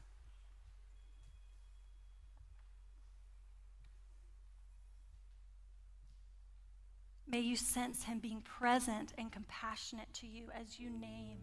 May 7.30 7.40
you 7.40 7.56
sense 7.56 8.04
him 8.04 8.20
being 8.20 8.40
present 8.40 9.12
and 9.18 9.30
compassionate 9.30 10.12
to 10.14 10.26
you 10.26 10.46
as 10.58 10.80
you 10.80 10.88
name 10.88 11.38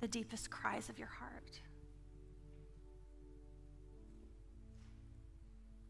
the 0.00 0.06
deepest 0.06 0.50
cries 0.50 0.88
of 0.88 0.98
your 0.98 1.08
heart. 1.08 1.60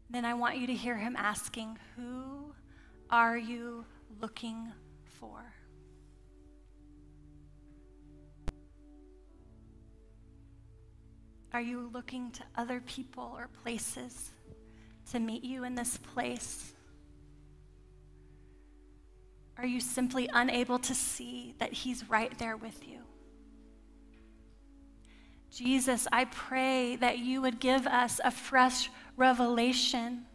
Then 0.09 0.25
I 0.25 0.33
want 0.33 0.57
you 0.57 0.65
to 0.67 0.73
hear 0.73 0.97
him 0.97 1.15
asking, 1.15 1.77
Who 1.95 2.55
are 3.11 3.37
you 3.37 3.85
looking 4.19 4.71
for? 5.19 5.53
Are 11.53 11.61
you 11.61 11.89
looking 11.93 12.31
to 12.31 12.43
other 12.55 12.79
people 12.81 13.33
or 13.35 13.49
places 13.63 14.31
to 15.11 15.19
meet 15.19 15.43
you 15.43 15.63
in 15.63 15.75
this 15.75 15.97
place? 15.97 16.73
Are 19.57 19.65
you 19.65 19.79
simply 19.81 20.29
unable 20.31 20.79
to 20.79 20.93
see 20.93 21.55
that 21.57 21.73
He's 21.73 22.07
right 22.09 22.37
there 22.37 22.55
with 22.55 22.87
you? 22.87 22.99
Jesus, 25.51 26.07
I 26.11 26.25
pray 26.25 26.95
that 26.97 27.17
you 27.17 27.41
would 27.41 27.59
give 27.59 27.87
us 27.87 28.21
a 28.23 28.29
fresh 28.29 28.89
revelation 29.17 30.25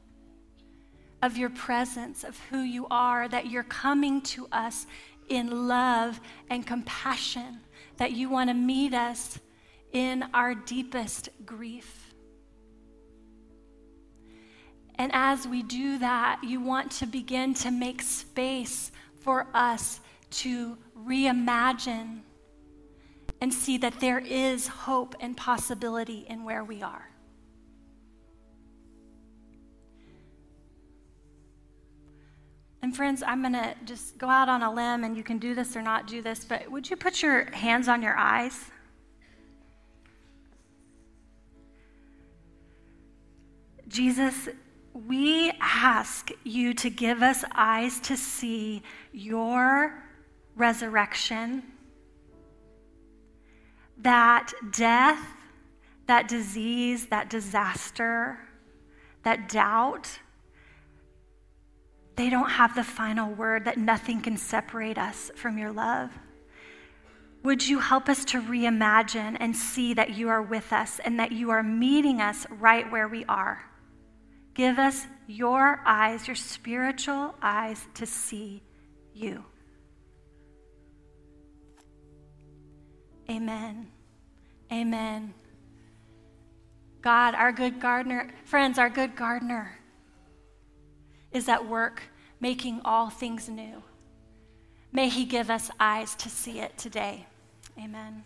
of 1.23 1.39
your 1.39 1.49
presence, 1.49 2.25
of 2.25 2.39
who 2.51 2.61
you 2.61 2.87
are, 2.91 3.29
that 3.29 3.47
you're 3.47 3.63
coming 3.63 4.21
to 4.21 4.49
us 4.51 4.87
in 5.29 5.69
love 5.69 6.21
and 6.51 6.67
compassion, 6.67 7.61
that 7.97 8.13
you 8.13 8.29
want 8.29 8.51
to 8.51 8.55
meet 8.55 8.93
us 8.93 9.39
in 9.95 10.25
our 10.35 10.55
deepest 10.55 11.31
grief. 11.47 12.13
And 14.97 15.11
as 15.15 15.47
we 15.47 15.63
do 15.63 15.99
that, 15.99 16.41
you 16.45 16.61
want 16.61 16.91
to 16.93 17.07
begin 17.07 17.55
to 17.55 17.71
make 17.71 18.03
space 18.03 18.93
for 19.21 19.47
us 19.55 20.01
to 20.31 20.77
reimagine 21.07 22.21
and 23.41 23.53
see 23.53 23.79
that 23.79 24.01
there 24.01 24.19
is 24.19 24.67
hope 24.67 25.15
and 25.21 25.37
possibility 25.37 26.27
in 26.29 26.45
where 26.45 26.65
we 26.65 26.83
are. 26.83 27.11
And 32.83 32.95
friends, 32.95 33.23
I'm 33.27 33.41
going 33.41 33.55
to 33.55 33.75
just 33.85 34.19
go 34.19 34.29
out 34.29 34.49
on 34.49 34.63
a 34.63 34.73
limb, 34.73 35.05
and 35.05 35.17
you 35.17 35.23
can 35.23 35.39
do 35.39 35.55
this 35.55 35.75
or 35.75 35.83
not 35.83 36.07
do 36.07 36.21
this, 36.21 36.45
but 36.45 36.71
would 36.71 36.91
you 36.91 36.97
put 36.97 37.23
your 37.23 37.51
hands 37.53 37.89
on 37.89 38.03
your 38.03 38.17
eyes? 38.17 38.71
Jesus, 43.95 44.49
we 44.93 45.53
ask 45.61 46.33
you 46.43 46.75
to 46.75 46.91
give 46.91 47.23
us 47.23 47.45
eyes 47.55 48.01
to 48.01 48.17
see 48.17 48.83
your 49.13 50.03
resurrection, 50.57 51.63
that 53.99 54.53
death, 54.73 55.25
that 56.09 56.27
disease, 56.27 57.07
that 57.07 57.31
disaster, 57.31 58.41
that 59.23 59.49
doubt, 59.49 60.19
they 62.17 62.29
don't 62.29 62.51
have 62.51 62.75
the 62.75 62.83
final 62.83 63.33
word, 63.33 63.65
that 63.65 63.79
nothing 63.79 64.21
can 64.21 64.37
separate 64.37 64.99
us 64.99 65.31
from 65.37 65.57
your 65.57 65.71
love. 65.71 66.11
Would 67.45 67.69
you 67.69 67.79
help 67.79 68.09
us 68.09 68.25
to 68.25 68.43
reimagine 68.43 69.37
and 69.39 69.55
see 69.55 69.95
that 69.95 70.17
you 70.17 70.31
are 70.31 70.43
with 70.43 70.73
us 70.73 70.99
and 71.05 71.21
that 71.21 71.31
you 71.31 71.51
are 71.51 71.63
meeting 71.63 72.21
us 72.21 72.45
right 72.51 72.91
where 72.91 73.07
we 73.07 73.25
are? 73.27 73.63
Give 74.55 74.79
us 74.79 75.07
your 75.27 75.81
eyes, 75.85 76.27
your 76.29 76.37
spiritual 76.37 77.35
eyes, 77.43 77.87
to 77.95 78.07
see 78.07 78.63
you. 79.13 79.45
Amen. 83.29 83.89
Amen. 84.73 85.35
God, 87.03 87.35
our 87.35 87.53
good 87.53 87.81
gardener, 87.81 88.31
friends, 88.45 88.79
our 88.79 88.89
good 88.89 89.17
gardener 89.17 89.79
is 91.33 91.49
at 91.49 91.69
work 91.69 92.03
making 92.41 92.81
all 92.85 93.11
things 93.11 93.49
new. 93.49 93.83
May 94.93 95.09
he 95.09 95.25
give 95.25 95.51
us 95.51 95.71
eyes 95.81 96.15
to 96.17 96.29
see 96.29 96.61
it 96.61 96.79
today. 96.79 97.27
Amen. 97.79 98.25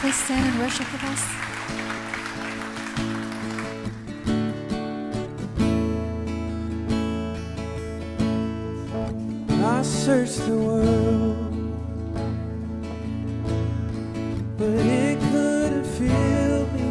Please 0.00 0.16
stand 0.16 0.46
and 0.46 0.58
worship 0.60 0.90
with 0.92 1.04
us. 1.04 1.22
I 9.62 9.82
searched 9.82 10.46
the 10.46 10.56
world, 10.56 11.36
but 14.56 14.68
it 14.68 15.18
couldn't 15.30 15.84
fill 15.84 16.66
me. 16.72 16.88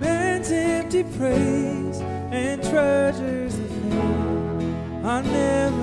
Man's 0.00 0.52
empty 0.52 1.02
praise 1.02 2.00
and 2.30 2.62
treasures 2.62 3.54
of 3.58 3.68
fame 3.68 5.04
I 5.04 5.22
never 5.22 5.77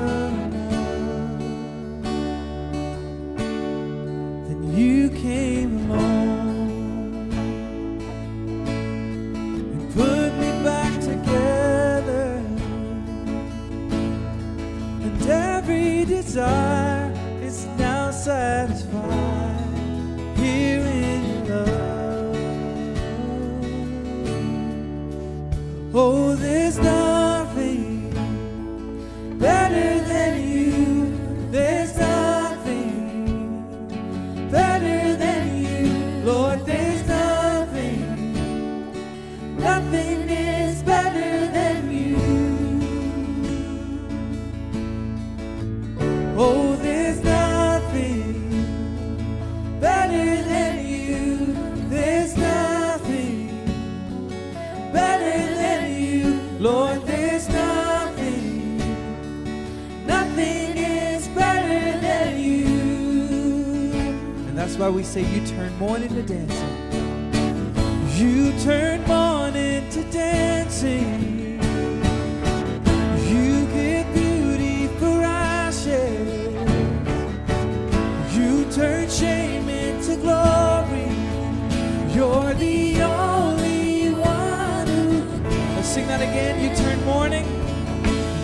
that's 64.65 64.79
why 64.79 64.89
we 64.89 65.03
say 65.03 65.21
you 65.21 65.45
turn 65.45 65.71
mourning 65.77 66.09
to 66.09 66.23
dancing. 66.23 66.75
You 68.17 68.51
turn 68.61 69.05
mourning 69.05 69.87
to 69.91 70.03
dancing. 70.11 71.61
You 73.29 73.67
give 73.77 74.11
beauty 74.15 74.87
for 74.97 75.21
ashes. 75.21 76.57
You 78.35 78.65
turn 78.71 79.07
shame 79.07 79.69
into 79.69 80.15
glory. 80.15 81.11
You're 82.15 82.55
the 82.55 83.03
only 83.03 84.09
one 84.15 84.87
who. 84.87 85.21
Let's 85.75 85.89
sing 85.89 86.07
that 86.07 86.21
again. 86.21 86.59
You 86.63 86.75
turn 86.75 87.05
mourning. 87.05 87.45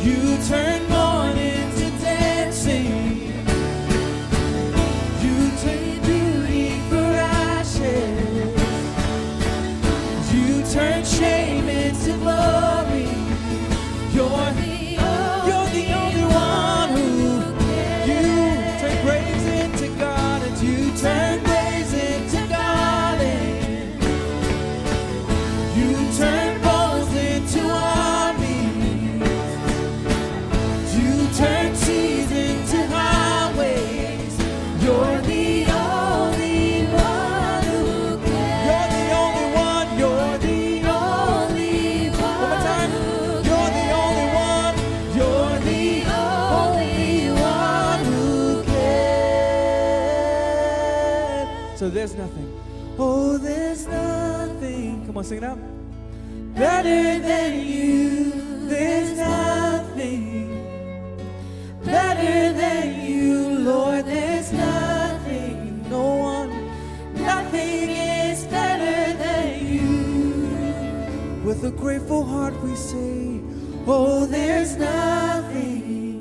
You 0.04 0.38
turn 0.48 0.71
there's 52.02 52.16
nothing. 52.16 52.60
Oh, 52.98 53.38
there's 53.38 53.86
nothing. 53.86 55.06
Come 55.06 55.18
on, 55.18 55.24
sing 55.24 55.38
it 55.38 55.44
out. 55.44 55.60
Better 56.56 57.20
than 57.20 57.60
you. 57.64 58.32
There's 58.68 59.16
nothing. 59.20 60.50
Better 61.86 62.54
than 62.54 63.06
you, 63.06 63.60
Lord. 63.60 64.06
There's 64.06 64.52
nothing. 64.52 65.88
No 65.92 66.16
one. 66.16 66.50
Nothing 67.14 67.90
is 67.92 68.46
better 68.46 69.14
than 69.20 69.68
you. 69.68 71.44
With 71.46 71.64
a 71.66 71.70
grateful 71.70 72.24
heart, 72.24 72.60
we 72.64 72.76
say, 72.76 73.42
Oh, 73.86 74.26
there's 74.26 74.76
nothing 74.76 76.18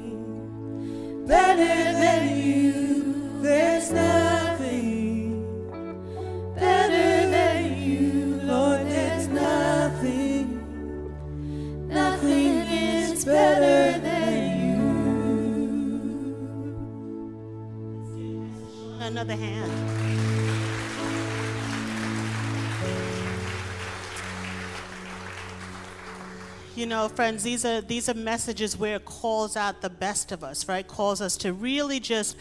better 1.27 1.93
than 2.05 2.37
you. 2.37 3.41
There's 3.41 3.91
nothing 3.91 4.10
Another 19.31 19.45
hand. 19.45 19.73
You 26.75 26.87
know, 26.87 27.09
friends, 27.09 27.45
these 27.45 27.65
are 27.65 27.81
these 27.81 28.09
are 28.09 28.15
messages 28.15 28.77
where 28.77 28.97
it 28.97 29.05
calls 29.05 29.57
out 29.57 29.83
the 29.83 29.91
best 29.91 30.33
of 30.33 30.43
us, 30.43 30.69
right? 30.69 30.85
Calls 30.85 31.21
us 31.21 31.37
to 31.39 31.53
really 31.53 32.01
just 32.01 32.37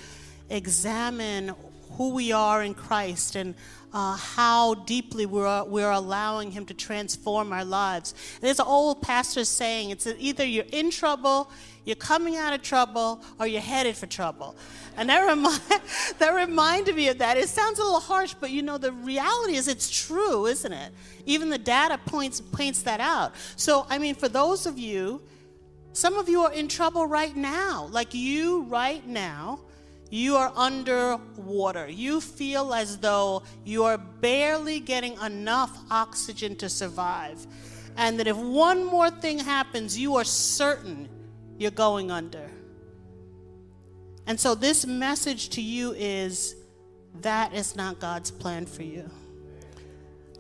examine 0.50 1.54
who 1.92 2.10
we 2.16 2.32
are 2.32 2.64
in 2.64 2.74
Christ 2.74 3.36
and 3.36 3.54
uh, 3.94 4.16
how 4.16 4.74
deeply 4.74 5.26
we're, 5.26 5.64
we're 5.66 5.92
allowing 5.92 6.52
Him 6.52 6.66
to 6.68 6.74
transform 6.74 7.52
our 7.52 7.66
lives. 7.66 8.14
There's 8.42 8.60
an 8.60 8.68
old 8.68 9.02
pastor 9.02 9.46
saying 9.46 9.90
it's 9.90 10.08
either 10.08 10.46
you're 10.46 10.66
in 10.72 10.92
trouble, 10.92 11.52
you're 11.90 11.96
coming 11.96 12.38
out 12.38 12.54
of 12.54 12.62
trouble, 12.62 13.20
or 13.40 13.48
you're 13.48 13.60
headed 13.60 13.98
for 13.98 14.06
trouble. 14.06 14.56
And 14.96 15.10
that, 15.10 15.26
remind, 15.26 15.60
that 16.20 16.30
reminded 16.36 16.96
me 16.96 17.08
of 17.08 17.18
that. 17.18 17.36
It 17.36 17.50
sounds 17.50 17.80
a 17.80 17.84
little 17.84 18.00
harsh, 18.00 18.36
but 18.40 18.52
you 18.52 18.62
know, 18.62 18.78
the 18.78 18.92
reality 18.92 19.56
is 19.56 19.68
it's 19.68 19.90
true, 19.90 20.46
isn't 20.46 20.72
it? 20.72 20.94
Even 21.26 21.50
the 21.50 21.58
data 21.58 22.00
points, 22.06 22.40
points 22.40 22.84
that 22.84 23.00
out. 23.00 23.34
So, 23.56 23.88
I 23.90 23.98
mean, 23.98 24.14
for 24.14 24.30
those 24.30 24.68
of 24.68 24.78
you, 24.78 25.22
some 25.94 26.18
of 26.18 26.30
you 26.30 26.42
are 26.42 26.54
in 26.54 26.68
trouble 26.68 27.08
right 27.08 27.36
now. 27.36 27.90
Like 27.92 28.14
you, 28.14 28.62
right 28.64 29.06
now, 29.08 29.62
you 30.12 30.36
are 30.36 30.54
under 30.56 31.18
water. 31.38 31.90
You 31.90 32.22
feel 32.22 32.72
as 32.72 33.00
though 33.00 33.42
you 33.66 33.84
are 33.86 33.98
barely 33.98 34.80
getting 34.80 35.18
enough 35.22 35.76
oxygen 35.90 36.56
to 36.58 36.70
survive. 36.70 37.48
And 37.98 38.20
that 38.20 38.28
if 38.28 38.38
one 38.38 38.86
more 38.86 39.10
thing 39.10 39.40
happens, 39.40 39.98
you 39.98 40.16
are 40.18 40.24
certain 40.24 41.10
you're 41.60 41.70
going 41.70 42.10
under. 42.10 42.50
And 44.26 44.40
so, 44.40 44.56
this 44.56 44.86
message 44.88 45.50
to 45.50 45.62
you 45.62 45.94
is 45.94 46.56
that 47.22 47.54
is 47.54 47.76
not 47.76 48.00
God's 48.00 48.32
plan 48.32 48.66
for 48.66 48.84
you. 48.84 49.10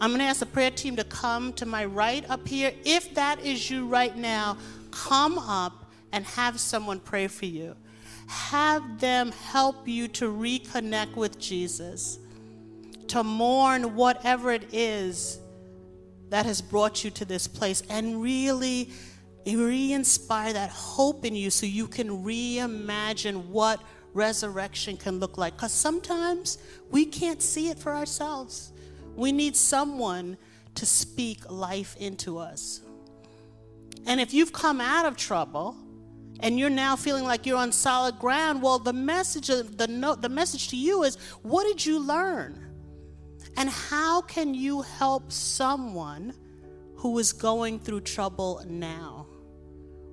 I'm 0.02 0.10
going 0.10 0.20
to 0.20 0.26
ask 0.26 0.40
the 0.40 0.46
prayer 0.46 0.72
team 0.72 0.96
to 0.96 1.04
come 1.04 1.54
to 1.54 1.66
my 1.66 1.86
right 1.86 2.28
up 2.30 2.48
here. 2.48 2.72
If 2.86 3.14
that 3.16 3.46
is 3.46 3.70
you 3.70 3.86
right 3.86 4.16
now, 4.16 4.58
come 4.92 5.38
up 5.38 5.92
and 6.12 6.26
have 6.26 6.60
someone 6.60 7.00
pray 7.00 7.28
for 7.28 7.46
you 7.46 7.76
have 8.30 9.00
them 9.00 9.32
help 9.32 9.88
you 9.88 10.08
to 10.08 10.26
reconnect 10.26 11.16
with 11.16 11.40
Jesus, 11.40 12.20
to 13.08 13.24
mourn 13.24 13.96
whatever 13.96 14.52
it 14.52 14.72
is 14.72 15.40
that 16.30 16.46
has 16.46 16.62
brought 16.62 17.04
you 17.04 17.10
to 17.10 17.26
this 17.26 17.48
place, 17.48 17.82
and 17.90 18.22
really 18.22 18.92
re 19.46 19.94
inspire 19.94 20.54
that 20.54 20.70
hope 20.70 21.26
in 21.26 21.36
you 21.36 21.50
so 21.50 21.66
you 21.66 21.88
can 21.88 22.24
reimagine 22.24 23.46
what 23.48 23.82
resurrection 24.14 24.98
can 24.98 25.20
look 25.20 25.38
like. 25.38 25.56
Because 25.56 25.74
sometimes 25.74 26.58
we 26.90 27.06
can't 27.06 27.42
see 27.42 27.70
it 27.70 27.80
for 27.80 27.94
ourselves. 27.94 28.72
We 29.16 29.32
need 29.32 29.56
someone 29.56 30.38
to 30.76 30.86
speak 30.86 31.50
life 31.50 31.96
into 32.00 32.38
us. 32.38 32.82
And 34.06 34.20
if 34.20 34.34
you've 34.34 34.54
come 34.54 34.82
out 34.82 35.06
of 35.06 35.18
trouble, 35.18 35.76
and 36.42 36.58
you're 36.58 36.70
now 36.70 36.96
feeling 36.96 37.26
like 37.26 37.46
you're 37.46 37.58
on 37.58 37.72
solid 37.72 38.18
ground, 38.18 38.62
well, 38.62 38.80
the 38.80 38.94
message, 38.94 39.48
the, 39.48 39.88
note, 39.90 40.22
the 40.22 40.30
message 40.30 40.70
to 40.70 40.78
you 40.78 41.04
is 41.04 41.18
what 41.42 41.66
did 41.66 41.86
you 41.86 42.00
learn? 42.00 42.66
And 43.58 43.70
how 43.70 44.22
can 44.22 44.54
you 44.54 44.82
help 44.82 45.32
someone 45.32 46.34
who 46.96 47.20
is 47.20 47.34
going 47.34 47.80
through 47.80 48.02
trouble 48.02 48.64
now? 48.68 49.19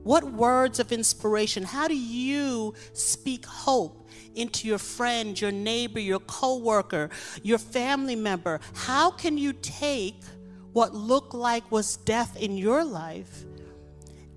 What 0.07 0.22
words 0.22 0.78
of 0.78 0.92
inspiration? 0.92 1.64
How 1.64 1.88
do 1.88 1.96
you 1.96 2.74
speak 2.92 3.44
hope 3.44 4.09
into 4.36 4.68
your 4.68 4.78
friend, 4.78 5.38
your 5.40 5.50
neighbor, 5.50 5.98
your 5.98 6.20
coworker, 6.20 7.11
your 7.42 7.59
family 7.59 8.14
member? 8.14 8.61
How 8.72 9.11
can 9.11 9.36
you 9.36 9.52
take 9.52 10.22
what 10.72 10.94
looked 10.94 11.34
like 11.34 11.72
was 11.72 11.96
death 11.96 12.36
in 12.36 12.57
your 12.57 12.84
life 12.84 13.42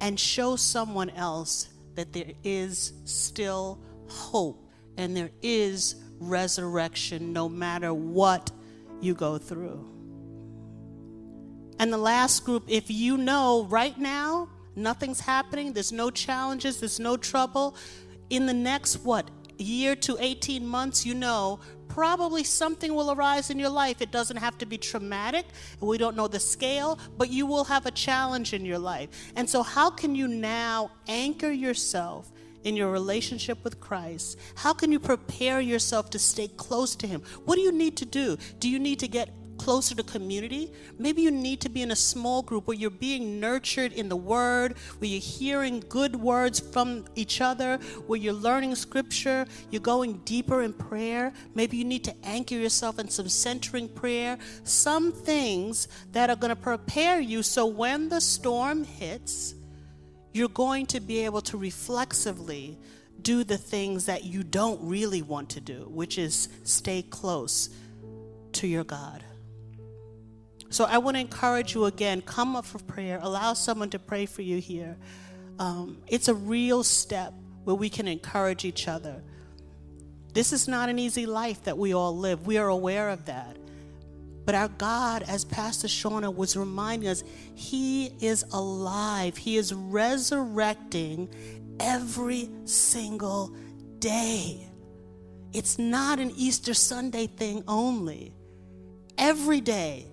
and 0.01 0.19
show 0.19 0.55
someone 0.55 1.11
else 1.11 1.67
that 1.93 2.13
there 2.13 2.31
is 2.43 2.93
still 3.05 3.79
hope 4.07 4.67
and 4.97 5.15
there 5.15 5.29
is 5.43 5.97
resurrection 6.17 7.31
no 7.31 7.47
matter 7.47 7.93
what 7.93 8.49
you 9.01 9.13
go 9.13 9.37
through. 9.37 9.87
And 11.77 11.93
the 11.93 11.97
last 11.99 12.43
group, 12.43 12.63
if 12.67 12.89
you 12.89 13.17
know 13.17 13.67
right 13.69 13.95
now 13.99 14.49
nothing's 14.79 15.19
happening, 15.19 15.73
there's 15.73 15.91
no 15.91 16.09
challenges, 16.09 16.79
there's 16.79 16.99
no 16.99 17.17
trouble, 17.17 17.75
in 18.29 18.45
the 18.45 18.53
next 18.53 19.03
what, 19.03 19.29
year 19.57 19.95
to 19.95 20.17
18 20.19 20.65
months, 20.65 21.05
you 21.05 21.13
know 21.13 21.59
probably 21.89 22.43
something 22.45 22.95
will 22.95 23.11
arise 23.11 23.49
in 23.49 23.59
your 23.59 23.69
life. 23.69 24.01
It 24.01 24.11
doesn't 24.11 24.37
have 24.37 24.57
to 24.59 24.65
be 24.65 24.77
traumatic. 24.77 25.45
We 25.81 25.97
don't 25.97 26.15
know 26.15 26.29
the 26.29 26.39
scale, 26.39 26.97
but 27.17 27.29
you 27.29 27.45
will 27.45 27.65
have 27.65 27.85
a 27.85 27.91
challenge 27.91 28.53
in 28.53 28.63
your 28.63 28.79
life. 28.79 29.09
And 29.35 29.49
so, 29.49 29.63
how 29.63 29.89
can 29.89 30.15
you 30.15 30.27
now 30.27 30.91
anchor 31.07 31.51
yourself? 31.51 32.31
in 32.65 32.75
your 32.75 32.91
relationship 32.91 33.63
with 33.63 33.79
Christ? 33.79 34.37
How 34.55 34.73
can 34.73 34.91
you 34.91 34.99
prepare 34.99 35.61
yourself 35.61 36.09
to 36.09 36.19
stay 36.19 36.49
close 36.49 36.93
to 36.97 37.07
Him? 37.07 37.23
What 37.45 37.55
do 37.55 37.61
you 37.61 37.71
need 37.71 37.95
to 37.95 38.05
do? 38.05 38.37
Do 38.59 38.67
you 38.67 38.79
need 38.79 38.99
to 38.99 39.07
get 39.07 39.29
closer 39.59 39.93
to 39.93 40.03
community. 40.03 40.71
Maybe 40.97 41.21
you 41.21 41.29
need 41.29 41.61
to 41.61 41.69
be 41.69 41.83
in 41.83 41.91
a 41.91 41.95
small 41.95 42.41
group 42.41 42.65
where 42.65 42.77
you're 42.77 42.89
being 42.89 43.39
nurtured 43.39 43.93
in 43.93 44.09
the 44.09 44.15
word, 44.15 44.77
where 44.97 45.09
you're 45.09 45.21
hearing 45.21 45.83
good 45.89 46.15
words 46.15 46.59
from 46.59 47.05
each 47.15 47.41
other, 47.41 47.77
where 48.07 48.19
you're 48.19 48.33
learning 48.33 48.73
scripture, 48.75 49.45
you're 49.69 49.81
going 49.81 50.13
deeper 50.25 50.63
in 50.63 50.73
prayer. 50.73 51.31
Maybe 51.53 51.77
you 51.77 51.85
need 51.85 52.03
to 52.05 52.15
anchor 52.23 52.55
yourself 52.55 52.97
in 52.97 53.09
some 53.09 53.29
centering 53.29 53.89
prayer. 53.89 54.39
Some 54.63 55.11
things 55.11 55.87
that 56.13 56.29
are 56.31 56.35
going 56.35 56.49
to 56.49 56.55
prepare 56.55 57.19
you 57.19 57.43
so 57.43 57.67
when 57.67 58.09
the 58.09 58.21
storm 58.21 58.83
hits, 58.83 59.53
you're 60.33 60.49
going 60.49 60.85
to 60.87 60.99
be 60.99 61.25
able 61.25 61.41
to 61.41 61.57
reflexively 61.57 62.77
do 63.21 63.43
the 63.43 63.57
things 63.57 64.05
that 64.05 64.23
you 64.23 64.43
don't 64.43 64.79
really 64.81 65.21
want 65.21 65.49
to 65.49 65.59
do, 65.59 65.87
which 65.89 66.17
is 66.17 66.49
stay 66.63 67.01
close 67.01 67.69
to 68.53 68.67
your 68.67 68.83
God. 68.83 69.23
So 70.69 70.85
I 70.85 70.99
want 70.99 71.17
to 71.17 71.21
encourage 71.21 71.73
you 71.73 71.85
again 71.85 72.21
come 72.21 72.55
up 72.55 72.65
for 72.65 72.79
prayer, 72.79 73.19
allow 73.21 73.53
someone 73.53 73.89
to 73.91 73.99
pray 73.99 74.25
for 74.25 74.41
you 74.43 74.59
here. 74.59 74.97
Um, 75.57 75.97
it's 76.07 76.27
a 76.27 76.33
real 76.33 76.83
step 76.83 77.33
where 77.63 77.75
we 77.75 77.89
can 77.89 78.07
encourage 78.07 78.65
each 78.65 78.87
other. 78.87 79.21
This 80.33 80.53
is 80.53 80.67
not 80.67 80.89
an 80.89 80.99
easy 80.99 81.25
life 81.25 81.63
that 81.63 81.77
we 81.77 81.93
all 81.93 82.15
live. 82.15 82.45
We 82.45 82.57
are 82.57 82.67
aware 82.67 83.09
of 83.09 83.25
that. 83.25 83.57
But 84.45 84.55
our 84.55 84.67
God, 84.67 85.23
as 85.23 85.43
Pastor 85.43 85.87
Shauna 85.87 86.33
was 86.33 86.55
reminding 86.55 87.09
us, 87.09 87.23
He 87.55 88.11
is 88.19 88.45
alive. 88.51 89.37
He 89.37 89.57
is 89.57 89.73
resurrecting 89.73 91.29
every 91.79 92.49
single 92.65 93.55
day. 93.99 94.67
It's 95.51 95.79
not 95.79 96.19
an 96.19 96.31
Easter 96.35 96.73
Sunday 96.73 97.27
thing 97.27 97.63
only. 97.67 98.33
Every 99.17 99.61
day, 99.61 100.07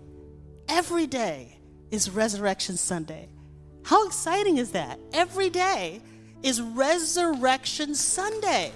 Every 0.68 1.06
day 1.06 1.58
is 1.90 2.10
Resurrection 2.10 2.76
Sunday. 2.76 3.28
How 3.84 4.06
exciting 4.06 4.58
is 4.58 4.72
that? 4.72 4.98
Every 5.12 5.48
day 5.48 6.00
is 6.42 6.60
Resurrection 6.60 7.94
Sunday. 7.94 8.72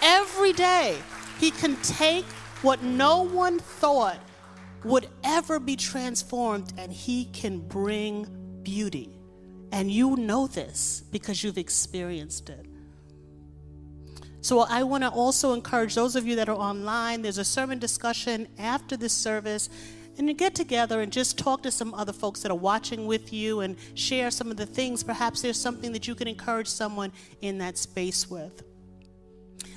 Every 0.00 0.52
day, 0.52 0.98
He 1.40 1.50
can 1.50 1.76
take 1.82 2.24
what 2.62 2.82
no 2.82 3.22
one 3.22 3.58
thought 3.58 4.18
would 4.84 5.08
ever 5.24 5.58
be 5.58 5.76
transformed 5.76 6.72
and 6.78 6.92
He 6.92 7.26
can 7.26 7.60
bring 7.60 8.26
beauty. 8.62 9.10
And 9.72 9.90
you 9.90 10.16
know 10.16 10.46
this 10.46 11.02
because 11.10 11.42
you've 11.42 11.58
experienced 11.58 12.50
it. 12.50 12.66
So 14.42 14.60
I 14.60 14.82
want 14.82 15.04
to 15.04 15.08
also 15.08 15.54
encourage 15.54 15.94
those 15.94 16.16
of 16.16 16.26
you 16.26 16.36
that 16.36 16.48
are 16.48 16.56
online, 16.56 17.22
there's 17.22 17.38
a 17.38 17.44
sermon 17.44 17.78
discussion 17.78 18.48
after 18.58 18.96
this 18.96 19.12
service. 19.12 19.68
And 20.18 20.28
you 20.28 20.34
get 20.34 20.54
together 20.54 21.00
and 21.00 21.10
just 21.10 21.38
talk 21.38 21.62
to 21.62 21.70
some 21.70 21.94
other 21.94 22.12
folks 22.12 22.40
that 22.42 22.50
are 22.50 22.58
watching 22.58 23.06
with 23.06 23.32
you 23.32 23.60
and 23.60 23.76
share 23.94 24.30
some 24.30 24.50
of 24.50 24.56
the 24.56 24.66
things. 24.66 25.02
Perhaps 25.02 25.42
there's 25.42 25.58
something 25.58 25.92
that 25.92 26.06
you 26.06 26.14
can 26.14 26.28
encourage 26.28 26.68
someone 26.68 27.12
in 27.40 27.58
that 27.58 27.78
space 27.78 28.30
with. 28.30 28.62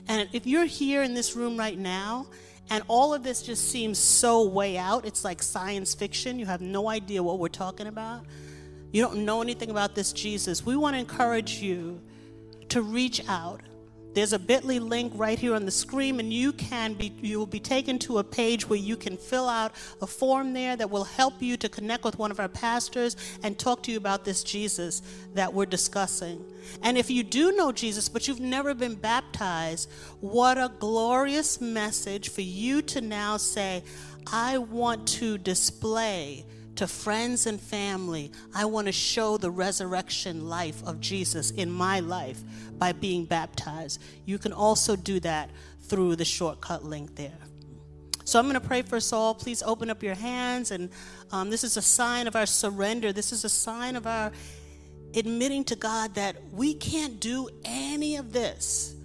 And 0.07 0.27
if 0.33 0.45
you're 0.45 0.65
here 0.65 1.03
in 1.03 1.13
this 1.13 1.35
room 1.35 1.57
right 1.57 1.77
now 1.77 2.27
and 2.69 2.83
all 2.87 3.13
of 3.13 3.23
this 3.23 3.41
just 3.41 3.69
seems 3.69 3.97
so 3.97 4.47
way 4.47 4.77
out, 4.77 5.05
it's 5.05 5.23
like 5.23 5.41
science 5.41 5.93
fiction, 5.93 6.37
you 6.37 6.45
have 6.45 6.61
no 6.61 6.89
idea 6.89 7.23
what 7.23 7.39
we're 7.39 7.47
talking 7.47 7.87
about, 7.87 8.25
you 8.91 9.01
don't 9.01 9.25
know 9.25 9.41
anything 9.41 9.69
about 9.69 9.95
this 9.95 10.13
Jesus, 10.13 10.65
we 10.65 10.75
want 10.75 10.95
to 10.95 10.99
encourage 10.99 11.55
you 11.55 12.01
to 12.69 12.81
reach 12.81 13.27
out 13.27 13.61
there's 14.15 14.33
a 14.33 14.39
bit.ly 14.39 14.77
link 14.77 15.11
right 15.15 15.37
here 15.37 15.53
on 15.53 15.65
the 15.65 15.71
screen, 15.71 16.19
and 16.19 16.33
you 16.33 16.53
can 16.53 16.93
be 16.93 17.13
you 17.21 17.37
will 17.37 17.45
be 17.45 17.59
taken 17.59 17.99
to 17.99 18.17
a 18.17 18.23
page 18.23 18.67
where 18.67 18.79
you 18.79 18.95
can 18.95 19.17
fill 19.17 19.47
out 19.47 19.73
a 20.01 20.07
form 20.07 20.53
there 20.53 20.75
that 20.75 20.89
will 20.89 21.03
help 21.03 21.41
you 21.41 21.57
to 21.57 21.69
connect 21.69 22.05
with 22.05 22.17
one 22.17 22.31
of 22.31 22.39
our 22.39 22.47
pastors 22.47 23.17
and 23.43 23.59
talk 23.59 23.83
to 23.83 23.91
you 23.91 23.97
about 23.97 24.23
this 24.23 24.43
Jesus 24.43 25.01
that 25.33 25.53
we're 25.53 25.65
discussing. 25.65 26.43
And 26.81 26.97
if 26.97 27.11
you 27.11 27.23
do 27.23 27.51
know 27.51 27.71
Jesus, 27.71 28.09
but 28.09 28.27
you've 28.27 28.39
never 28.39 28.73
been 28.73 28.95
baptized, 28.95 29.91
what 30.21 30.57
a 30.57 30.71
glorious 30.79 31.59
message 31.59 32.29
for 32.29 32.41
you 32.41 32.81
to 32.83 33.01
now 33.01 33.37
say, 33.37 33.83
I 34.31 34.57
want 34.57 35.07
to 35.09 35.37
display 35.37 36.45
to 36.75 36.87
friends 36.87 37.45
and 37.45 37.59
family, 37.59 38.31
I 38.53 38.65
want 38.65 38.87
to 38.87 38.91
show 38.91 39.37
the 39.37 39.51
resurrection 39.51 40.47
life 40.47 40.83
of 40.85 40.99
Jesus 40.99 41.51
in 41.51 41.71
my 41.71 41.99
life 41.99 42.41
by 42.77 42.91
being 42.91 43.25
baptized. 43.25 44.01
You 44.25 44.37
can 44.37 44.53
also 44.53 44.95
do 44.95 45.19
that 45.21 45.49
through 45.81 46.15
the 46.15 46.25
shortcut 46.25 46.83
link 46.83 47.15
there. 47.15 47.37
So 48.25 48.39
I'm 48.39 48.45
going 48.45 48.59
to 48.59 48.67
pray 48.67 48.81
for 48.81 48.95
us 48.95 49.13
all. 49.13 49.35
Please 49.35 49.61
open 49.61 49.89
up 49.89 50.01
your 50.01 50.15
hands. 50.15 50.71
And 50.71 50.89
um, 51.31 51.51
this 51.51 51.63
is 51.63 51.77
a 51.77 51.81
sign 51.81 52.27
of 52.27 52.35
our 52.35 52.47
surrender. 52.47 53.13
This 53.13 53.31
is 53.31 53.45
a 53.45 53.49
sign 53.49 53.95
of 53.95 54.07
our 54.07 54.31
admitting 55.15 55.63
to 55.65 55.75
God 55.75 56.15
that 56.15 56.35
we 56.51 56.73
can't 56.73 57.19
do 57.19 57.47
any 57.63 58.15
of 58.15 58.33
this, 58.33 58.95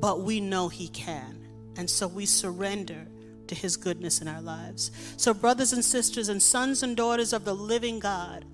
but 0.00 0.20
we 0.20 0.40
know 0.40 0.68
He 0.68 0.88
can. 0.88 1.38
And 1.76 1.88
so 1.88 2.06
we 2.06 2.26
surrender 2.26 3.06
to 3.52 3.60
his 3.60 3.76
goodness 3.76 4.20
in 4.20 4.28
our 4.28 4.40
lives. 4.40 4.90
So, 5.16 5.34
brothers 5.34 5.72
and 5.72 5.84
sisters, 5.84 6.28
and 6.28 6.42
sons 6.42 6.82
and 6.82 6.96
daughters 6.96 7.32
of 7.32 7.44
the 7.44 7.54
living 7.54 7.98
God, 7.98 8.44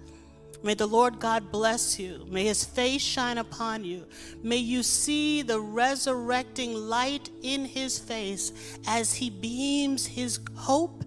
may 0.62 0.74
the 0.74 0.86
Lord 0.86 1.20
God 1.20 1.53
bless 1.53 1.99
you. 1.99 2.26
May 2.28 2.44
his 2.44 2.64
face 2.64 3.03
shine 3.03 3.38
upon 3.38 3.84
you. 3.84 4.07
May 4.42 4.57
you 4.57 4.82
see 4.82 5.42
the 5.42 5.61
resurrecting 5.61 6.74
light 6.74 7.30
in 7.42 7.64
his 7.64 7.99
face 7.99 8.78
as 8.86 9.14
he 9.14 9.30
beams 9.30 10.07
his 10.07 10.40
hope 10.57 11.05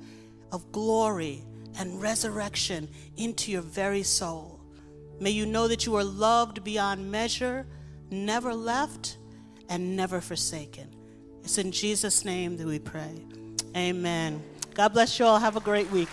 of 0.52 0.72
glory 0.72 1.44
and 1.78 2.02
resurrection 2.02 2.88
into 3.18 3.52
your 3.52 3.62
very 3.62 4.04
soul. 4.04 4.60
May 5.20 5.32
you 5.32 5.46
know 5.46 5.68
that 5.68 5.86
you 5.86 5.96
are 5.96 6.04
loved 6.04 6.64
beyond 6.64 7.12
measure, 7.12 7.68
never 8.10 8.54
left, 8.54 9.18
and 9.70 9.96
never 9.96 10.20
forsaken. 10.20 10.90
It's 11.44 11.58
in 11.58 11.72
Jesus' 11.72 12.26
name 12.26 12.58
that 12.58 12.68
we 12.68 12.80
pray. 12.80 13.24
Amen. 13.76 14.42
God 14.74 14.90
bless 14.90 15.18
you 15.18 15.26
all. 15.26 15.40
Have 15.40 15.56
a 15.56 15.62
great 15.62 15.90
week. 15.92 16.10